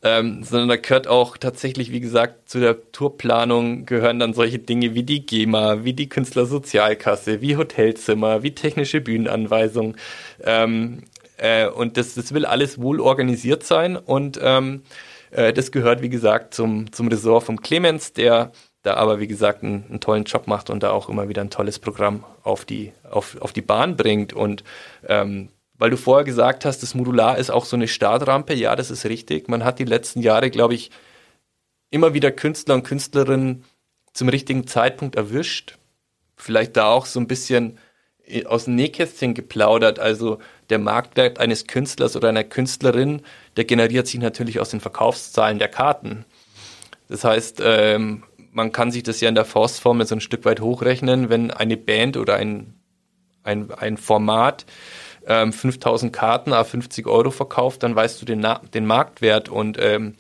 ähm, 0.03 0.43
sondern 0.45 0.69
da 0.69 0.77
gehört 0.77 1.09
auch 1.09 1.37
tatsächlich, 1.37 1.91
wie 1.91 2.01
gesagt, 2.01 2.51
zu 2.51 2.61
der 2.61 2.93
Tourplanung 2.93 3.87
gehören 3.87 4.19
dann 4.19 4.35
solche 4.35 4.59
Dinge 4.59 4.95
wie 4.95 5.03
die 5.03 5.25
GEMA, 5.25 5.83
wie 5.83 5.95
die 5.95 6.09
Künstlersozialkasse, 6.09 7.41
wie 7.41 7.57
Hotelzimmer, 7.57 8.43
wie 8.43 8.55
technische 8.55 9.01
Bühnenanweisung. 9.01 9.97
Ähm, 10.45 11.05
äh, 11.39 11.69
und 11.69 11.97
das, 11.97 12.15
das 12.15 12.33
will 12.35 12.45
alles 12.45 12.81
wohl 12.81 13.01
organisiert 13.01 13.65
sein 13.65 13.97
und 13.97 14.39
ähm, 14.43 14.83
äh, 15.31 15.53
das 15.53 15.73
gehört, 15.73 16.03
wie 16.03 16.09
gesagt, 16.09 16.55
zum, 16.55 16.93
zum 16.93 17.09
Ressort 17.09 17.45
vom 17.45 17.61
Clemens, 17.61 18.13
der 18.13 18.53
da 18.83 18.95
aber, 18.95 19.21
wie 19.21 19.27
gesagt, 19.27 19.63
einen, 19.63 19.85
einen, 19.89 20.01
tollen 20.01 20.25
Job 20.25 20.47
macht 20.47 20.71
und 20.71 20.83
da 20.83 20.91
auch 20.91 21.09
immer 21.09 21.29
wieder 21.29 21.43
ein 21.43 21.51
tolles 21.51 21.79
Programm 21.79 22.25
auf 22.43 22.65
die, 22.65 22.93
auf, 23.11 23.37
auf 23.41 23.53
die 23.53 23.61
Bahn 23.61 23.97
bringt. 23.97 24.33
Und 24.33 24.63
ähm, 25.07 25.49
weil 25.75 25.91
du 25.91 25.97
vorher 25.97 26.25
gesagt 26.25 26.65
hast, 26.65 26.83
das 26.83 26.95
Modular 26.95 27.39
ist 27.39 27.51
auch 27.51 27.65
so 27.65 27.77
eine 27.77 27.89
Startrampe, 27.89 28.55
ja, 28.55 28.77
das 28.77 28.91
ist 28.91 29.05
richtig. 29.05 29.49
Man 29.49 29.65
hat 29.65 29.79
die 29.79 29.85
letzten 29.85 30.23
Jahre, 30.23 30.51
glaube 30.51 30.75
ich, 30.75 30.91
immer 31.91 32.15
wieder 32.15 32.31
Künstler 32.31 32.75
und 32.75 32.85
Künstlerinnen 32.85 33.65
zum 34.13 34.29
richtigen 34.29 34.67
Zeitpunkt 34.67 35.17
erwischt. 35.17 35.79
Vielleicht 36.37 36.77
da 36.77 36.87
auch 36.87 37.07
so 37.07 37.21
ein 37.21 37.29
bisschen 37.29 37.79
äh, 38.25 38.45
aus 38.47 38.65
dem 38.65 38.77
Nähkästchen 38.77 39.35
geplaudert. 39.35 39.99
Also 39.99 40.39
der 40.71 40.79
Marktwert 40.79 41.39
eines 41.39 41.67
Künstlers 41.67 42.17
oder 42.17 42.29
einer 42.29 42.45
Künstlerin, 42.45 43.23
der 43.57 43.65
generiert 43.65 44.07
sich 44.07 44.21
natürlich 44.21 44.61
aus 44.61 44.71
den 44.71 44.81
Verkaufszahlen 44.81 45.59
der 45.59 45.69
Karten. 45.69 46.25
Das 47.09 47.25
heißt, 47.25 47.61
ähm, 47.65 48.25
man 48.53 48.73
kann 48.73 48.91
sich 48.91 49.03
das 49.03 49.21
ja 49.21 49.29
in 49.29 49.35
der 49.35 49.45
Faustformel 49.45 50.07
so 50.07 50.15
ein 50.15 50.21
Stück 50.21 50.45
weit 50.45 50.61
hochrechnen, 50.61 51.31
wenn 51.31 51.51
eine 51.51 51.77
Band 51.77 52.17
oder 52.17 52.37
ein, 52.37 52.75
ein, 53.43 53.71
ein 53.73 53.97
Format 53.97 54.67
ähm, 55.27 55.53
5000 55.53 56.13
Karten 56.13 56.53
a 56.53 56.65
50 56.65 57.07
Euro 57.07 57.31
verkauft, 57.31 57.83
dann 57.83 57.95
weißt 57.95 58.21
du 58.21 58.27
den, 58.27 58.47
den 58.75 58.87
Marktwert 58.87 59.49
und 59.49 59.79
ähm, 59.81 60.17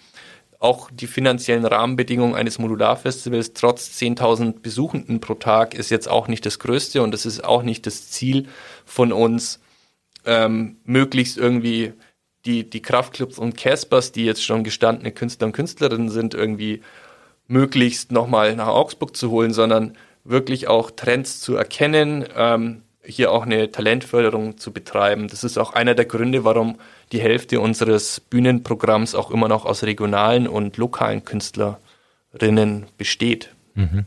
auch 0.61 0.91
die 0.93 1.07
finanziellen 1.07 1.65
Rahmenbedingungen 1.65 2.35
eines 2.35 2.59
Modularfestivals 2.59 3.53
trotz 3.53 3.91
10.000 3.99 4.61
Besuchenden 4.61 5.21
pro 5.21 5.35
Tag 5.35 5.75
ist 5.75 5.91
jetzt 5.91 6.09
auch 6.09 6.27
nicht 6.27 6.45
das 6.47 6.59
Größte 6.59 7.03
und 7.03 7.13
das 7.13 7.27
ist 7.27 7.45
auch 7.45 7.63
nicht 7.63 7.87
das 7.87 8.11
Ziel 8.11 8.49
von 8.85 9.13
uns, 9.13 9.61
ähm, 10.29 10.77
möglichst 10.85 11.39
irgendwie 11.39 11.95
die, 12.45 12.69
die 12.69 12.83
Kraftclubs 12.83 13.39
und 13.39 13.57
Caspers, 13.57 14.13
die 14.13 14.25
jetzt 14.25 14.45
schon 14.45 14.63
gestandene 14.63 15.11
Künstler 15.11 15.47
und 15.47 15.53
Künstlerinnen 15.53 16.11
sind, 16.11 16.35
irgendwie 16.35 16.83
möglichst 17.47 18.13
nochmal 18.13 18.55
nach 18.55 18.69
Augsburg 18.69 19.17
zu 19.17 19.31
holen, 19.31 19.53
sondern 19.53 19.97
wirklich 20.23 20.69
auch 20.69 20.91
Trends 20.91 21.41
zu 21.41 21.57
erkennen, 21.57 22.27
ähm, 22.37 22.83
hier 23.03 23.33
auch 23.33 23.47
eine 23.47 23.71
Talentförderung 23.71 24.59
zu 24.59 24.71
betreiben. 24.71 25.29
Das 25.29 25.43
ist 25.43 25.57
auch 25.57 25.73
einer 25.73 25.95
der 25.95 26.05
Gründe, 26.05 26.45
warum 26.45 26.77
die 27.11 27.21
Hälfte 27.21 27.61
unseres 27.61 28.21
Bühnenprogramms 28.21 29.15
auch 29.15 29.31
immer 29.31 29.49
noch 29.49 29.65
aus 29.65 29.83
regionalen 29.83 30.47
und 30.47 30.77
lokalen 30.77 31.25
Künstlerinnen 31.25 32.87
besteht. 32.99 33.55
Mhm. 33.75 34.05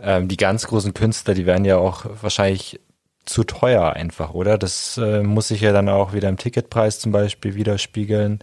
Ähm, 0.00 0.28
die 0.28 0.36
ganz 0.36 0.68
großen 0.68 0.94
Künstler, 0.94 1.34
die 1.34 1.46
werden 1.46 1.64
ja 1.64 1.78
auch 1.78 2.06
wahrscheinlich 2.22 2.80
zu 3.28 3.44
teuer 3.44 3.92
einfach, 3.92 4.34
oder? 4.34 4.58
Das 4.58 4.98
äh, 4.98 5.22
muss 5.22 5.48
sich 5.48 5.60
ja 5.60 5.72
dann 5.72 5.88
auch 5.88 6.12
wieder 6.12 6.28
im 6.28 6.38
Ticketpreis 6.38 6.98
zum 6.98 7.12
Beispiel 7.12 7.54
widerspiegeln. 7.54 8.40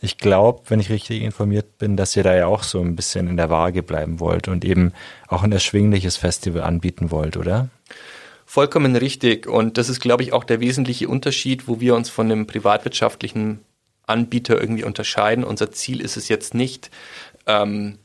Ich 0.00 0.18
glaube, 0.18 0.62
wenn 0.68 0.80
ich 0.80 0.90
richtig 0.90 1.22
informiert 1.22 1.78
bin, 1.78 1.96
dass 1.96 2.16
ihr 2.16 2.22
da 2.22 2.34
ja 2.34 2.46
auch 2.46 2.62
so 2.62 2.80
ein 2.80 2.96
bisschen 2.96 3.28
in 3.28 3.36
der 3.36 3.50
Waage 3.50 3.82
bleiben 3.82 4.20
wollt 4.20 4.48
und 4.48 4.64
eben 4.64 4.92
auch 5.28 5.42
ein 5.42 5.52
erschwingliches 5.52 6.16
Festival 6.16 6.62
anbieten 6.62 7.10
wollt, 7.10 7.36
oder? 7.36 7.68
Vollkommen 8.44 8.96
richtig. 8.96 9.46
Und 9.46 9.78
das 9.78 9.88
ist, 9.88 10.00
glaube 10.00 10.22
ich, 10.22 10.32
auch 10.32 10.44
der 10.44 10.60
wesentliche 10.60 11.08
Unterschied, 11.08 11.66
wo 11.66 11.80
wir 11.80 11.94
uns 11.94 12.10
von 12.10 12.30
einem 12.30 12.46
privatwirtschaftlichen 12.46 13.60
Anbieter 14.06 14.60
irgendwie 14.60 14.84
unterscheiden. 14.84 15.44
Unser 15.44 15.70
Ziel 15.70 16.00
ist 16.00 16.16
es 16.16 16.28
jetzt 16.28 16.54
nicht, 16.54 16.90
ähm, 17.46 17.98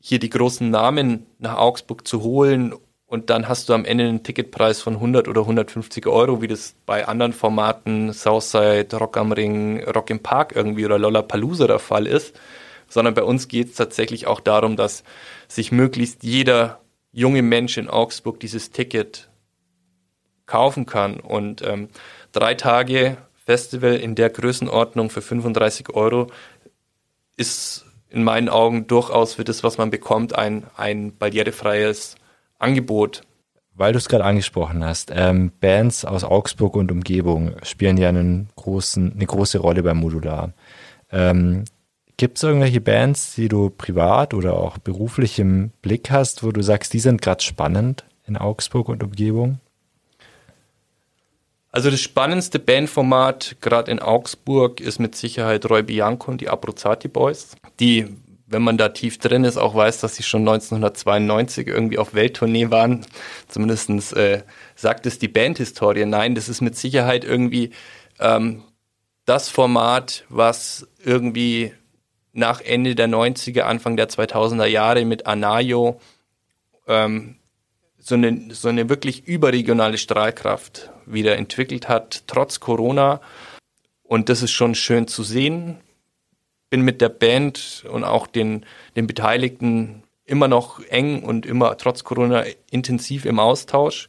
hier 0.00 0.18
die 0.18 0.30
großen 0.30 0.70
Namen 0.70 1.26
nach 1.38 1.56
Augsburg 1.58 2.06
zu 2.06 2.22
holen 2.22 2.72
und 3.08 3.30
dann 3.30 3.48
hast 3.48 3.68
du 3.68 3.72
am 3.72 3.84
Ende 3.84 4.04
einen 4.04 4.24
Ticketpreis 4.24 4.80
von 4.80 4.94
100 4.94 5.28
oder 5.28 5.42
150 5.42 6.06
Euro, 6.06 6.42
wie 6.42 6.48
das 6.48 6.74
bei 6.86 7.06
anderen 7.06 7.32
Formaten 7.32 8.12
Southside, 8.12 8.96
Rock 8.96 9.16
am 9.16 9.30
Ring, 9.30 9.82
Rock 9.84 10.10
im 10.10 10.20
Park 10.20 10.54
irgendwie 10.56 10.84
oder 10.84 10.98
Lollapalooza 10.98 11.68
der 11.68 11.78
Fall 11.78 12.06
ist, 12.06 12.38
sondern 12.88 13.14
bei 13.14 13.22
uns 13.22 13.46
geht 13.46 13.70
es 13.70 13.76
tatsächlich 13.76 14.26
auch 14.26 14.40
darum, 14.40 14.76
dass 14.76 15.04
sich 15.46 15.70
möglichst 15.70 16.24
jeder 16.24 16.80
junge 17.12 17.42
Mensch 17.42 17.78
in 17.78 17.88
Augsburg 17.88 18.40
dieses 18.40 18.70
Ticket 18.72 19.30
kaufen 20.46 20.84
kann. 20.84 21.20
Und 21.20 21.62
ähm, 21.62 21.88
drei 22.32 22.54
Tage 22.54 23.18
Festival 23.44 23.94
in 23.94 24.16
der 24.16 24.30
Größenordnung 24.30 25.10
für 25.10 25.22
35 25.22 25.90
Euro 25.94 26.26
ist 27.36 27.84
in 28.10 28.24
meinen 28.24 28.48
Augen 28.48 28.88
durchaus 28.88 29.34
für 29.34 29.44
das, 29.44 29.62
was 29.62 29.78
man 29.78 29.90
bekommt, 29.90 30.34
ein, 30.34 30.64
ein 30.76 31.16
barrierefreies 31.16 32.16
Angebot. 32.58 33.22
Weil 33.74 33.92
du 33.92 33.98
es 33.98 34.08
gerade 34.08 34.24
angesprochen 34.24 34.84
hast, 34.84 35.12
ähm, 35.14 35.52
Bands 35.60 36.04
aus 36.06 36.24
Augsburg 36.24 36.76
und 36.76 36.90
Umgebung 36.90 37.52
spielen 37.62 37.98
ja 37.98 38.08
einen 38.08 38.48
großen, 38.56 39.12
eine 39.12 39.26
große 39.26 39.58
Rolle 39.58 39.82
beim 39.82 39.98
Modular. 39.98 40.54
Ähm, 41.12 41.64
Gibt 42.16 42.38
es 42.38 42.42
irgendwelche 42.42 42.80
Bands, 42.80 43.34
die 43.34 43.48
du 43.48 43.68
privat 43.68 44.32
oder 44.32 44.54
auch 44.54 44.78
beruflich 44.78 45.38
im 45.38 45.70
Blick 45.82 46.10
hast, 46.10 46.42
wo 46.42 46.50
du 46.50 46.62
sagst, 46.62 46.94
die 46.94 46.98
sind 46.98 47.20
gerade 47.20 47.44
spannend 47.44 48.06
in 48.26 48.38
Augsburg 48.38 48.88
und 48.88 49.02
Umgebung? 49.02 49.60
Also 51.70 51.90
das 51.90 52.00
spannendste 52.00 52.58
Bandformat 52.58 53.56
gerade 53.60 53.90
in 53.90 53.98
Augsburg 53.98 54.80
ist 54.80 54.98
mit 54.98 55.14
Sicherheit 55.14 55.68
Roy 55.68 55.82
Bianco 55.82 56.30
und 56.30 56.40
die 56.40 56.48
Abruzzati 56.48 57.08
Boys, 57.08 57.54
die, 57.80 58.06
wenn 58.46 58.62
man 58.62 58.78
da 58.78 58.90
tief 58.90 59.18
drin 59.18 59.44
ist, 59.44 59.56
auch 59.56 59.74
weiß, 59.74 60.00
dass 60.00 60.16
sie 60.16 60.22
schon 60.22 60.42
1992 60.42 61.66
irgendwie 61.66 61.98
auf 61.98 62.14
Welttournee 62.14 62.70
waren. 62.70 63.04
Zumindest 63.48 64.14
äh, 64.14 64.42
sagt 64.76 65.06
es 65.06 65.18
die 65.18 65.28
Bandhistorie. 65.28 66.06
Nein, 66.06 66.34
das 66.34 66.48
ist 66.48 66.60
mit 66.60 66.76
Sicherheit 66.76 67.24
irgendwie 67.24 67.70
ähm, 68.20 68.62
das 69.24 69.48
Format, 69.48 70.24
was 70.28 70.86
irgendwie 71.04 71.72
nach 72.32 72.60
Ende 72.60 72.94
der 72.94 73.08
90er, 73.08 73.62
Anfang 73.62 73.96
der 73.96 74.08
2000er 74.08 74.66
Jahre 74.66 75.04
mit 75.04 75.26
Anayo 75.26 76.00
ähm, 76.86 77.36
so 77.98 78.14
eine, 78.14 78.54
so 78.54 78.68
eine 78.68 78.88
wirklich 78.88 79.26
überregionale 79.26 79.98
Strahlkraft 79.98 80.90
wieder 81.06 81.36
entwickelt 81.36 81.88
hat, 81.88 82.22
trotz 82.28 82.60
Corona. 82.60 83.20
Und 84.04 84.28
das 84.28 84.42
ist 84.42 84.52
schon 84.52 84.76
schön 84.76 85.08
zu 85.08 85.24
sehen. 85.24 85.78
Bin 86.70 86.82
mit 86.82 87.00
der 87.00 87.08
Band 87.08 87.84
und 87.90 88.04
auch 88.04 88.26
den, 88.26 88.66
den 88.96 89.06
Beteiligten 89.06 90.02
immer 90.24 90.48
noch 90.48 90.80
eng 90.80 91.22
und 91.22 91.46
immer 91.46 91.76
trotz 91.76 92.04
Corona 92.04 92.44
intensiv 92.70 93.24
im 93.24 93.38
Austausch. 93.38 94.08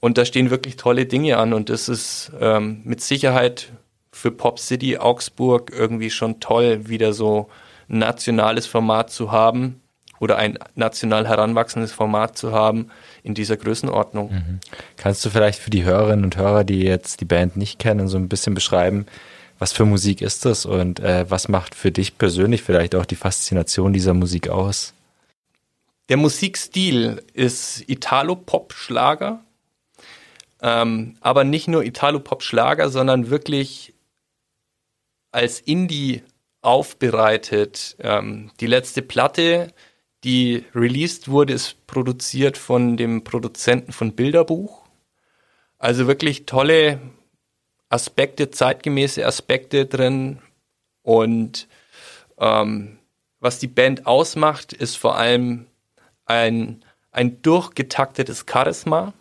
Und 0.00 0.18
da 0.18 0.24
stehen 0.24 0.50
wirklich 0.50 0.76
tolle 0.76 1.06
Dinge 1.06 1.38
an. 1.38 1.52
Und 1.52 1.68
das 1.68 1.88
ist 1.88 2.32
ähm, 2.40 2.82
mit 2.84 3.00
Sicherheit 3.00 3.72
für 4.12 4.30
Pop 4.30 4.58
City 4.58 4.98
Augsburg 4.98 5.72
irgendwie 5.74 6.10
schon 6.10 6.40
toll, 6.40 6.88
wieder 6.88 7.12
so 7.12 7.48
ein 7.88 7.98
nationales 7.98 8.66
Format 8.66 9.10
zu 9.10 9.32
haben 9.32 9.80
oder 10.20 10.38
ein 10.38 10.58
national 10.74 11.28
heranwachsendes 11.28 11.92
Format 11.92 12.38
zu 12.38 12.52
haben, 12.52 12.88
in 13.22 13.34
dieser 13.34 13.56
Größenordnung. 13.56 14.30
Mhm. 14.30 14.60
Kannst 14.96 15.24
du 15.24 15.30
vielleicht 15.30 15.58
für 15.58 15.70
die 15.70 15.84
Hörerinnen 15.84 16.24
und 16.24 16.36
Hörer, 16.36 16.64
die 16.64 16.82
jetzt 16.82 17.20
die 17.20 17.24
Band 17.24 17.56
nicht 17.56 17.78
kennen, 17.78 18.08
so 18.08 18.16
ein 18.16 18.28
bisschen 18.28 18.54
beschreiben, 18.54 19.06
was 19.58 19.72
für 19.72 19.84
Musik 19.84 20.22
ist 20.22 20.44
das 20.44 20.66
und 20.66 21.00
äh, 21.00 21.28
was 21.30 21.48
macht 21.48 21.74
für 21.74 21.90
dich 21.90 22.18
persönlich 22.18 22.62
vielleicht 22.62 22.94
auch 22.94 23.06
die 23.06 23.16
Faszination 23.16 23.92
dieser 23.92 24.14
Musik 24.14 24.48
aus? 24.48 24.94
Der 26.08 26.16
Musikstil 26.16 27.22
ist 27.32 27.88
Italo-Pop-Schlager, 27.88 29.42
ähm, 30.60 31.16
aber 31.20 31.44
nicht 31.44 31.68
nur 31.68 31.84
Italo-Pop-Schlager, 31.84 32.90
sondern 32.90 33.30
wirklich 33.30 33.94
als 35.32 35.60
Indie 35.60 36.22
aufbereitet. 36.60 37.96
Ähm, 38.00 38.50
die 38.60 38.66
letzte 38.66 39.02
Platte 39.02 39.72
die 40.24 40.64
released 40.74 41.28
wurde, 41.28 41.52
ist 41.52 41.86
produziert 41.86 42.56
von 42.56 42.96
dem 42.96 43.24
Produzenten 43.24 43.92
von 43.92 44.12
Bilderbuch. 44.12 44.82
Also 45.78 46.06
wirklich 46.06 46.46
tolle 46.46 46.98
Aspekte, 47.94 48.50
zeitgemäße 48.50 49.24
Aspekte 49.24 49.86
drin. 49.86 50.40
Und 51.02 51.68
ähm, 52.38 52.98
was 53.40 53.58
die 53.58 53.68
Band 53.68 54.06
ausmacht, 54.06 54.72
ist 54.72 54.96
vor 54.96 55.16
allem 55.16 55.66
ein, 56.26 56.84
ein 57.12 57.40
durchgetaktetes 57.42 58.46
Charisma. 58.50 59.12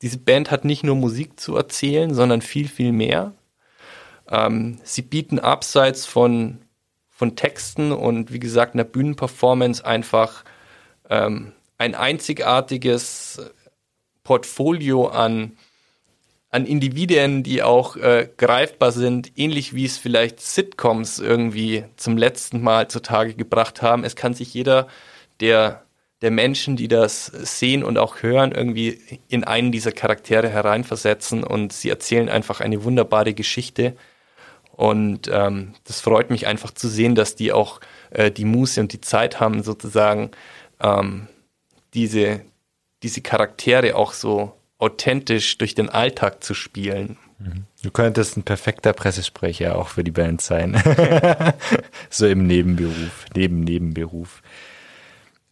Diese 0.00 0.18
Band 0.18 0.50
hat 0.50 0.64
nicht 0.64 0.82
nur 0.82 0.96
Musik 0.96 1.38
zu 1.38 1.56
erzählen, 1.56 2.14
sondern 2.14 2.40
viel, 2.40 2.68
viel 2.68 2.92
mehr. 2.92 3.34
Ähm, 4.28 4.78
sie 4.82 5.02
bieten 5.02 5.38
abseits 5.38 6.06
von, 6.06 6.62
von 7.10 7.36
Texten 7.36 7.92
und 7.92 8.32
wie 8.32 8.40
gesagt 8.40 8.74
einer 8.74 8.84
Bühnenperformance 8.84 9.84
einfach 9.84 10.44
ähm, 11.10 11.52
ein 11.76 11.94
einzigartiges 11.94 13.52
Portfolio 14.24 15.08
an, 15.08 15.56
an 16.52 16.66
Individuen, 16.66 17.42
die 17.42 17.62
auch 17.62 17.96
äh, 17.96 18.28
greifbar 18.36 18.92
sind, 18.92 19.32
ähnlich 19.36 19.74
wie 19.74 19.86
es 19.86 19.96
vielleicht 19.96 20.40
Sitcoms 20.40 21.18
irgendwie 21.18 21.84
zum 21.96 22.18
letzten 22.18 22.60
Mal 22.62 22.88
zutage 22.88 23.34
gebracht 23.34 23.80
haben. 23.80 24.04
Es 24.04 24.16
kann 24.16 24.34
sich 24.34 24.52
jeder 24.52 24.86
der, 25.40 25.82
der 26.20 26.30
Menschen, 26.30 26.76
die 26.76 26.88
das 26.88 27.24
sehen 27.26 27.82
und 27.82 27.96
auch 27.96 28.22
hören, 28.22 28.52
irgendwie 28.52 29.00
in 29.28 29.44
einen 29.44 29.72
dieser 29.72 29.92
Charaktere 29.92 30.50
hereinversetzen 30.50 31.42
und 31.42 31.72
sie 31.72 31.88
erzählen 31.88 32.28
einfach 32.28 32.60
eine 32.60 32.84
wunderbare 32.84 33.32
Geschichte. 33.32 33.96
Und 34.72 35.30
ähm, 35.32 35.72
das 35.84 36.02
freut 36.02 36.28
mich 36.28 36.46
einfach 36.46 36.70
zu 36.72 36.88
sehen, 36.88 37.14
dass 37.14 37.34
die 37.34 37.52
auch 37.52 37.80
äh, 38.10 38.30
die 38.30 38.44
Muße 38.44 38.78
und 38.78 38.92
die 38.92 39.00
Zeit 39.00 39.40
haben, 39.40 39.62
sozusagen 39.62 40.32
ähm, 40.80 41.28
diese, 41.94 42.42
diese 43.02 43.22
Charaktere 43.22 43.96
auch 43.96 44.12
so 44.12 44.52
authentisch 44.82 45.58
durch 45.58 45.76
den 45.76 45.88
Alltag 45.88 46.42
zu 46.42 46.54
spielen. 46.54 47.16
Du 47.82 47.90
könntest 47.90 48.36
ein 48.36 48.42
perfekter 48.42 48.92
Pressesprecher 48.92 49.76
auch 49.76 49.88
für 49.88 50.04
die 50.04 50.10
Band 50.10 50.40
sein. 50.40 50.80
so 52.10 52.26
im 52.26 52.46
Nebenberuf, 52.46 53.26
neben 53.34 53.60
Nebenberuf. 53.60 54.42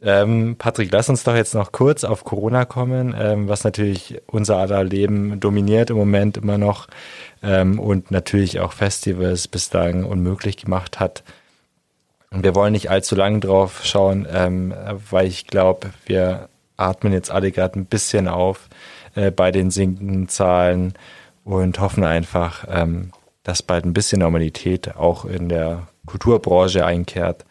Ähm, 0.03 0.57
Patrick, 0.59 0.91
lass 0.93 1.09
uns 1.09 1.25
doch 1.25 1.37
jetzt 1.37 1.55
noch 1.55 1.73
kurz 1.73 2.05
auf 2.05 2.25
Corona 2.25 2.65
kommen, 2.65 3.15
ähm, 3.19 3.49
was 3.49 3.65
natürlich 3.65 4.21
unser 4.27 4.57
aller 4.57 4.83
Leben 4.83 5.39
dominiert 5.41 5.91
im 5.91 5.97
Moment 5.97 6.37
immer 6.37 6.59
noch 6.59 6.89
ähm, 7.43 7.79
und 7.79 8.11
natürlich 8.11 8.61
auch 8.61 8.73
Festivals 8.73 9.47
bislang 9.47 10.05
unmöglich 10.05 10.57
gemacht 10.57 11.01
hat. 11.01 11.23
Und 12.31 12.45
wir 12.45 12.55
wollen 12.55 12.73
nicht 12.73 12.91
allzu 12.91 13.15
lang 13.15 13.41
drauf 13.41 13.83
schauen, 13.85 14.27
ähm, 14.33 14.75
weil 15.11 15.27
ich 15.27 15.47
glaube, 15.47 15.91
wir 16.07 16.49
atmen 16.77 17.13
jetzt 17.13 17.31
alle 17.31 17.53
gerade 17.53 17.79
ein 17.79 17.87
bisschen 17.87 18.27
auf 18.27 18.69
äh, 19.15 19.31
bei 19.31 19.51
den 19.51 19.71
sinkenden 19.71 20.29
Zahlen 20.29 20.95
und 21.45 21.81
hoffen 21.81 22.05
einfach, 22.05 22.65
ähm, 22.69 23.13
dass 23.43 23.63
bald 23.63 23.85
ein 23.85 23.95
bisschen 23.95 24.21
Normalität 24.21 24.97
auch 24.97 25.25
in 25.25 25.49
der 25.49 25.89
Kulturbranche 26.07 26.85
einkehrt. 26.85 27.45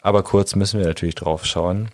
Aber 0.00 0.22
kurz 0.22 0.54
müssen 0.54 0.80
wir 0.80 0.86
natürlich 0.86 1.14
drauf 1.14 1.44
schauen. 1.46 1.88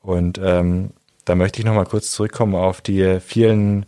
Und 0.00 0.40
ähm, 0.42 0.90
da 1.24 1.34
möchte 1.34 1.58
ich 1.58 1.66
nochmal 1.66 1.86
kurz 1.86 2.12
zurückkommen 2.12 2.54
auf 2.54 2.80
die 2.80 3.18
vielen 3.20 3.86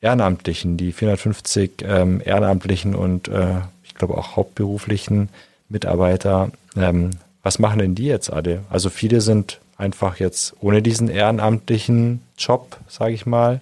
Ehrenamtlichen, 0.00 0.76
die 0.76 0.92
450 0.92 1.82
ähm, 1.82 2.22
Ehrenamtlichen 2.24 2.94
und 2.94 3.28
äh, 3.28 3.60
ich 3.84 3.94
glaube 3.94 4.16
auch 4.16 4.36
hauptberuflichen 4.36 5.28
Mitarbeiter. 5.68 6.50
Ähm, 6.76 7.10
was 7.42 7.58
machen 7.58 7.78
denn 7.78 7.94
die 7.94 8.06
jetzt 8.06 8.32
alle? 8.32 8.64
Also 8.70 8.90
viele 8.90 9.20
sind 9.20 9.60
einfach 9.76 10.16
jetzt 10.16 10.54
ohne 10.60 10.82
diesen 10.82 11.08
ehrenamtlichen 11.08 12.22
Job, 12.36 12.78
sage 12.88 13.12
ich 13.12 13.26
mal. 13.26 13.60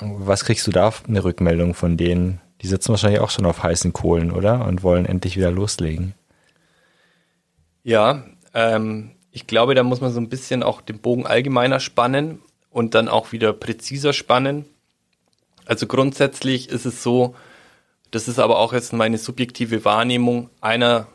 Was 0.00 0.44
kriegst 0.44 0.66
du 0.66 0.70
da 0.70 0.92
eine 1.08 1.24
Rückmeldung 1.24 1.74
von 1.74 1.96
denen? 1.96 2.40
Die 2.62 2.66
sitzen 2.66 2.90
wahrscheinlich 2.90 3.20
auch 3.20 3.30
schon 3.30 3.46
auf 3.46 3.62
heißen 3.62 3.92
Kohlen, 3.92 4.30
oder? 4.30 4.66
Und 4.66 4.82
wollen 4.82 5.06
endlich 5.06 5.36
wieder 5.36 5.50
loslegen. 5.50 6.14
Ja, 7.82 8.24
ähm, 8.54 9.12
ich 9.30 9.46
glaube, 9.46 9.74
da 9.74 9.82
muss 9.82 10.00
man 10.00 10.12
so 10.12 10.20
ein 10.20 10.28
bisschen 10.28 10.62
auch 10.62 10.80
den 10.80 10.98
Bogen 10.98 11.26
allgemeiner 11.26 11.80
spannen 11.80 12.40
und 12.70 12.94
dann 12.94 13.08
auch 13.08 13.32
wieder 13.32 13.52
präziser 13.52 14.12
spannen. 14.12 14.64
Also 15.64 15.86
grundsätzlich 15.86 16.68
ist 16.68 16.84
es 16.84 17.02
so, 17.02 17.34
das 18.10 18.28
ist 18.28 18.38
aber 18.38 18.58
auch 18.58 18.72
jetzt 18.72 18.92
meine 18.92 19.18
subjektive 19.18 19.84
Wahrnehmung, 19.84 20.50
einer 20.60 21.06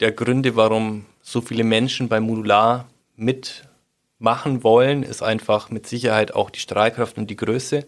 der 0.00 0.12
Gründe, 0.12 0.56
warum 0.56 1.04
so 1.20 1.40
viele 1.40 1.64
Menschen 1.64 2.08
bei 2.08 2.20
Modular 2.20 2.86
mitmachen 3.16 4.62
wollen, 4.62 5.02
ist 5.02 5.22
einfach 5.22 5.70
mit 5.70 5.86
Sicherheit 5.86 6.34
auch 6.34 6.50
die 6.50 6.60
Strahlkraft 6.60 7.18
und 7.18 7.28
die 7.28 7.36
Größe, 7.36 7.86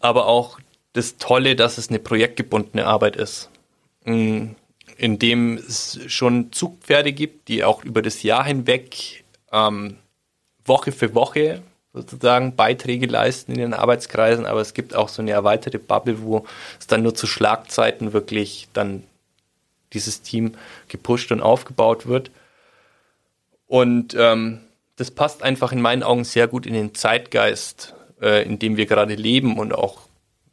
aber 0.00 0.26
auch 0.26 0.58
das 0.92 1.18
Tolle, 1.18 1.54
dass 1.54 1.78
es 1.78 1.88
eine 1.88 1.98
projektgebundene 1.98 2.86
Arbeit 2.86 3.16
ist, 3.16 3.48
mm, 4.04 4.48
in 4.96 5.18
dem 5.18 5.56
es 5.56 6.00
schon 6.08 6.52
Zugpferde 6.52 7.12
gibt, 7.12 7.48
die 7.48 7.64
auch 7.64 7.84
über 7.84 8.02
das 8.02 8.22
Jahr 8.22 8.44
hinweg 8.44 9.24
ähm, 9.52 9.96
Woche 10.64 10.92
für 10.92 11.14
Woche 11.14 11.62
sozusagen 11.92 12.54
Beiträge 12.54 13.06
leisten 13.06 13.52
in 13.52 13.58
den 13.58 13.74
Arbeitskreisen, 13.74 14.46
aber 14.46 14.60
es 14.60 14.74
gibt 14.74 14.94
auch 14.94 15.08
so 15.08 15.22
eine 15.22 15.32
erweiterte 15.32 15.78
Bubble, 15.78 16.22
wo 16.22 16.46
es 16.78 16.86
dann 16.86 17.02
nur 17.02 17.14
zu 17.14 17.26
Schlagzeiten 17.26 18.12
wirklich 18.12 18.68
dann 18.72 19.02
dieses 19.92 20.22
Team 20.22 20.54
gepusht 20.88 21.32
und 21.32 21.40
aufgebaut 21.40 22.06
wird. 22.06 22.30
Und 23.66 24.14
ähm, 24.16 24.60
das 24.96 25.10
passt 25.10 25.42
einfach 25.42 25.72
in 25.72 25.80
meinen 25.80 26.02
Augen 26.02 26.24
sehr 26.24 26.46
gut 26.46 26.66
in 26.66 26.74
den 26.74 26.94
Zeitgeist, 26.94 27.94
äh, 28.20 28.44
in 28.44 28.58
dem 28.58 28.76
wir 28.76 28.86
gerade 28.86 29.14
leben 29.14 29.58
und 29.58 29.72
auch 29.74 29.98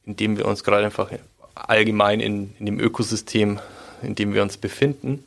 in 0.06 0.16
dem 0.16 0.38
wir 0.38 0.46
uns 0.46 0.64
gerade 0.64 0.86
einfach 0.86 1.12
allgemein 1.54 2.20
in, 2.20 2.56
in 2.60 2.66
dem 2.66 2.80
Ökosystem, 2.80 3.60
in 4.02 4.16
dem 4.16 4.34
wir 4.34 4.42
uns 4.42 4.58
befinden. 4.58 5.24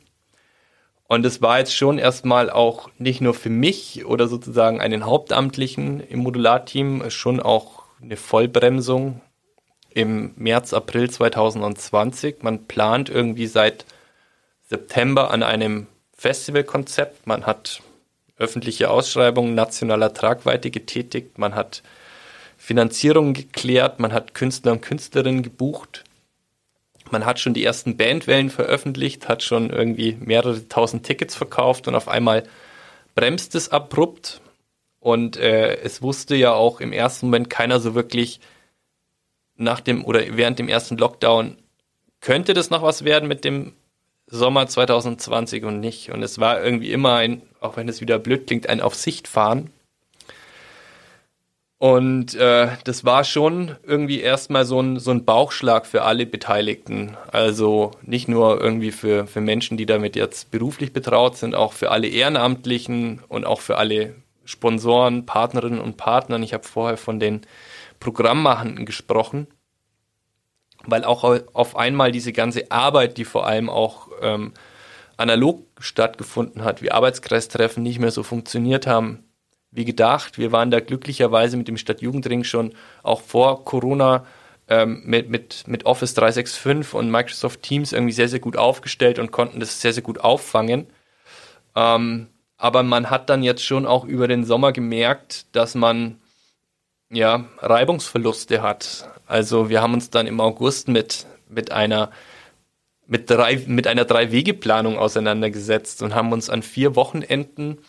Und 1.07 1.25
es 1.25 1.41
war 1.41 1.59
jetzt 1.59 1.75
schon 1.75 1.97
erstmal 1.97 2.49
auch 2.49 2.89
nicht 2.97 3.19
nur 3.19 3.33
für 3.33 3.49
mich 3.49 4.05
oder 4.05 4.27
sozusagen 4.27 4.79
einen 4.79 5.05
Hauptamtlichen 5.05 5.99
im 5.99 6.19
Modularteam, 6.19 7.09
schon 7.09 7.41
auch 7.41 7.83
eine 8.01 8.15
Vollbremsung 8.15 9.19
im 9.89 10.31
März, 10.37 10.73
April 10.73 11.09
2020. 11.09 12.43
Man 12.43 12.65
plant 12.65 13.09
irgendwie 13.09 13.47
seit 13.47 13.85
September 14.69 15.31
an 15.31 15.43
einem 15.43 15.87
Festivalkonzept, 16.15 17.27
man 17.27 17.45
hat 17.45 17.81
öffentliche 18.37 18.89
Ausschreibungen 18.89 19.53
nationaler 19.53 20.13
Tragweite 20.13 20.71
getätigt, 20.71 21.37
man 21.37 21.55
hat 21.55 21.83
Finanzierung 22.61 23.33
geklärt, 23.33 23.99
man 23.99 24.13
hat 24.13 24.35
Künstler 24.35 24.73
und 24.73 24.83
Künstlerinnen 24.83 25.41
gebucht, 25.41 26.03
man 27.09 27.25
hat 27.25 27.39
schon 27.39 27.55
die 27.55 27.65
ersten 27.65 27.97
Bandwellen 27.97 28.51
veröffentlicht, 28.51 29.27
hat 29.27 29.41
schon 29.41 29.71
irgendwie 29.71 30.15
mehrere 30.19 30.69
tausend 30.69 31.03
Tickets 31.03 31.35
verkauft 31.35 31.87
und 31.87 31.95
auf 31.95 32.07
einmal 32.07 32.43
bremst 33.15 33.55
es 33.55 33.69
abrupt. 33.69 34.41
Und 34.99 35.37
äh, 35.37 35.77
es 35.77 36.03
wusste 36.03 36.35
ja 36.35 36.53
auch 36.53 36.79
im 36.81 36.93
ersten 36.93 37.25
Moment 37.25 37.49
keiner 37.49 37.79
so 37.79 37.95
wirklich 37.95 38.39
nach 39.57 39.79
dem 39.79 40.05
oder 40.05 40.21
während 40.37 40.59
dem 40.59 40.69
ersten 40.69 40.97
Lockdown, 40.97 41.57
könnte 42.19 42.53
das 42.53 42.69
noch 42.69 42.83
was 42.83 43.03
werden 43.03 43.27
mit 43.27 43.43
dem 43.43 43.73
Sommer 44.27 44.67
2020 44.67 45.63
und 45.65 45.79
nicht. 45.79 46.11
Und 46.11 46.21
es 46.21 46.37
war 46.37 46.63
irgendwie 46.63 46.91
immer 46.91 47.15
ein, 47.15 47.41
auch 47.59 47.75
wenn 47.75 47.89
es 47.89 48.01
wieder 48.01 48.19
blöd 48.19 48.45
klingt, 48.45 48.69
ein 48.69 48.81
Auf 48.81 48.93
Sicht 48.93 49.27
fahren. 49.27 49.71
Und 51.81 52.35
äh, 52.35 52.67
das 52.83 53.05
war 53.05 53.23
schon 53.23 53.75
irgendwie 53.81 54.21
erstmal 54.21 54.65
so 54.65 54.79
ein, 54.79 54.99
so 54.99 55.09
ein 55.09 55.25
Bauchschlag 55.25 55.87
für 55.87 56.03
alle 56.03 56.27
Beteiligten. 56.27 57.17
Also 57.31 57.89
nicht 58.03 58.27
nur 58.27 58.61
irgendwie 58.61 58.91
für, 58.91 59.25
für 59.25 59.41
Menschen, 59.41 59.77
die 59.77 59.87
damit 59.87 60.15
jetzt 60.15 60.51
beruflich 60.51 60.93
betraut 60.93 61.37
sind, 61.37 61.55
auch 61.55 61.73
für 61.73 61.89
alle 61.89 62.07
Ehrenamtlichen 62.07 63.23
und 63.29 63.47
auch 63.47 63.61
für 63.61 63.79
alle 63.79 64.13
Sponsoren, 64.45 65.25
Partnerinnen 65.25 65.79
und 65.79 65.97
Partnern. 65.97 66.43
Ich 66.43 66.53
habe 66.53 66.65
vorher 66.65 66.97
von 66.97 67.19
den 67.19 67.41
Programmmachenden 67.99 68.85
gesprochen, 68.85 69.47
weil 70.85 71.03
auch 71.03 71.23
auf 71.23 71.75
einmal 71.75 72.11
diese 72.11 72.31
ganze 72.31 72.69
Arbeit, 72.69 73.17
die 73.17 73.25
vor 73.25 73.47
allem 73.47 73.71
auch 73.71 74.09
ähm, 74.21 74.53
analog 75.17 75.65
stattgefunden 75.79 76.63
hat, 76.63 76.83
wie 76.83 76.91
Arbeitskreistreffen 76.91 77.81
nicht 77.81 77.97
mehr 77.97 78.11
so 78.11 78.21
funktioniert 78.21 78.85
haben 78.85 79.23
wie 79.71 79.85
gedacht. 79.85 80.37
Wir 80.37 80.51
waren 80.51 80.69
da 80.69 80.79
glücklicherweise 80.79 81.57
mit 81.57 81.67
dem 81.67 81.77
Stadtjugendring 81.77 82.43
schon 82.43 82.73
auch 83.03 83.21
vor 83.21 83.63
Corona 83.65 84.25
ähm, 84.67 85.01
mit, 85.05 85.29
mit, 85.29 85.67
mit 85.67 85.85
Office 85.85 86.13
365 86.13 86.93
und 86.93 87.09
Microsoft 87.09 87.61
Teams 87.61 87.93
irgendwie 87.93 88.13
sehr, 88.13 88.29
sehr 88.29 88.39
gut 88.39 88.57
aufgestellt 88.57 89.17
und 89.17 89.31
konnten 89.31 89.59
das 89.59 89.81
sehr, 89.81 89.93
sehr 89.93 90.03
gut 90.03 90.19
auffangen. 90.19 90.87
Ähm, 91.75 92.27
aber 92.57 92.83
man 92.83 93.09
hat 93.09 93.29
dann 93.29 93.43
jetzt 93.43 93.65
schon 93.65 93.85
auch 93.85 94.05
über 94.05 94.27
den 94.27 94.43
Sommer 94.43 94.71
gemerkt, 94.71 95.45
dass 95.55 95.73
man 95.73 96.19
ja 97.09 97.45
Reibungsverluste 97.59 98.61
hat. 98.61 99.09
Also 99.25 99.69
wir 99.69 99.81
haben 99.81 99.93
uns 99.93 100.09
dann 100.09 100.27
im 100.27 100.39
August 100.39 100.87
mit, 100.87 101.25
mit 101.49 101.71
einer 101.71 102.11
mit, 103.07 103.29
drei, 103.29 103.61
mit 103.67 103.87
einer 103.87 104.05
Drei-Wege-Planung 104.05 104.97
auseinandergesetzt 104.97 106.01
und 106.01 106.15
haben 106.15 106.31
uns 106.31 106.49
an 106.49 106.63
vier 106.63 106.95
Wochenenden 106.95 107.79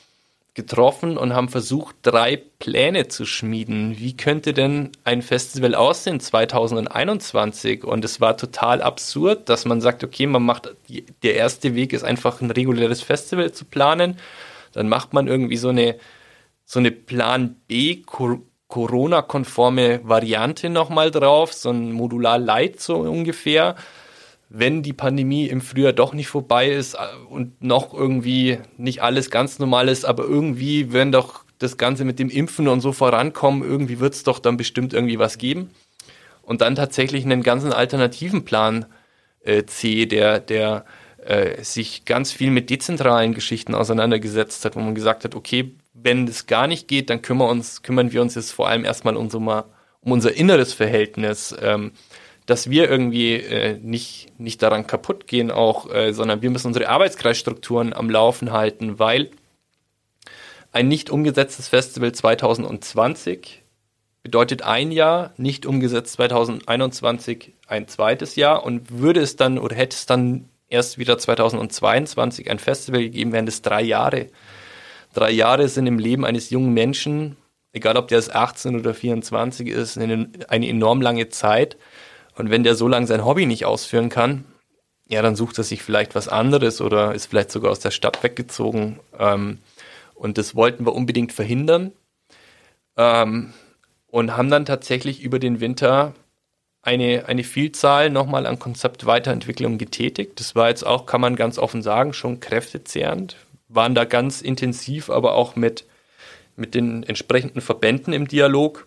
getroffen 0.54 1.16
und 1.16 1.34
haben 1.34 1.48
versucht, 1.48 1.96
drei 2.02 2.36
Pläne 2.58 3.08
zu 3.08 3.24
schmieden. 3.24 3.98
Wie 3.98 4.16
könnte 4.16 4.52
denn 4.52 4.90
ein 5.02 5.22
Festival 5.22 5.74
aussehen 5.74 6.20
2021? 6.20 7.84
Und 7.84 8.04
es 8.04 8.20
war 8.20 8.36
total 8.36 8.82
absurd, 8.82 9.48
dass 9.48 9.64
man 9.64 9.80
sagt, 9.80 10.04
okay, 10.04 10.26
man 10.26 10.42
macht, 10.42 10.74
der 11.22 11.36
erste 11.36 11.74
Weg 11.74 11.94
ist 11.94 12.04
einfach 12.04 12.42
ein 12.42 12.50
reguläres 12.50 13.00
Festival 13.00 13.52
zu 13.52 13.64
planen. 13.64 14.18
Dann 14.72 14.88
macht 14.88 15.14
man 15.14 15.26
irgendwie 15.26 15.56
so 15.56 15.70
eine, 15.70 15.96
so 16.66 16.78
eine 16.80 16.90
Plan 16.90 17.56
B, 17.66 18.02
Corona-konforme 18.68 20.00
Variante 20.02 20.68
nochmal 20.68 21.10
drauf, 21.10 21.54
so 21.54 21.70
ein 21.70 21.92
Modular 21.92 22.38
Light 22.38 22.80
so 22.80 22.96
ungefähr 22.98 23.76
wenn 24.54 24.82
die 24.82 24.92
Pandemie 24.92 25.46
im 25.46 25.62
Frühjahr 25.62 25.94
doch 25.94 26.12
nicht 26.12 26.28
vorbei 26.28 26.70
ist 26.70 26.94
äh, 26.94 26.98
und 27.28 27.62
noch 27.62 27.94
irgendwie 27.94 28.58
nicht 28.76 29.02
alles 29.02 29.30
ganz 29.30 29.58
normal 29.58 29.88
ist, 29.88 30.04
aber 30.04 30.24
irgendwie 30.24 30.92
werden 30.92 31.12
doch 31.12 31.44
das 31.58 31.78
Ganze 31.78 32.04
mit 32.04 32.18
dem 32.18 32.28
Impfen 32.28 32.68
und 32.68 32.80
so 32.80 32.92
vorankommen, 32.92 33.62
irgendwie 33.62 33.98
wird 33.98 34.14
es 34.14 34.24
doch 34.24 34.38
dann 34.38 34.56
bestimmt 34.56 34.92
irgendwie 34.92 35.18
was 35.18 35.38
geben. 35.38 35.70
Und 36.42 36.60
dann 36.60 36.74
tatsächlich 36.74 37.24
einen 37.24 37.42
ganzen 37.42 37.72
alternativen 37.72 38.44
Plan 38.44 38.84
äh, 39.40 39.64
C, 39.64 40.06
der, 40.06 40.40
der 40.40 40.84
äh, 41.24 41.62
sich 41.62 42.04
ganz 42.04 42.32
viel 42.32 42.50
mit 42.50 42.68
dezentralen 42.68 43.32
Geschichten 43.32 43.74
auseinandergesetzt 43.74 44.64
hat, 44.64 44.76
wo 44.76 44.80
man 44.80 44.94
gesagt 44.94 45.24
hat, 45.24 45.34
okay, 45.34 45.72
wenn 45.94 46.26
das 46.26 46.46
gar 46.46 46.66
nicht 46.66 46.88
geht, 46.88 47.08
dann 47.08 47.22
kümmern, 47.22 47.48
uns, 47.48 47.82
kümmern 47.82 48.12
wir 48.12 48.20
uns 48.20 48.34
jetzt 48.34 48.52
vor 48.52 48.68
allem 48.68 48.84
erstmal 48.84 49.16
um, 49.16 49.30
so 49.30 49.40
mal, 49.40 49.64
um 50.00 50.12
unser 50.12 50.34
inneres 50.34 50.74
Verhältnis. 50.74 51.54
Ähm, 51.62 51.92
dass 52.46 52.70
wir 52.70 52.90
irgendwie 52.90 53.34
äh, 53.34 53.78
nicht, 53.80 54.38
nicht 54.38 54.62
daran 54.62 54.86
kaputt 54.86 55.26
gehen 55.26 55.50
auch, 55.50 55.92
äh, 55.92 56.12
sondern 56.12 56.42
wir 56.42 56.50
müssen 56.50 56.68
unsere 56.68 56.88
Arbeitskreisstrukturen 56.88 57.92
am 57.92 58.10
Laufen 58.10 58.52
halten, 58.52 58.98
weil 58.98 59.30
ein 60.72 60.88
nicht 60.88 61.10
umgesetztes 61.10 61.68
Festival 61.68 62.12
2020 62.12 63.62
bedeutet 64.22 64.62
ein 64.62 64.92
Jahr, 64.92 65.32
nicht 65.36 65.66
umgesetzt 65.66 66.14
2021 66.14 67.54
ein 67.66 67.88
zweites 67.88 68.36
Jahr 68.36 68.64
und 68.64 68.98
würde 68.98 69.20
es 69.20 69.36
dann 69.36 69.58
oder 69.58 69.76
hätte 69.76 69.96
es 69.96 70.06
dann 70.06 70.48
erst 70.68 70.98
wieder 70.98 71.18
2022 71.18 72.50
ein 72.50 72.58
Festival 72.58 73.02
gegeben, 73.02 73.32
wären 73.32 73.46
es 73.46 73.62
drei 73.62 73.82
Jahre. 73.82 74.28
Drei 75.12 75.30
Jahre 75.30 75.68
sind 75.68 75.86
im 75.86 75.98
Leben 75.98 76.24
eines 76.24 76.50
jungen 76.50 76.72
Menschen, 76.72 77.36
egal 77.72 77.96
ob 77.96 78.08
der 78.08 78.18
es 78.18 78.30
18 78.30 78.78
oder 78.78 78.94
24 78.94 79.68
ist, 79.68 79.98
eine 79.98 80.28
enorm 80.48 81.02
lange 81.02 81.28
Zeit. 81.28 81.76
Und 82.34 82.50
wenn 82.50 82.64
der 82.64 82.74
so 82.74 82.88
lange 82.88 83.06
sein 83.06 83.24
Hobby 83.24 83.46
nicht 83.46 83.64
ausführen 83.64 84.08
kann, 84.08 84.44
ja, 85.08 85.20
dann 85.20 85.36
sucht 85.36 85.58
er 85.58 85.64
sich 85.64 85.82
vielleicht 85.82 86.14
was 86.14 86.28
anderes 86.28 86.80
oder 86.80 87.14
ist 87.14 87.26
vielleicht 87.26 87.50
sogar 87.50 87.70
aus 87.70 87.80
der 87.80 87.90
Stadt 87.90 88.22
weggezogen. 88.22 88.98
Ähm, 89.18 89.58
und 90.14 90.38
das 90.38 90.54
wollten 90.54 90.86
wir 90.86 90.94
unbedingt 90.94 91.32
verhindern. 91.32 91.92
Ähm, 92.96 93.52
und 94.06 94.36
haben 94.36 94.50
dann 94.50 94.66
tatsächlich 94.66 95.22
über 95.22 95.38
den 95.38 95.60
Winter 95.60 96.14
eine, 96.82 97.24
eine 97.26 97.44
Vielzahl 97.44 98.10
nochmal 98.10 98.46
an 98.46 98.58
Konzeptweiterentwicklungen 98.58 99.78
getätigt. 99.78 100.38
Das 100.38 100.54
war 100.54 100.68
jetzt 100.68 100.84
auch, 100.86 101.06
kann 101.06 101.20
man 101.20 101.36
ganz 101.36 101.58
offen 101.58 101.82
sagen, 101.82 102.12
schon 102.12 102.40
kräftezehrend. 102.40 103.36
Waren 103.68 103.94
da 103.94 104.04
ganz 104.04 104.42
intensiv, 104.42 105.08
aber 105.08 105.34
auch 105.34 105.56
mit, 105.56 105.86
mit 106.56 106.74
den 106.74 107.04
entsprechenden 107.04 107.60
Verbänden 107.60 108.12
im 108.12 108.28
Dialog 108.28 108.86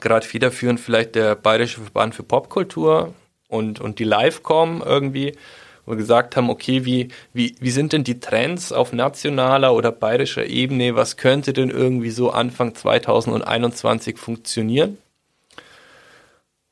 gerade 0.00 0.26
federführend 0.26 0.80
vielleicht 0.80 1.14
der 1.14 1.34
Bayerische 1.34 1.80
Verband 1.80 2.14
für 2.14 2.22
Popkultur 2.22 3.14
und, 3.48 3.80
und 3.80 3.98
die 3.98 4.04
Livecom 4.04 4.82
irgendwie, 4.84 5.36
wo 5.84 5.92
wir 5.92 5.96
gesagt 5.96 6.36
haben, 6.36 6.48
okay, 6.48 6.84
wie, 6.84 7.08
wie, 7.32 7.56
wie 7.60 7.70
sind 7.70 7.92
denn 7.92 8.04
die 8.04 8.20
Trends 8.20 8.72
auf 8.72 8.92
nationaler 8.92 9.74
oder 9.74 9.92
bayerischer 9.92 10.46
Ebene? 10.46 10.94
Was 10.94 11.16
könnte 11.16 11.52
denn 11.52 11.70
irgendwie 11.70 12.10
so 12.10 12.30
Anfang 12.30 12.74
2021 12.74 14.16
funktionieren? 14.16 14.98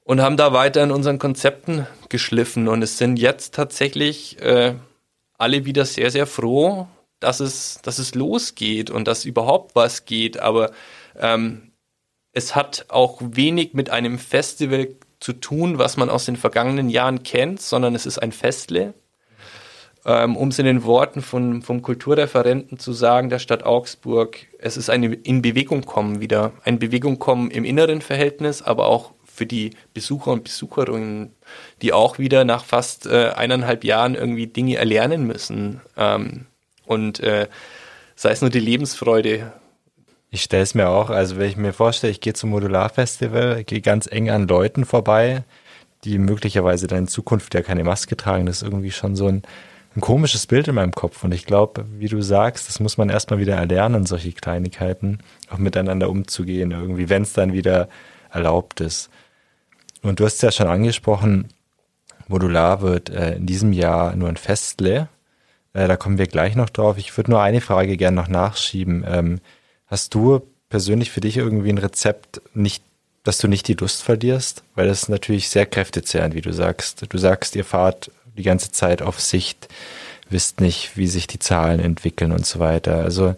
Und 0.04 0.22
haben 0.22 0.36
da 0.36 0.52
weiter 0.52 0.82
in 0.82 0.90
unseren 0.90 1.18
Konzepten 1.18 1.86
geschliffen. 2.08 2.66
Und 2.66 2.82
es 2.82 2.98
sind 2.98 3.18
jetzt 3.18 3.54
tatsächlich 3.54 4.40
äh, 4.40 4.74
alle 5.38 5.64
wieder 5.66 5.84
sehr, 5.84 6.10
sehr 6.10 6.26
froh, 6.26 6.88
dass 7.20 7.40
es, 7.40 7.80
dass 7.82 7.98
es 7.98 8.14
losgeht 8.14 8.90
und 8.90 9.06
dass 9.06 9.24
überhaupt 9.24 9.76
was 9.76 10.06
geht. 10.06 10.40
Aber 10.40 10.72
ähm, 11.18 11.69
es 12.32 12.54
hat 12.54 12.86
auch 12.88 13.20
wenig 13.20 13.74
mit 13.74 13.90
einem 13.90 14.18
Festival 14.18 14.88
zu 15.18 15.34
tun, 15.34 15.78
was 15.78 15.96
man 15.96 16.10
aus 16.10 16.24
den 16.24 16.36
vergangenen 16.36 16.88
Jahren 16.88 17.22
kennt, 17.22 17.60
sondern 17.60 17.94
es 17.94 18.06
ist 18.06 18.18
ein 18.18 18.32
Festle. 18.32 18.94
Ähm, 20.06 20.36
um 20.36 20.48
es 20.48 20.58
in 20.58 20.64
den 20.64 20.84
Worten 20.84 21.20
von, 21.20 21.60
vom 21.60 21.82
Kulturreferenten 21.82 22.78
zu 22.78 22.94
sagen, 22.94 23.28
der 23.28 23.38
Stadt 23.38 23.64
Augsburg, 23.64 24.38
es 24.58 24.78
ist 24.78 24.88
ein 24.88 25.02
in 25.02 25.42
Bewegung 25.42 25.84
kommen 25.84 26.20
wieder. 26.20 26.52
Ein 26.64 26.78
Bewegung 26.78 27.18
kommen 27.18 27.50
im 27.50 27.64
inneren 27.64 28.00
Verhältnis, 28.00 28.62
aber 28.62 28.86
auch 28.86 29.12
für 29.26 29.44
die 29.44 29.76
Besucher 29.92 30.32
und 30.32 30.44
Besucherinnen, 30.44 31.34
die 31.82 31.92
auch 31.92 32.18
wieder 32.18 32.44
nach 32.44 32.64
fast 32.64 33.06
äh, 33.06 33.32
eineinhalb 33.36 33.84
Jahren 33.84 34.14
irgendwie 34.14 34.46
Dinge 34.46 34.76
erlernen 34.76 35.26
müssen. 35.26 35.82
Ähm, 35.98 36.46
und 36.86 37.20
äh, 37.20 37.46
sei 38.16 38.30
es 38.30 38.40
nur 38.40 38.50
die 38.50 38.60
Lebensfreude 38.60 39.52
ich 40.30 40.42
stelle 40.42 40.62
es 40.62 40.74
mir 40.74 40.88
auch, 40.88 41.10
also 41.10 41.38
wenn 41.38 41.48
ich 41.48 41.56
mir 41.56 41.72
vorstelle, 41.72 42.12
ich 42.12 42.20
gehe 42.20 42.34
zum 42.34 42.50
Modularfestival, 42.50 43.64
gehe 43.64 43.80
ganz 43.80 44.06
eng 44.06 44.30
an 44.30 44.46
Leuten 44.46 44.84
vorbei, 44.84 45.42
die 46.04 46.18
möglicherweise 46.18 46.86
dann 46.86 47.00
in 47.00 47.08
Zukunft 47.08 47.54
ja 47.54 47.62
keine 47.62 47.84
Maske 47.84 48.16
tragen, 48.16 48.46
das 48.46 48.58
ist 48.58 48.62
irgendwie 48.62 48.92
schon 48.92 49.16
so 49.16 49.26
ein, 49.26 49.42
ein 49.96 50.00
komisches 50.00 50.46
Bild 50.46 50.68
in 50.68 50.76
meinem 50.76 50.92
Kopf. 50.92 51.24
Und 51.24 51.34
ich 51.34 51.46
glaube, 51.46 51.84
wie 51.98 52.08
du 52.08 52.22
sagst, 52.22 52.68
das 52.68 52.78
muss 52.78 52.96
man 52.96 53.10
erstmal 53.10 53.40
wieder 53.40 53.56
erlernen, 53.56 54.06
solche 54.06 54.32
Kleinigkeiten, 54.32 55.18
auch 55.50 55.58
miteinander 55.58 56.08
umzugehen, 56.08 56.70
irgendwie, 56.70 57.08
wenn 57.08 57.22
es 57.22 57.32
dann 57.32 57.52
wieder 57.52 57.88
erlaubt 58.30 58.80
ist. 58.80 59.10
Und 60.02 60.20
du 60.20 60.24
hast 60.24 60.42
ja 60.42 60.52
schon 60.52 60.68
angesprochen, 60.68 61.48
Modular 62.28 62.80
wird 62.80 63.10
äh, 63.10 63.34
in 63.34 63.46
diesem 63.46 63.72
Jahr 63.72 64.14
nur 64.14 64.28
ein 64.28 64.36
Festle. 64.36 65.08
Äh, 65.72 65.88
da 65.88 65.96
kommen 65.96 66.16
wir 66.16 66.28
gleich 66.28 66.54
noch 66.54 66.70
drauf. 66.70 66.96
Ich 66.96 67.14
würde 67.16 67.32
nur 67.32 67.42
eine 67.42 67.60
Frage 67.60 67.96
gerne 67.96 68.16
noch 68.16 68.28
nachschieben. 68.28 69.04
Ähm, 69.06 69.40
Hast 69.90 70.14
du 70.14 70.40
persönlich 70.68 71.10
für 71.10 71.20
dich 71.20 71.36
irgendwie 71.36 71.70
ein 71.70 71.78
Rezept, 71.78 72.40
nicht, 72.54 72.84
dass 73.24 73.38
du 73.38 73.48
nicht 73.48 73.66
die 73.66 73.74
Lust 73.74 74.02
verlierst? 74.02 74.62
Weil 74.76 74.86
das 74.86 75.02
ist 75.02 75.08
natürlich 75.08 75.48
sehr 75.48 75.66
kräftezehrend, 75.66 76.34
wie 76.34 76.42
du 76.42 76.52
sagst. 76.52 77.04
Du 77.08 77.18
sagst, 77.18 77.56
ihr 77.56 77.64
fahrt 77.64 78.12
die 78.36 78.44
ganze 78.44 78.70
Zeit 78.70 79.02
auf 79.02 79.20
Sicht. 79.20 79.68
wisst 80.28 80.60
nicht, 80.60 80.96
wie 80.96 81.08
sich 81.08 81.26
die 81.26 81.40
Zahlen 81.40 81.80
entwickeln 81.80 82.30
und 82.30 82.46
so 82.46 82.60
weiter. 82.60 83.02
Also 83.02 83.34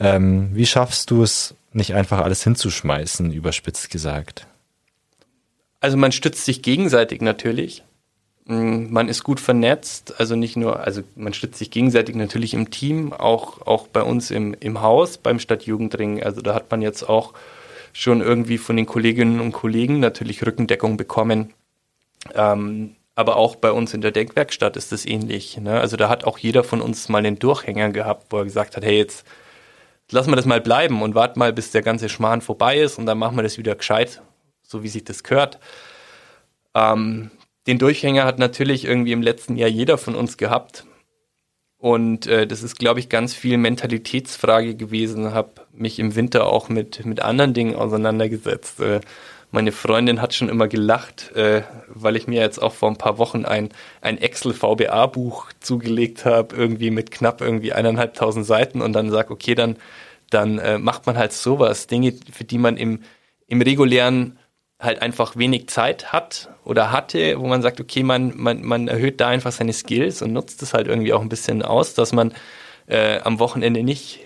ähm, 0.00 0.50
wie 0.54 0.64
schaffst 0.64 1.10
du 1.10 1.22
es, 1.22 1.54
nicht 1.74 1.94
einfach 1.94 2.20
alles 2.20 2.42
hinzuschmeißen, 2.42 3.30
überspitzt 3.32 3.90
gesagt? 3.90 4.46
Also 5.80 5.98
man 5.98 6.12
stützt 6.12 6.46
sich 6.46 6.62
gegenseitig 6.62 7.20
natürlich. 7.20 7.82
Mm, 8.46 8.92
man 8.92 9.08
ist 9.08 9.24
gut 9.24 9.40
vernetzt, 9.40 10.14
also 10.18 10.36
nicht 10.36 10.56
nur, 10.56 10.80
also 10.80 11.02
man 11.16 11.32
stützt 11.32 11.58
sich 11.58 11.70
gegenseitig 11.70 12.14
natürlich 12.14 12.54
im 12.54 12.70
Team, 12.70 13.12
auch, 13.12 13.66
auch 13.66 13.88
bei 13.88 14.02
uns 14.02 14.30
im, 14.30 14.54
im 14.60 14.82
Haus, 14.82 15.18
beim 15.18 15.38
Stadtjugendring. 15.38 16.22
Also 16.22 16.42
da 16.42 16.54
hat 16.54 16.70
man 16.70 16.82
jetzt 16.82 17.08
auch 17.08 17.32
schon 17.92 18.20
irgendwie 18.20 18.58
von 18.58 18.76
den 18.76 18.86
Kolleginnen 18.86 19.40
und 19.40 19.52
Kollegen 19.52 20.00
natürlich 20.00 20.44
Rückendeckung 20.44 20.96
bekommen. 20.96 21.54
Ähm, 22.34 22.96
aber 23.14 23.36
auch 23.36 23.56
bei 23.56 23.70
uns 23.70 23.94
in 23.94 24.00
der 24.00 24.10
Denkwerkstatt 24.10 24.76
ist 24.76 24.92
das 24.92 25.06
ähnlich. 25.06 25.56
Ne? 25.58 25.80
Also 25.80 25.96
da 25.96 26.08
hat 26.08 26.24
auch 26.24 26.38
jeder 26.38 26.64
von 26.64 26.80
uns 26.80 27.08
mal 27.08 27.18
einen 27.18 27.38
Durchhänger 27.38 27.90
gehabt, 27.90 28.26
wo 28.30 28.38
er 28.38 28.44
gesagt 28.44 28.76
hat, 28.76 28.84
hey, 28.84 28.98
jetzt 28.98 29.24
lassen 30.10 30.30
wir 30.32 30.36
das 30.36 30.46
mal 30.46 30.60
bleiben 30.60 31.00
und 31.02 31.14
warten 31.14 31.38
mal, 31.38 31.52
bis 31.52 31.70
der 31.70 31.82
ganze 31.82 32.08
Schmarrn 32.08 32.40
vorbei 32.40 32.78
ist 32.78 32.98
und 32.98 33.06
dann 33.06 33.18
machen 33.18 33.36
wir 33.36 33.42
das 33.42 33.56
wieder 33.56 33.74
gescheit, 33.76 34.20
so 34.62 34.82
wie 34.82 34.88
sich 34.88 35.04
das 35.04 35.22
gehört. 35.22 35.60
Ähm, 36.74 37.30
den 37.66 37.78
Durchhänger 37.78 38.24
hat 38.24 38.38
natürlich 38.38 38.84
irgendwie 38.84 39.12
im 39.12 39.22
letzten 39.22 39.56
Jahr 39.56 39.68
jeder 39.68 39.98
von 39.98 40.14
uns 40.14 40.36
gehabt. 40.36 40.84
Und 41.78 42.26
äh, 42.26 42.46
das 42.46 42.62
ist, 42.62 42.78
glaube 42.78 43.00
ich, 43.00 43.08
ganz 43.08 43.34
viel 43.34 43.58
Mentalitätsfrage 43.58 44.74
gewesen. 44.74 45.34
Habe 45.34 45.66
mich 45.72 45.98
im 45.98 46.14
Winter 46.14 46.46
auch 46.46 46.68
mit, 46.68 47.04
mit 47.04 47.20
anderen 47.20 47.52
Dingen 47.52 47.74
auseinandergesetzt. 47.74 48.80
Äh, 48.80 49.00
meine 49.50 49.70
Freundin 49.70 50.20
hat 50.20 50.34
schon 50.34 50.48
immer 50.48 50.66
gelacht, 50.66 51.30
äh, 51.36 51.62
weil 51.86 52.16
ich 52.16 52.26
mir 52.26 52.40
jetzt 52.40 52.60
auch 52.60 52.72
vor 52.72 52.90
ein 52.90 52.96
paar 52.96 53.18
Wochen 53.18 53.44
ein, 53.44 53.68
ein 54.00 54.18
Excel-VBA-Buch 54.18 55.52
zugelegt 55.60 56.24
habe, 56.24 56.56
irgendwie 56.56 56.90
mit 56.90 57.10
knapp 57.10 57.40
irgendwie 57.40 57.72
eineinhalbtausend 57.72 58.44
Seiten 58.46 58.82
und 58.82 58.94
dann 58.94 59.10
sag, 59.10 59.30
okay, 59.30 59.54
dann, 59.54 59.76
dann 60.28 60.58
äh, 60.58 60.78
macht 60.78 61.06
man 61.06 61.16
halt 61.16 61.32
sowas, 61.32 61.86
Dinge, 61.86 62.14
für 62.32 62.44
die 62.44 62.58
man 62.58 62.76
im, 62.76 63.02
im 63.46 63.62
regulären 63.62 64.38
halt 64.84 65.02
einfach 65.02 65.36
wenig 65.36 65.68
Zeit 65.68 66.12
hat 66.12 66.50
oder 66.64 66.92
hatte, 66.92 67.38
wo 67.38 67.46
man 67.46 67.62
sagt, 67.62 67.80
okay, 67.80 68.02
man, 68.02 68.32
man, 68.36 68.62
man 68.62 68.88
erhöht 68.88 69.20
da 69.20 69.28
einfach 69.28 69.52
seine 69.52 69.72
Skills 69.72 70.22
und 70.22 70.32
nutzt 70.32 70.62
es 70.62 70.74
halt 70.74 70.88
irgendwie 70.88 71.12
auch 71.12 71.22
ein 71.22 71.28
bisschen 71.28 71.62
aus, 71.62 71.94
dass 71.94 72.12
man 72.12 72.32
äh, 72.86 73.20
am 73.20 73.38
Wochenende 73.38 73.82
nicht, 73.82 74.20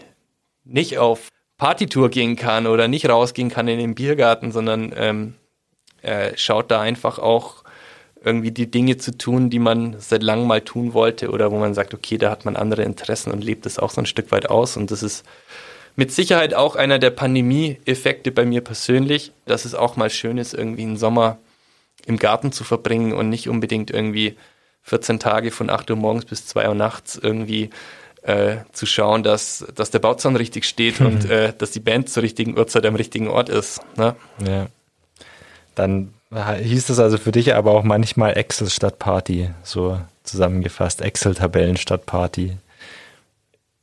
nicht 0.65 0.99
auf 0.99 1.29
Partytour 1.57 2.09
gehen 2.09 2.37
kann 2.37 2.67
oder 2.67 2.89
nicht 2.89 3.09
rausgehen 3.09 3.51
kann 3.51 3.69
in 3.69 3.79
den 3.79 3.95
Biergarten, 3.95 4.53
sondern 4.53 4.93
ähm, 4.97 5.35
äh, 6.03 6.37
schaut 6.37 6.71
da 6.71 6.81
einfach 6.81 7.19
auch 7.19 7.65
irgendwie 8.25 8.51
die 8.51 8.71
Dinge 8.71 8.97
zu 8.97 9.17
tun, 9.17 9.51
die 9.51 9.59
man 9.59 9.97
seit 9.99 10.23
langem 10.23 10.47
mal 10.47 10.61
tun 10.61 10.93
wollte 10.93 11.31
oder 11.31 11.51
wo 11.51 11.59
man 11.59 11.75
sagt, 11.75 11.95
okay, 11.95 12.19
da 12.19 12.31
hat 12.31 12.45
man 12.45 12.57
andere 12.57 12.83
Interessen 12.83 13.33
und 13.33 13.45
lebt 13.45 13.67
es 13.67 13.79
auch 13.79 13.91
so 13.91 14.01
ein 14.01 14.07
Stück 14.07 14.33
weit 14.33 14.51
aus. 14.51 14.77
Und 14.77 14.91
das 14.91 15.03
ist 15.03 15.25
mit 15.99 16.13
Sicherheit 16.13 16.55
auch 16.55 16.77
einer 16.77 17.01
der 17.01 17.11
Pandemie-Effekte 17.11 18.31
bei 18.31 18.45
mir 18.45 18.61
persönlich, 18.61 19.33
dass 19.47 19.65
es 19.65 19.75
auch 19.75 19.97
mal 19.97 20.11
schön 20.11 20.39
ist, 20.39 20.55
irgendwie 20.55 20.83
einen 20.83 20.97
Sommer 20.97 21.39
im 22.07 22.21
Garten 22.21 22.53
zu 22.53 22.63
verbringen 22.63 23.13
und 23.13 23.29
nicht 23.29 23.49
unbedingt 23.49 23.91
irgendwie 23.91 24.37
14 24.85 25.19
Tage 25.19 25.51
von 25.51 25.71
8 25.71 25.91
Uhr 25.91 25.97
morgens 25.97 26.25
bis 26.25 26.47
2 26.47 26.69
Uhr 26.69 26.77
nachts 26.77 27.19
irgendwie 27.21 27.71
äh, 28.23 28.59
zu 28.71 28.87
schauen, 28.87 29.25
dass, 29.25 29.67
dass 29.75 29.91
der 29.91 29.99
Bauzaun 29.99 30.37
richtig 30.37 30.67
steht 30.67 31.01
und 31.01 31.29
äh, 31.29 31.53
dass 31.59 31.73
die 31.73 31.81
Band 31.81 32.09
zur 32.09 32.23
richtigen 32.23 32.57
Uhrzeit 32.57 32.87
am 32.87 32.95
richtigen 32.95 33.27
Ort 33.27 33.49
ist. 33.49 33.81
Ne? 33.97 34.15
Ja. 34.47 34.69
Dann 35.75 36.15
hieß 36.31 36.91
es 36.91 37.01
also 37.01 37.19
für 37.19 37.33
dich 37.33 37.57
aber 37.57 37.73
auch 37.73 37.83
manchmal 37.83 38.39
Excel 38.39 38.71
statt 38.71 39.01
Party, 39.01 39.51
so 39.65 39.99
zusammengefasst. 40.23 41.01
Excel-Tabellen 41.01 41.77
statt 41.77 42.07
Party. 42.07 42.53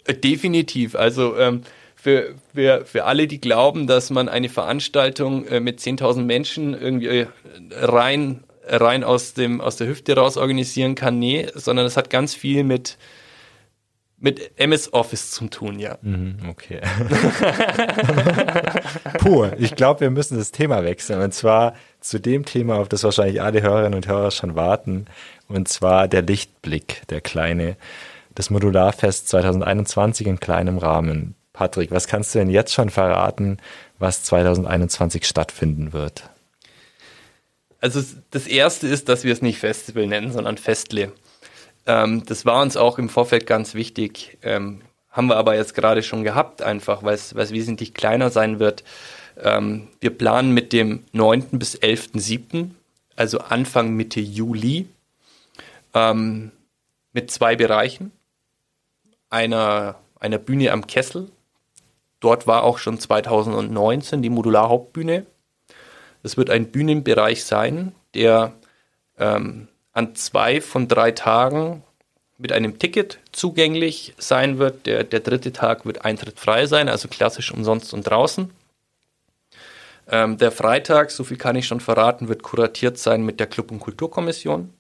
Äh, 0.06 0.14
definitiv. 0.14 0.96
Also 0.96 1.38
ähm, 1.38 1.64
für, 2.06 2.36
für, 2.54 2.86
für 2.86 3.06
alle, 3.06 3.26
die 3.26 3.42
glauben, 3.42 3.88
dass 3.88 4.12
man 4.12 4.30
eine 4.30 4.48
Veranstaltung 4.48 5.48
äh, 5.48 5.60
mit 5.60 5.80
10.000 5.80 6.22
Menschen 6.22 6.80
irgendwie 6.80 7.08
äh, 7.08 7.28
rein, 7.72 8.44
rein 8.64 9.04
aus, 9.04 9.34
dem, 9.34 9.60
aus 9.60 9.78
der 9.78 9.88
Hüfte 9.88 10.16
raus 10.16 10.38
organisieren 10.38 10.94
kann, 10.94 11.18
nee, 11.18 11.48
sondern 11.56 11.88
es 11.88 11.98
hat 11.98 12.12
ganz 12.12 12.36
viel 12.36 12.64
mit, 12.64 13.00
mit 14.20 14.52
MS 14.60 14.94
Office 14.94 15.32
zu 15.32 15.48
tun, 15.48 15.80
ja. 15.80 15.98
Mhm, 16.04 16.38
okay. 16.48 16.82
Puh, 19.18 19.48
ich 19.58 19.76
glaube, 19.76 20.02
wir 20.02 20.12
müssen 20.12 20.38
das 20.38 20.52
Thema 20.52 20.84
wechseln. 20.84 21.24
Und 21.24 21.34
zwar 21.34 21.74
zu 22.02 22.20
dem 22.20 22.46
Thema, 22.46 22.76
auf 22.76 22.88
das 22.88 23.04
wahrscheinlich 23.04 23.42
alle 23.42 23.64
Hörerinnen 23.64 23.96
und 23.96 24.08
Hörer 24.08 24.30
schon 24.30 24.54
warten. 24.54 25.08
Und 25.48 25.70
zwar 25.70 26.08
der 26.08 26.22
Lichtblick, 26.22 27.02
der 27.10 27.22
kleine, 27.22 27.78
das 28.36 28.52
Modularfest 28.52 29.28
2021 29.30 30.28
in 30.28 30.40
kleinem 30.40 30.78
Rahmen. 30.78 31.34
Patrick, 31.56 31.92
was 31.92 32.08
kannst 32.08 32.36
du 32.36 32.40
denn 32.40 32.50
jetzt 32.50 32.74
schon 32.74 32.90
verraten, 32.90 33.58
was 33.98 34.24
2021 34.24 35.26
stattfinden 35.26 35.94
wird? 35.94 36.30
Also 37.80 38.02
das 38.32 38.48
erste 38.48 38.88
ist, 38.88 39.10
dass 39.10 39.24
wir 39.24 39.32
es 39.32 39.42
nicht 39.42 39.60
Festival 39.60 40.08
nennen, 40.08 40.32
sondern 40.32 40.58
Festle. 40.58 41.12
Ähm, 41.86 42.24
das 42.26 42.46
war 42.46 42.62
uns 42.62 42.78
auch 42.78 42.98
im 42.98 43.10
Vorfeld 43.10 43.48
ganz 43.48 43.74
wichtig. 43.74 44.38
Ähm, 44.42 44.82
haben 45.10 45.28
wir 45.28 45.38
aber 45.38 45.56
jetzt 45.56 45.76
gerade 45.76 46.04
schon 46.04 46.24
gehabt, 46.24 46.62
einfach, 46.62 47.04
weil 47.04 47.16
es 47.16 47.36
wesentlich 47.36 47.94
kleiner 47.94 48.30
sein 48.30 48.60
wird. 48.60 48.84
Ähm, 49.42 49.88
wir 50.02 50.10
planen 50.10 50.52
mit 50.52 50.74
dem 50.74 51.04
9. 51.14 51.58
bis 51.60 51.80
11.7., 51.80 52.72
also 53.16 53.40
Anfang 53.40 53.94
Mitte 53.94 54.20
Juli, 54.20 54.90
ähm, 55.94 56.52
mit 57.14 57.32
zwei 57.32 57.56
Bereichen. 57.56 58.12
Einer, 59.30 59.96
einer 60.20 60.38
Bühne 60.38 60.74
am 60.74 60.86
Kessel. 60.86 61.30
Dort 62.26 62.48
war 62.48 62.64
auch 62.64 62.80
schon 62.80 63.00
2019 63.00 64.24
die 64.24 64.32
Modular-Hauptbühne. 64.32 65.28
Das 66.24 66.38
wird 66.38 66.50
ein 66.50 66.72
Bühnenbereich 66.72 67.44
sein, 67.44 67.94
der 68.16 68.54
ähm, 69.20 69.68
an 69.94 70.16
zwei 70.16 70.60
von 70.60 70.88
drei 70.88 71.12
Tagen 71.12 71.84
mit 72.40 72.52
einem 72.52 72.80
Ticket 72.80 73.20
zugänglich 73.32 74.16
sein 74.18 74.58
wird. 74.58 74.88
Der, 74.88 75.04
der 75.04 75.20
dritte 75.20 75.54
Tag 75.54 75.86
wird 75.86 76.04
Eintritt 76.04 76.40
frei 76.40 76.66
sein, 76.66 76.90
also 76.90 77.08
klassisch 77.10 77.52
umsonst 77.52 77.94
und 77.94 78.02
draußen. 78.08 78.50
Ähm, 80.08 80.40
der 80.40 80.52
Freitag, 80.52 81.12
so 81.12 81.24
viel 81.24 81.38
kann 81.38 81.56
ich 81.56 81.68
schon 81.68 81.80
verraten, 81.80 82.28
wird 82.28 82.42
kuratiert 82.42 82.98
sein 82.98 83.24
mit 83.24 83.40
der 83.40 83.46
Club- 83.46 83.70
und 83.70 83.82
Kulturkommission. 83.82 84.74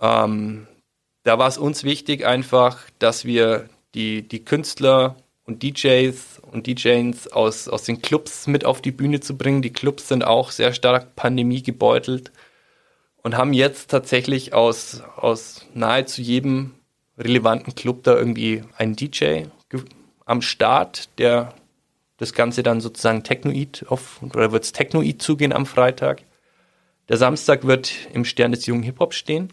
Ähm, 0.00 0.66
da 1.22 1.38
war 1.38 1.46
es 1.46 1.58
uns 1.58 1.84
wichtig 1.84 2.26
einfach, 2.26 2.80
dass 2.98 3.24
wir 3.24 3.68
die, 3.94 4.26
die 4.26 4.44
Künstler 4.44 5.14
und 5.48 5.62
DJs 5.62 6.42
und 6.52 6.66
DJs 6.66 7.28
aus, 7.28 7.68
aus 7.68 7.82
den 7.84 8.02
Clubs 8.02 8.46
mit 8.46 8.66
auf 8.66 8.82
die 8.82 8.92
Bühne 8.92 9.20
zu 9.20 9.36
bringen. 9.36 9.62
Die 9.62 9.72
Clubs 9.72 10.06
sind 10.06 10.22
auch 10.22 10.50
sehr 10.50 10.74
stark 10.74 11.16
Pandemie 11.16 11.62
gebeutelt 11.62 12.30
und 13.22 13.36
haben 13.36 13.54
jetzt 13.54 13.90
tatsächlich 13.90 14.52
aus, 14.52 15.02
aus 15.16 15.66
nahezu 15.72 16.20
jedem 16.20 16.74
relevanten 17.16 17.74
Club 17.74 18.04
da 18.04 18.14
irgendwie 18.14 18.62
einen 18.76 18.94
DJ 18.94 19.44
am 20.26 20.42
Start, 20.42 21.08
der 21.18 21.54
das 22.18 22.34
Ganze 22.34 22.62
dann 22.62 22.82
sozusagen 22.82 23.24
Technoid 23.24 23.86
auf, 23.88 24.22
oder 24.22 24.52
wird 24.52 24.64
es 24.64 24.72
Technoid 24.72 25.22
zugehen 25.22 25.54
am 25.54 25.64
Freitag. 25.64 26.22
Der 27.08 27.16
Samstag 27.16 27.66
wird 27.66 27.94
im 28.12 28.26
Stern 28.26 28.52
des 28.52 28.66
jungen 28.66 28.82
Hip-Hop 28.82 29.14
stehen. 29.14 29.50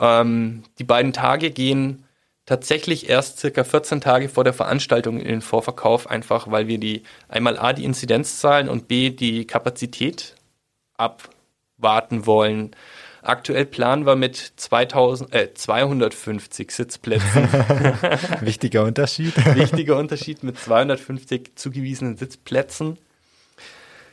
Ähm, 0.00 0.64
die 0.80 0.84
beiden 0.84 1.12
Tage 1.12 1.52
gehen 1.52 2.04
tatsächlich 2.48 3.10
erst 3.10 3.38
circa 3.38 3.62
14 3.62 4.00
Tage 4.00 4.30
vor 4.30 4.42
der 4.42 4.54
Veranstaltung 4.54 5.20
in 5.20 5.28
den 5.28 5.42
Vorverkauf, 5.42 6.08
einfach 6.08 6.50
weil 6.50 6.66
wir 6.66 6.78
die 6.78 7.02
einmal 7.28 7.58
A, 7.58 7.74
die 7.74 7.84
Inzidenzzahlen 7.84 8.70
und 8.70 8.88
B, 8.88 9.10
die 9.10 9.46
Kapazität 9.46 10.34
ab 10.96 11.28
warten 11.76 12.24
wollen. 12.24 12.70
Aktuell 13.20 13.66
planen 13.66 14.06
wir 14.06 14.16
mit 14.16 14.36
2000, 14.56 15.34
äh, 15.34 15.52
250 15.52 16.70
Sitzplätzen. 16.70 17.48
Wichtiger 18.40 18.84
Unterschied. 18.84 19.36
Wichtiger 19.54 19.98
Unterschied 19.98 20.42
mit 20.42 20.58
250 20.58 21.52
zugewiesenen 21.54 22.16
Sitzplätzen. 22.16 22.96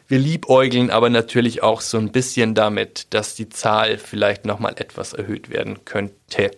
Wir 0.10 0.20
liebäugeln 0.20 0.90
aber 0.90 1.10
natürlich 1.10 1.64
auch 1.64 1.80
so 1.80 1.98
ein 1.98 2.12
bisschen 2.12 2.54
damit, 2.54 3.08
dass 3.12 3.36
die 3.36 3.48
Zahl 3.48 3.98
vielleicht 3.98 4.46
nochmal 4.46 4.74
etwas 4.78 5.14
erhöht 5.14 5.50
werden 5.50 5.86
könnte. 5.86 6.52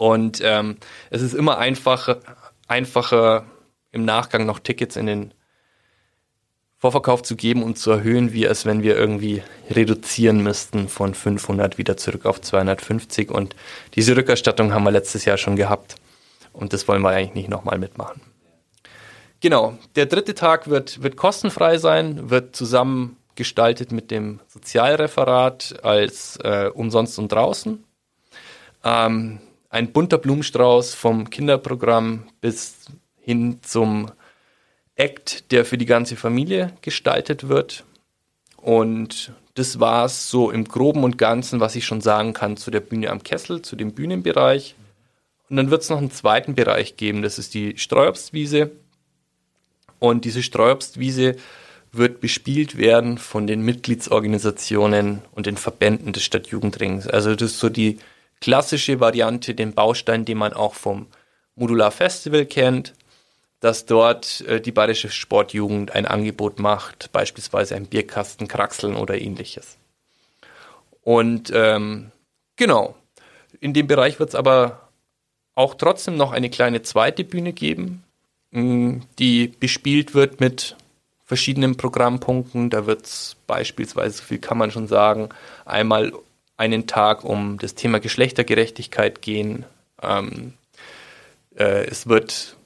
Und 0.00 0.40
ähm, 0.42 0.78
es 1.10 1.20
ist 1.20 1.34
immer 1.34 1.58
einfacher, 1.58 2.20
einfacher 2.66 3.44
im 3.92 4.06
Nachgang 4.06 4.46
noch 4.46 4.58
Tickets 4.58 4.96
in 4.96 5.04
den 5.04 5.34
Vorverkauf 6.78 7.22
zu 7.22 7.36
geben 7.36 7.62
und 7.62 7.76
zu 7.76 7.90
erhöhen, 7.90 8.32
wie 8.32 8.46
es, 8.46 8.64
wenn 8.64 8.82
wir 8.82 8.96
irgendwie 8.96 9.42
reduzieren 9.68 10.42
müssten 10.42 10.88
von 10.88 11.12
500 11.12 11.76
wieder 11.76 11.98
zurück 11.98 12.24
auf 12.24 12.40
250. 12.40 13.30
Und 13.30 13.54
diese 13.94 14.16
Rückerstattung 14.16 14.72
haben 14.72 14.84
wir 14.84 14.90
letztes 14.90 15.26
Jahr 15.26 15.36
schon 15.36 15.56
gehabt. 15.56 15.96
Und 16.54 16.72
das 16.72 16.88
wollen 16.88 17.02
wir 17.02 17.10
eigentlich 17.10 17.34
nicht 17.34 17.50
nochmal 17.50 17.76
mitmachen. 17.76 18.22
Genau, 19.40 19.76
der 19.96 20.06
dritte 20.06 20.34
Tag 20.34 20.70
wird, 20.70 21.02
wird 21.02 21.18
kostenfrei 21.18 21.76
sein, 21.76 22.30
wird 22.30 22.56
zusammengestaltet 22.56 23.92
mit 23.92 24.10
dem 24.10 24.40
Sozialreferat 24.48 25.80
als 25.82 26.38
äh, 26.42 26.70
umsonst 26.72 27.18
und 27.18 27.30
draußen. 27.30 27.84
Ähm, 28.82 29.40
ein 29.70 29.92
bunter 29.92 30.18
Blumenstrauß 30.18 30.94
vom 30.94 31.30
Kinderprogramm 31.30 32.24
bis 32.40 32.86
hin 33.20 33.60
zum 33.62 34.10
Act, 34.96 35.50
der 35.52 35.64
für 35.64 35.78
die 35.78 35.86
ganze 35.86 36.16
Familie 36.16 36.72
gestaltet 36.82 37.48
wird. 37.48 37.84
Und 38.56 39.32
das 39.54 39.80
war 39.80 40.04
es 40.04 40.28
so 40.28 40.50
im 40.50 40.64
Groben 40.64 41.04
und 41.04 41.16
Ganzen, 41.18 41.60
was 41.60 41.76
ich 41.76 41.86
schon 41.86 42.00
sagen 42.00 42.34
kann 42.34 42.56
zu 42.56 42.70
der 42.70 42.80
Bühne 42.80 43.10
am 43.10 43.22
Kessel, 43.22 43.62
zu 43.62 43.76
dem 43.76 43.92
Bühnenbereich. 43.92 44.74
Und 45.48 45.56
dann 45.56 45.70
wird 45.70 45.82
es 45.82 45.88
noch 45.88 45.98
einen 45.98 46.10
zweiten 46.10 46.54
Bereich 46.54 46.96
geben, 46.96 47.22
das 47.22 47.38
ist 47.38 47.54
die 47.54 47.78
Streuobstwiese. 47.78 48.70
Und 49.98 50.24
diese 50.24 50.42
Streuobstwiese 50.42 51.36
wird 51.92 52.20
bespielt 52.20 52.76
werden 52.76 53.18
von 53.18 53.46
den 53.46 53.62
Mitgliedsorganisationen 53.62 55.22
und 55.32 55.46
den 55.46 55.56
Verbänden 55.56 56.12
des 56.12 56.22
Stadtjugendrings. 56.22 57.06
Also 57.06 57.34
das 57.34 57.52
ist 57.52 57.58
so 57.58 57.68
die 57.68 57.98
klassische 58.40 59.00
Variante, 59.00 59.54
den 59.54 59.74
Baustein, 59.74 60.24
den 60.24 60.38
man 60.38 60.52
auch 60.52 60.74
vom 60.74 61.06
Modular 61.54 61.90
Festival 61.90 62.46
kennt, 62.46 62.94
dass 63.60 63.84
dort 63.84 64.40
äh, 64.42 64.60
die 64.60 64.72
Bayerische 64.72 65.10
Sportjugend 65.10 65.94
ein 65.94 66.06
Angebot 66.06 66.58
macht, 66.58 67.12
beispielsweise 67.12 67.76
ein 67.76 67.86
Bierkasten, 67.86 68.48
Kraxeln 68.48 68.96
oder 68.96 69.20
ähnliches. 69.20 69.76
Und 71.02 71.52
ähm, 71.54 72.10
genau, 72.56 72.94
in 73.60 73.74
dem 73.74 73.86
Bereich 73.86 74.18
wird 74.18 74.30
es 74.30 74.34
aber 74.34 74.88
auch 75.54 75.74
trotzdem 75.74 76.16
noch 76.16 76.32
eine 76.32 76.48
kleine 76.48 76.82
zweite 76.82 77.24
Bühne 77.24 77.52
geben, 77.52 78.04
mh, 78.52 79.02
die 79.18 79.48
bespielt 79.48 80.14
wird 80.14 80.40
mit 80.40 80.76
verschiedenen 81.26 81.76
Programmpunkten. 81.76 82.70
Da 82.70 82.86
wird 82.86 83.04
es 83.04 83.36
beispielsweise, 83.46 84.18
so 84.18 84.24
viel 84.24 84.38
kann 84.38 84.58
man 84.58 84.70
schon 84.70 84.88
sagen, 84.88 85.28
einmal 85.64 86.12
einen 86.60 86.86
Tag 86.86 87.24
um 87.24 87.58
das 87.58 87.74
Thema 87.74 88.00
Geschlechtergerechtigkeit 88.00 89.22
gehen. 89.22 89.64
Ähm, 90.02 90.52
äh, 91.56 91.86
es 91.86 92.06
wird 92.06 92.56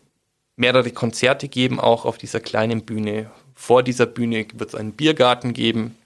mehrere 0.56 0.90
Konzerte 0.90 1.46
geben, 1.46 1.78
auch 1.78 2.04
auf 2.04 2.18
dieser 2.18 2.40
kleinen 2.40 2.84
Bühne. 2.84 3.30
Vor 3.54 3.84
dieser 3.84 4.06
Bühne 4.06 4.46
wird 4.54 4.70
es 4.70 4.74
einen 4.74 4.94
Biergarten 4.94 5.54
geben. 5.54 5.96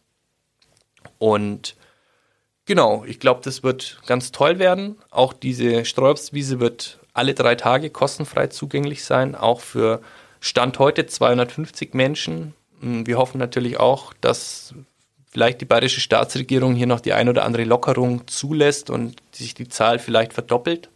Und 1.16 1.76
genau, 2.66 3.04
ich 3.06 3.20
glaube, 3.20 3.40
das 3.42 3.62
wird 3.62 4.02
ganz 4.06 4.32
toll 4.32 4.58
werden. 4.58 4.98
Auch 5.10 5.32
diese 5.32 5.86
Sträubswiese 5.86 6.60
wird 6.60 6.98
alle 7.14 7.32
drei 7.32 7.54
Tage 7.54 7.88
kostenfrei 7.88 8.48
zugänglich 8.48 9.02
sein, 9.02 9.34
auch 9.34 9.62
für 9.62 10.02
Stand 10.40 10.78
heute 10.78 11.06
250 11.06 11.94
Menschen. 11.94 12.52
Hm, 12.80 13.06
wir 13.06 13.16
hoffen 13.16 13.38
natürlich 13.38 13.80
auch, 13.80 14.12
dass 14.20 14.74
vielleicht 15.30 15.60
die 15.60 15.66
bayerische 15.66 16.00
Staatsregierung 16.00 16.74
hier 16.74 16.86
noch 16.86 17.00
die 17.00 17.12
ein 17.12 17.28
oder 17.28 17.44
andere 17.44 17.64
Lockerung 17.64 18.26
zulässt 18.26 18.90
und 18.90 19.22
sich 19.32 19.54
die 19.54 19.68
Zahl 19.68 19.98
vielleicht 19.98 20.32
verdoppelt. 20.32 20.90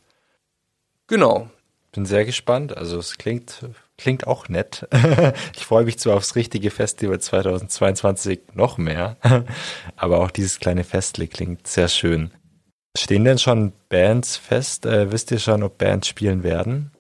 Genau, 1.07 1.51
bin 1.93 2.07
sehr 2.07 2.25
gespannt. 2.25 2.77
Also 2.77 2.99
es 2.99 3.19
klingt, 3.19 3.67
klingt 3.99 4.27
auch 4.27 4.49
nett. 4.49 4.89
ich 5.55 5.65
freue 5.65 5.85
mich 5.85 5.99
zwar 5.99 6.17
aufs 6.17 6.35
richtige 6.35 6.71
Festival 6.71 7.21
2022 7.21 8.41
noch 8.55 8.79
mehr, 8.79 9.17
aber 9.97 10.21
auch 10.21 10.31
dieses 10.31 10.59
kleine 10.59 10.85
Festle 10.85 11.29
klingt 11.29 11.67
sehr 11.67 11.89
schön. 11.89 12.31
Stehen 12.97 13.25
denn 13.25 13.39
schon 13.39 13.73
Bands 13.89 14.37
fest? 14.37 14.87
Äh, 14.87 15.13
wisst 15.13 15.31
ihr 15.31 15.39
schon, 15.39 15.63
ob 15.63 15.79
Bands 15.79 16.09
spielen 16.09 16.43
werden? 16.43 16.91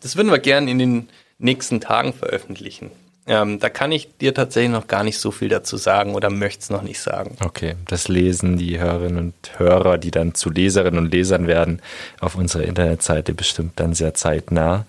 Das 0.00 0.16
würden 0.16 0.30
wir 0.30 0.38
gerne 0.38 0.70
in 0.70 0.78
den 0.78 1.08
nächsten 1.38 1.80
Tagen 1.80 2.12
veröffentlichen. 2.12 2.90
Ähm, 3.28 3.60
da 3.60 3.68
kann 3.68 3.92
ich 3.92 4.16
dir 4.16 4.32
tatsächlich 4.32 4.72
noch 4.72 4.86
gar 4.86 5.04
nicht 5.04 5.18
so 5.18 5.30
viel 5.30 5.50
dazu 5.50 5.76
sagen 5.76 6.14
oder 6.14 6.30
möchte 6.30 6.62
es 6.62 6.70
noch 6.70 6.80
nicht 6.80 6.98
sagen. 6.98 7.36
Okay, 7.44 7.76
das 7.86 8.08
lesen 8.08 8.56
die 8.56 8.78
Hörerinnen 8.78 9.18
und 9.18 9.58
Hörer, 9.58 9.98
die 9.98 10.10
dann 10.10 10.34
zu 10.34 10.48
Leserinnen 10.48 11.04
und 11.04 11.12
Lesern 11.12 11.46
werden, 11.46 11.82
auf 12.20 12.36
unserer 12.36 12.64
Internetseite 12.64 13.34
bestimmt 13.34 13.72
dann 13.76 13.92
sehr 13.92 14.14
zeitnah. 14.14 14.86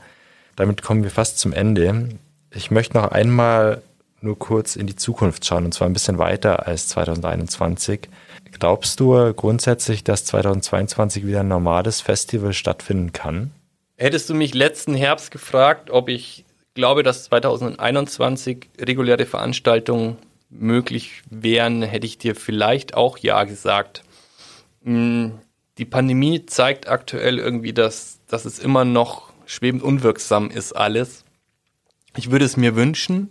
Damit 0.56 0.82
kommen 0.82 1.04
wir 1.04 1.12
fast 1.12 1.38
zum 1.38 1.52
Ende. 1.52 2.10
Ich 2.52 2.72
möchte 2.72 2.98
noch 2.98 3.12
einmal 3.12 3.82
nur 4.22 4.40
kurz 4.40 4.78
in 4.78 4.88
die 4.88 4.96
Zukunft 4.96 5.46
schauen 5.46 5.66
und 5.66 5.74
zwar 5.74 5.88
ein 5.88 5.94
bisschen 5.94 6.18
weiter 6.18 6.66
als 6.66 6.88
2021. 6.88 8.08
Glaubst 8.58 9.00
du 9.02 9.34
grundsätzlich, 9.34 10.04
dass 10.06 10.24
2022 10.26 11.26
wieder 11.26 11.42
ein 11.42 11.48
normales 11.50 12.00
Festival 12.00 12.54
stattfinden 12.54 13.12
kann? 13.12 13.52
Hättest 13.98 14.30
du 14.30 14.34
mich 14.34 14.54
letzten 14.54 14.96
Herbst 14.96 15.30
gefragt, 15.30 15.92
ob 15.92 16.08
ich 16.08 16.46
glaube, 16.80 17.04
dass 17.04 17.26
2021 17.26 18.70
reguläre 18.80 19.26
Veranstaltungen 19.26 20.18
möglich 20.50 21.24
wären, 21.30 21.82
hätte 21.82 22.08
ich 22.08 22.18
dir 22.18 22.36
vielleicht 22.36 22.94
auch 22.94 23.18
ja 23.18 23.44
gesagt. 23.44 24.04
Hm, 24.86 25.40
die 25.78 25.84
Pandemie 25.84 26.46
zeigt 26.46 26.88
aktuell 26.88 27.38
irgendwie, 27.38 27.74
dass, 27.74 28.22
dass 28.28 28.46
es 28.46 28.60
immer 28.60 28.86
noch 28.86 29.34
schwebend 29.46 29.84
unwirksam 29.84 30.50
ist 30.50 30.72
alles. 30.72 31.26
Ich 32.16 32.32
würde 32.32 32.46
es 32.46 32.56
mir 32.56 32.78
wünschen. 32.78 33.30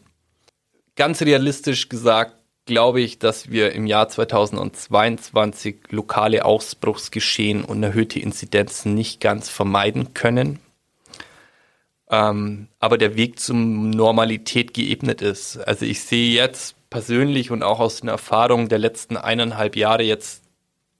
Ganz 0.94 1.22
realistisch 1.22 1.88
gesagt 1.88 2.34
glaube 2.66 3.01
ich, 3.01 3.18
dass 3.18 3.49
wir 3.49 3.72
im 3.72 3.86
Jahr 3.86 4.11
2022 4.11 5.76
lokale 5.88 6.44
Ausbruchsgeschehen 6.44 7.64
und 7.64 7.82
erhöhte 7.82 8.20
Inzidenzen 8.20 8.92
nicht 8.92 9.22
ganz 9.22 9.49
vermeiden 9.49 10.12
können 10.12 10.59
ähm, 12.11 12.69
aber 12.79 12.99
der 12.99 13.17
Weg 13.17 13.39
zum 13.39 13.91
Normalität 13.91 14.75
geebnet 14.75 15.23
ist. 15.23 15.59
Also 15.59 15.85
ich 15.85 16.01
sehe 16.01 16.31
jetzt 16.31 16.77
persönlich 16.91 17.51
und 17.51 17.63
auch 17.63 17.81
aus 17.81 18.01
den 18.01 18.09
Erfahrungen 18.09 18.69
der 18.69 18.79
letzten 18.79 19.17
eineinhalb 19.17 19.77
Jahre 19.77 20.03
jetzt 20.03 20.43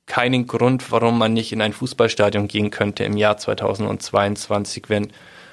keinen 0.07 0.47
Grund, 0.47 0.91
warum 0.91 1.19
man 1.19 1.33
nicht 1.33 1.53
in 1.53 1.61
ein 1.61 1.73
Fußballstadion 1.73 2.49
gehen 2.49 2.71
könnte 2.71 3.05
im 3.05 3.17
Jahr 3.17 3.37
2022, 3.37 4.85
wenn 4.89 5.13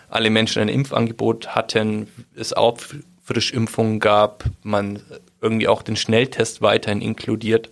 alle 0.10 0.30
Menschen 0.30 0.62
ein 0.62 0.70
Impfangebot 0.70 1.56
hatten, 1.56 2.08
es 2.36 2.54
auch 2.54 2.80
Frischimpfungen 3.24 4.00
gab, 4.00 4.46
man 4.64 5.02
irgendwie 5.42 5.68
auch 5.68 5.82
den 5.82 5.96
Schnelltest 5.96 6.62
weiterhin 6.62 7.02
inkludiert. 7.02 7.70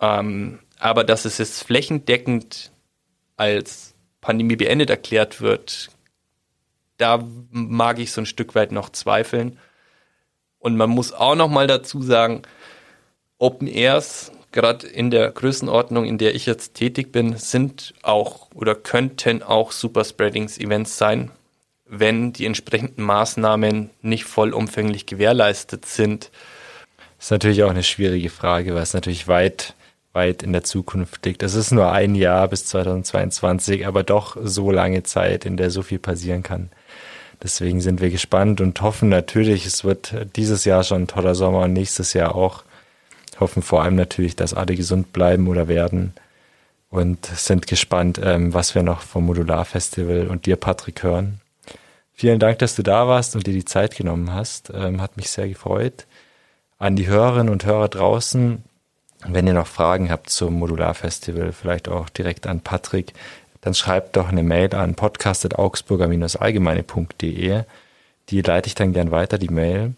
Ähm, 0.00 0.60
aber 0.78 1.02
dass 1.02 1.24
es 1.24 1.38
jetzt 1.38 1.64
flächendeckend 1.64 2.70
als 3.36 3.94
Pandemie 4.20 4.56
beendet 4.56 4.90
erklärt 4.90 5.40
wird, 5.40 5.90
da 6.98 7.24
mag 7.50 7.98
ich 7.98 8.12
so 8.12 8.20
ein 8.20 8.26
Stück 8.26 8.54
weit 8.54 8.72
noch 8.72 8.90
zweifeln. 8.90 9.58
Und 10.58 10.76
man 10.76 10.90
muss 10.90 11.12
auch 11.12 11.36
noch 11.36 11.48
mal 11.48 11.66
dazu 11.66 12.02
sagen, 12.02 12.42
Open 13.38 13.68
Airs, 13.68 14.32
gerade 14.50 14.86
in 14.86 15.10
der 15.10 15.30
Größenordnung, 15.30 16.04
in 16.04 16.18
der 16.18 16.34
ich 16.34 16.44
jetzt 16.44 16.74
tätig 16.74 17.12
bin, 17.12 17.36
sind 17.36 17.94
auch 18.02 18.48
oder 18.52 18.74
könnten 18.74 19.42
auch 19.42 19.70
Superspreadings-Events 19.70 20.98
sein, 20.98 21.30
wenn 21.86 22.32
die 22.32 22.46
entsprechenden 22.46 23.04
Maßnahmen 23.04 23.90
nicht 24.02 24.24
vollumfänglich 24.24 25.06
gewährleistet 25.06 25.86
sind. 25.86 26.30
Das 27.18 27.26
ist 27.26 27.30
natürlich 27.30 27.62
auch 27.62 27.70
eine 27.70 27.84
schwierige 27.84 28.30
Frage, 28.30 28.74
weil 28.74 28.82
es 28.82 28.94
natürlich 28.94 29.28
weit, 29.28 29.74
weit 30.12 30.42
in 30.42 30.52
der 30.52 30.64
Zukunft 30.64 31.24
liegt. 31.24 31.44
Es 31.44 31.54
ist 31.54 31.70
nur 31.70 31.92
ein 31.92 32.16
Jahr 32.16 32.48
bis 32.48 32.64
2022, 32.66 33.86
aber 33.86 34.02
doch 34.02 34.36
so 34.42 34.72
lange 34.72 35.04
Zeit, 35.04 35.46
in 35.46 35.56
der 35.56 35.70
so 35.70 35.82
viel 35.82 36.00
passieren 36.00 36.42
kann. 36.42 36.70
Deswegen 37.42 37.80
sind 37.80 38.00
wir 38.00 38.10
gespannt 38.10 38.60
und 38.60 38.80
hoffen 38.80 39.08
natürlich, 39.08 39.64
es 39.64 39.84
wird 39.84 40.14
dieses 40.36 40.64
Jahr 40.64 40.82
schon 40.82 41.02
ein 41.02 41.06
toller 41.06 41.34
Sommer 41.34 41.60
und 41.60 41.72
nächstes 41.72 42.12
Jahr 42.12 42.34
auch. 42.34 42.64
Hoffen 43.38 43.62
vor 43.62 43.82
allem 43.82 43.94
natürlich, 43.94 44.34
dass 44.34 44.54
alle 44.54 44.74
gesund 44.74 45.12
bleiben 45.12 45.46
oder 45.46 45.68
werden 45.68 46.12
und 46.90 47.26
sind 47.26 47.66
gespannt, 47.66 48.20
ähm, 48.22 48.54
was 48.54 48.74
wir 48.74 48.82
noch 48.82 49.02
vom 49.02 49.26
Modular 49.26 49.64
Festival 49.64 50.26
und 50.26 50.46
dir, 50.46 50.56
Patrick, 50.56 51.02
hören. 51.02 51.40
Vielen 52.12 52.40
Dank, 52.40 52.58
dass 52.58 52.74
du 52.74 52.82
da 52.82 53.06
warst 53.06 53.36
und 53.36 53.46
dir 53.46 53.54
die 53.54 53.64
Zeit 53.64 53.96
genommen 53.96 54.32
hast. 54.32 54.72
Ähm, 54.74 55.00
hat 55.00 55.16
mich 55.16 55.30
sehr 55.30 55.48
gefreut. 55.48 56.06
An 56.78 56.96
die 56.96 57.06
Hörerinnen 57.06 57.48
und 57.52 57.64
Hörer 57.64 57.88
draußen, 57.88 58.64
wenn 59.26 59.46
ihr 59.46 59.52
noch 59.52 59.66
Fragen 59.66 60.10
habt 60.10 60.30
zum 60.30 60.54
Modular 60.54 60.94
Festival, 60.94 61.52
vielleicht 61.52 61.88
auch 61.88 62.08
direkt 62.08 62.46
an 62.46 62.60
Patrick 62.60 63.12
dann 63.60 63.74
schreibt 63.74 64.16
doch 64.16 64.28
eine 64.28 64.42
Mail 64.42 64.74
an 64.74 64.94
podcast.augsburger-allgemeine.de. 64.94 67.62
Die 68.28 68.42
leite 68.42 68.66
ich 68.66 68.74
dann 68.74 68.92
gern 68.92 69.10
weiter, 69.10 69.38
die 69.38 69.48
Mail. 69.48 69.94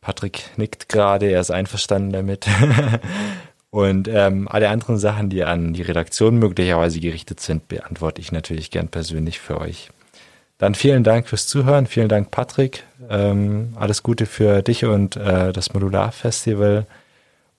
Patrick 0.00 0.44
nickt 0.56 0.88
gerade, 0.88 1.26
er 1.26 1.40
ist 1.40 1.50
einverstanden 1.50 2.12
damit. 2.12 2.46
Und 3.70 4.08
ähm, 4.08 4.48
alle 4.48 4.68
anderen 4.68 4.98
Sachen, 4.98 5.30
die 5.30 5.44
an 5.44 5.74
die 5.74 5.82
Redaktion 5.82 6.38
möglicherweise 6.38 6.98
gerichtet 6.98 7.40
sind, 7.40 7.68
beantworte 7.68 8.20
ich 8.20 8.32
natürlich 8.32 8.72
gern 8.72 8.88
persönlich 8.88 9.38
für 9.38 9.60
euch. 9.60 9.90
Dann 10.58 10.74
vielen 10.74 11.04
Dank 11.04 11.28
fürs 11.28 11.46
Zuhören, 11.46 11.86
vielen 11.86 12.08
Dank 12.08 12.30
Patrick, 12.30 12.84
ähm, 13.08 13.72
alles 13.76 14.02
Gute 14.02 14.26
für 14.26 14.62
dich 14.62 14.84
und 14.84 15.16
äh, 15.16 15.52
das 15.52 15.72
Modular 15.72 16.12
Festival 16.12 16.86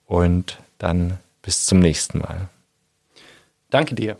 und 0.06 0.58
dann 0.78 1.18
bis 1.40 1.64
zum 1.64 1.80
nächsten 1.80 2.18
Mal. 2.18 2.48
Danke 3.70 3.94
dir. 3.94 4.18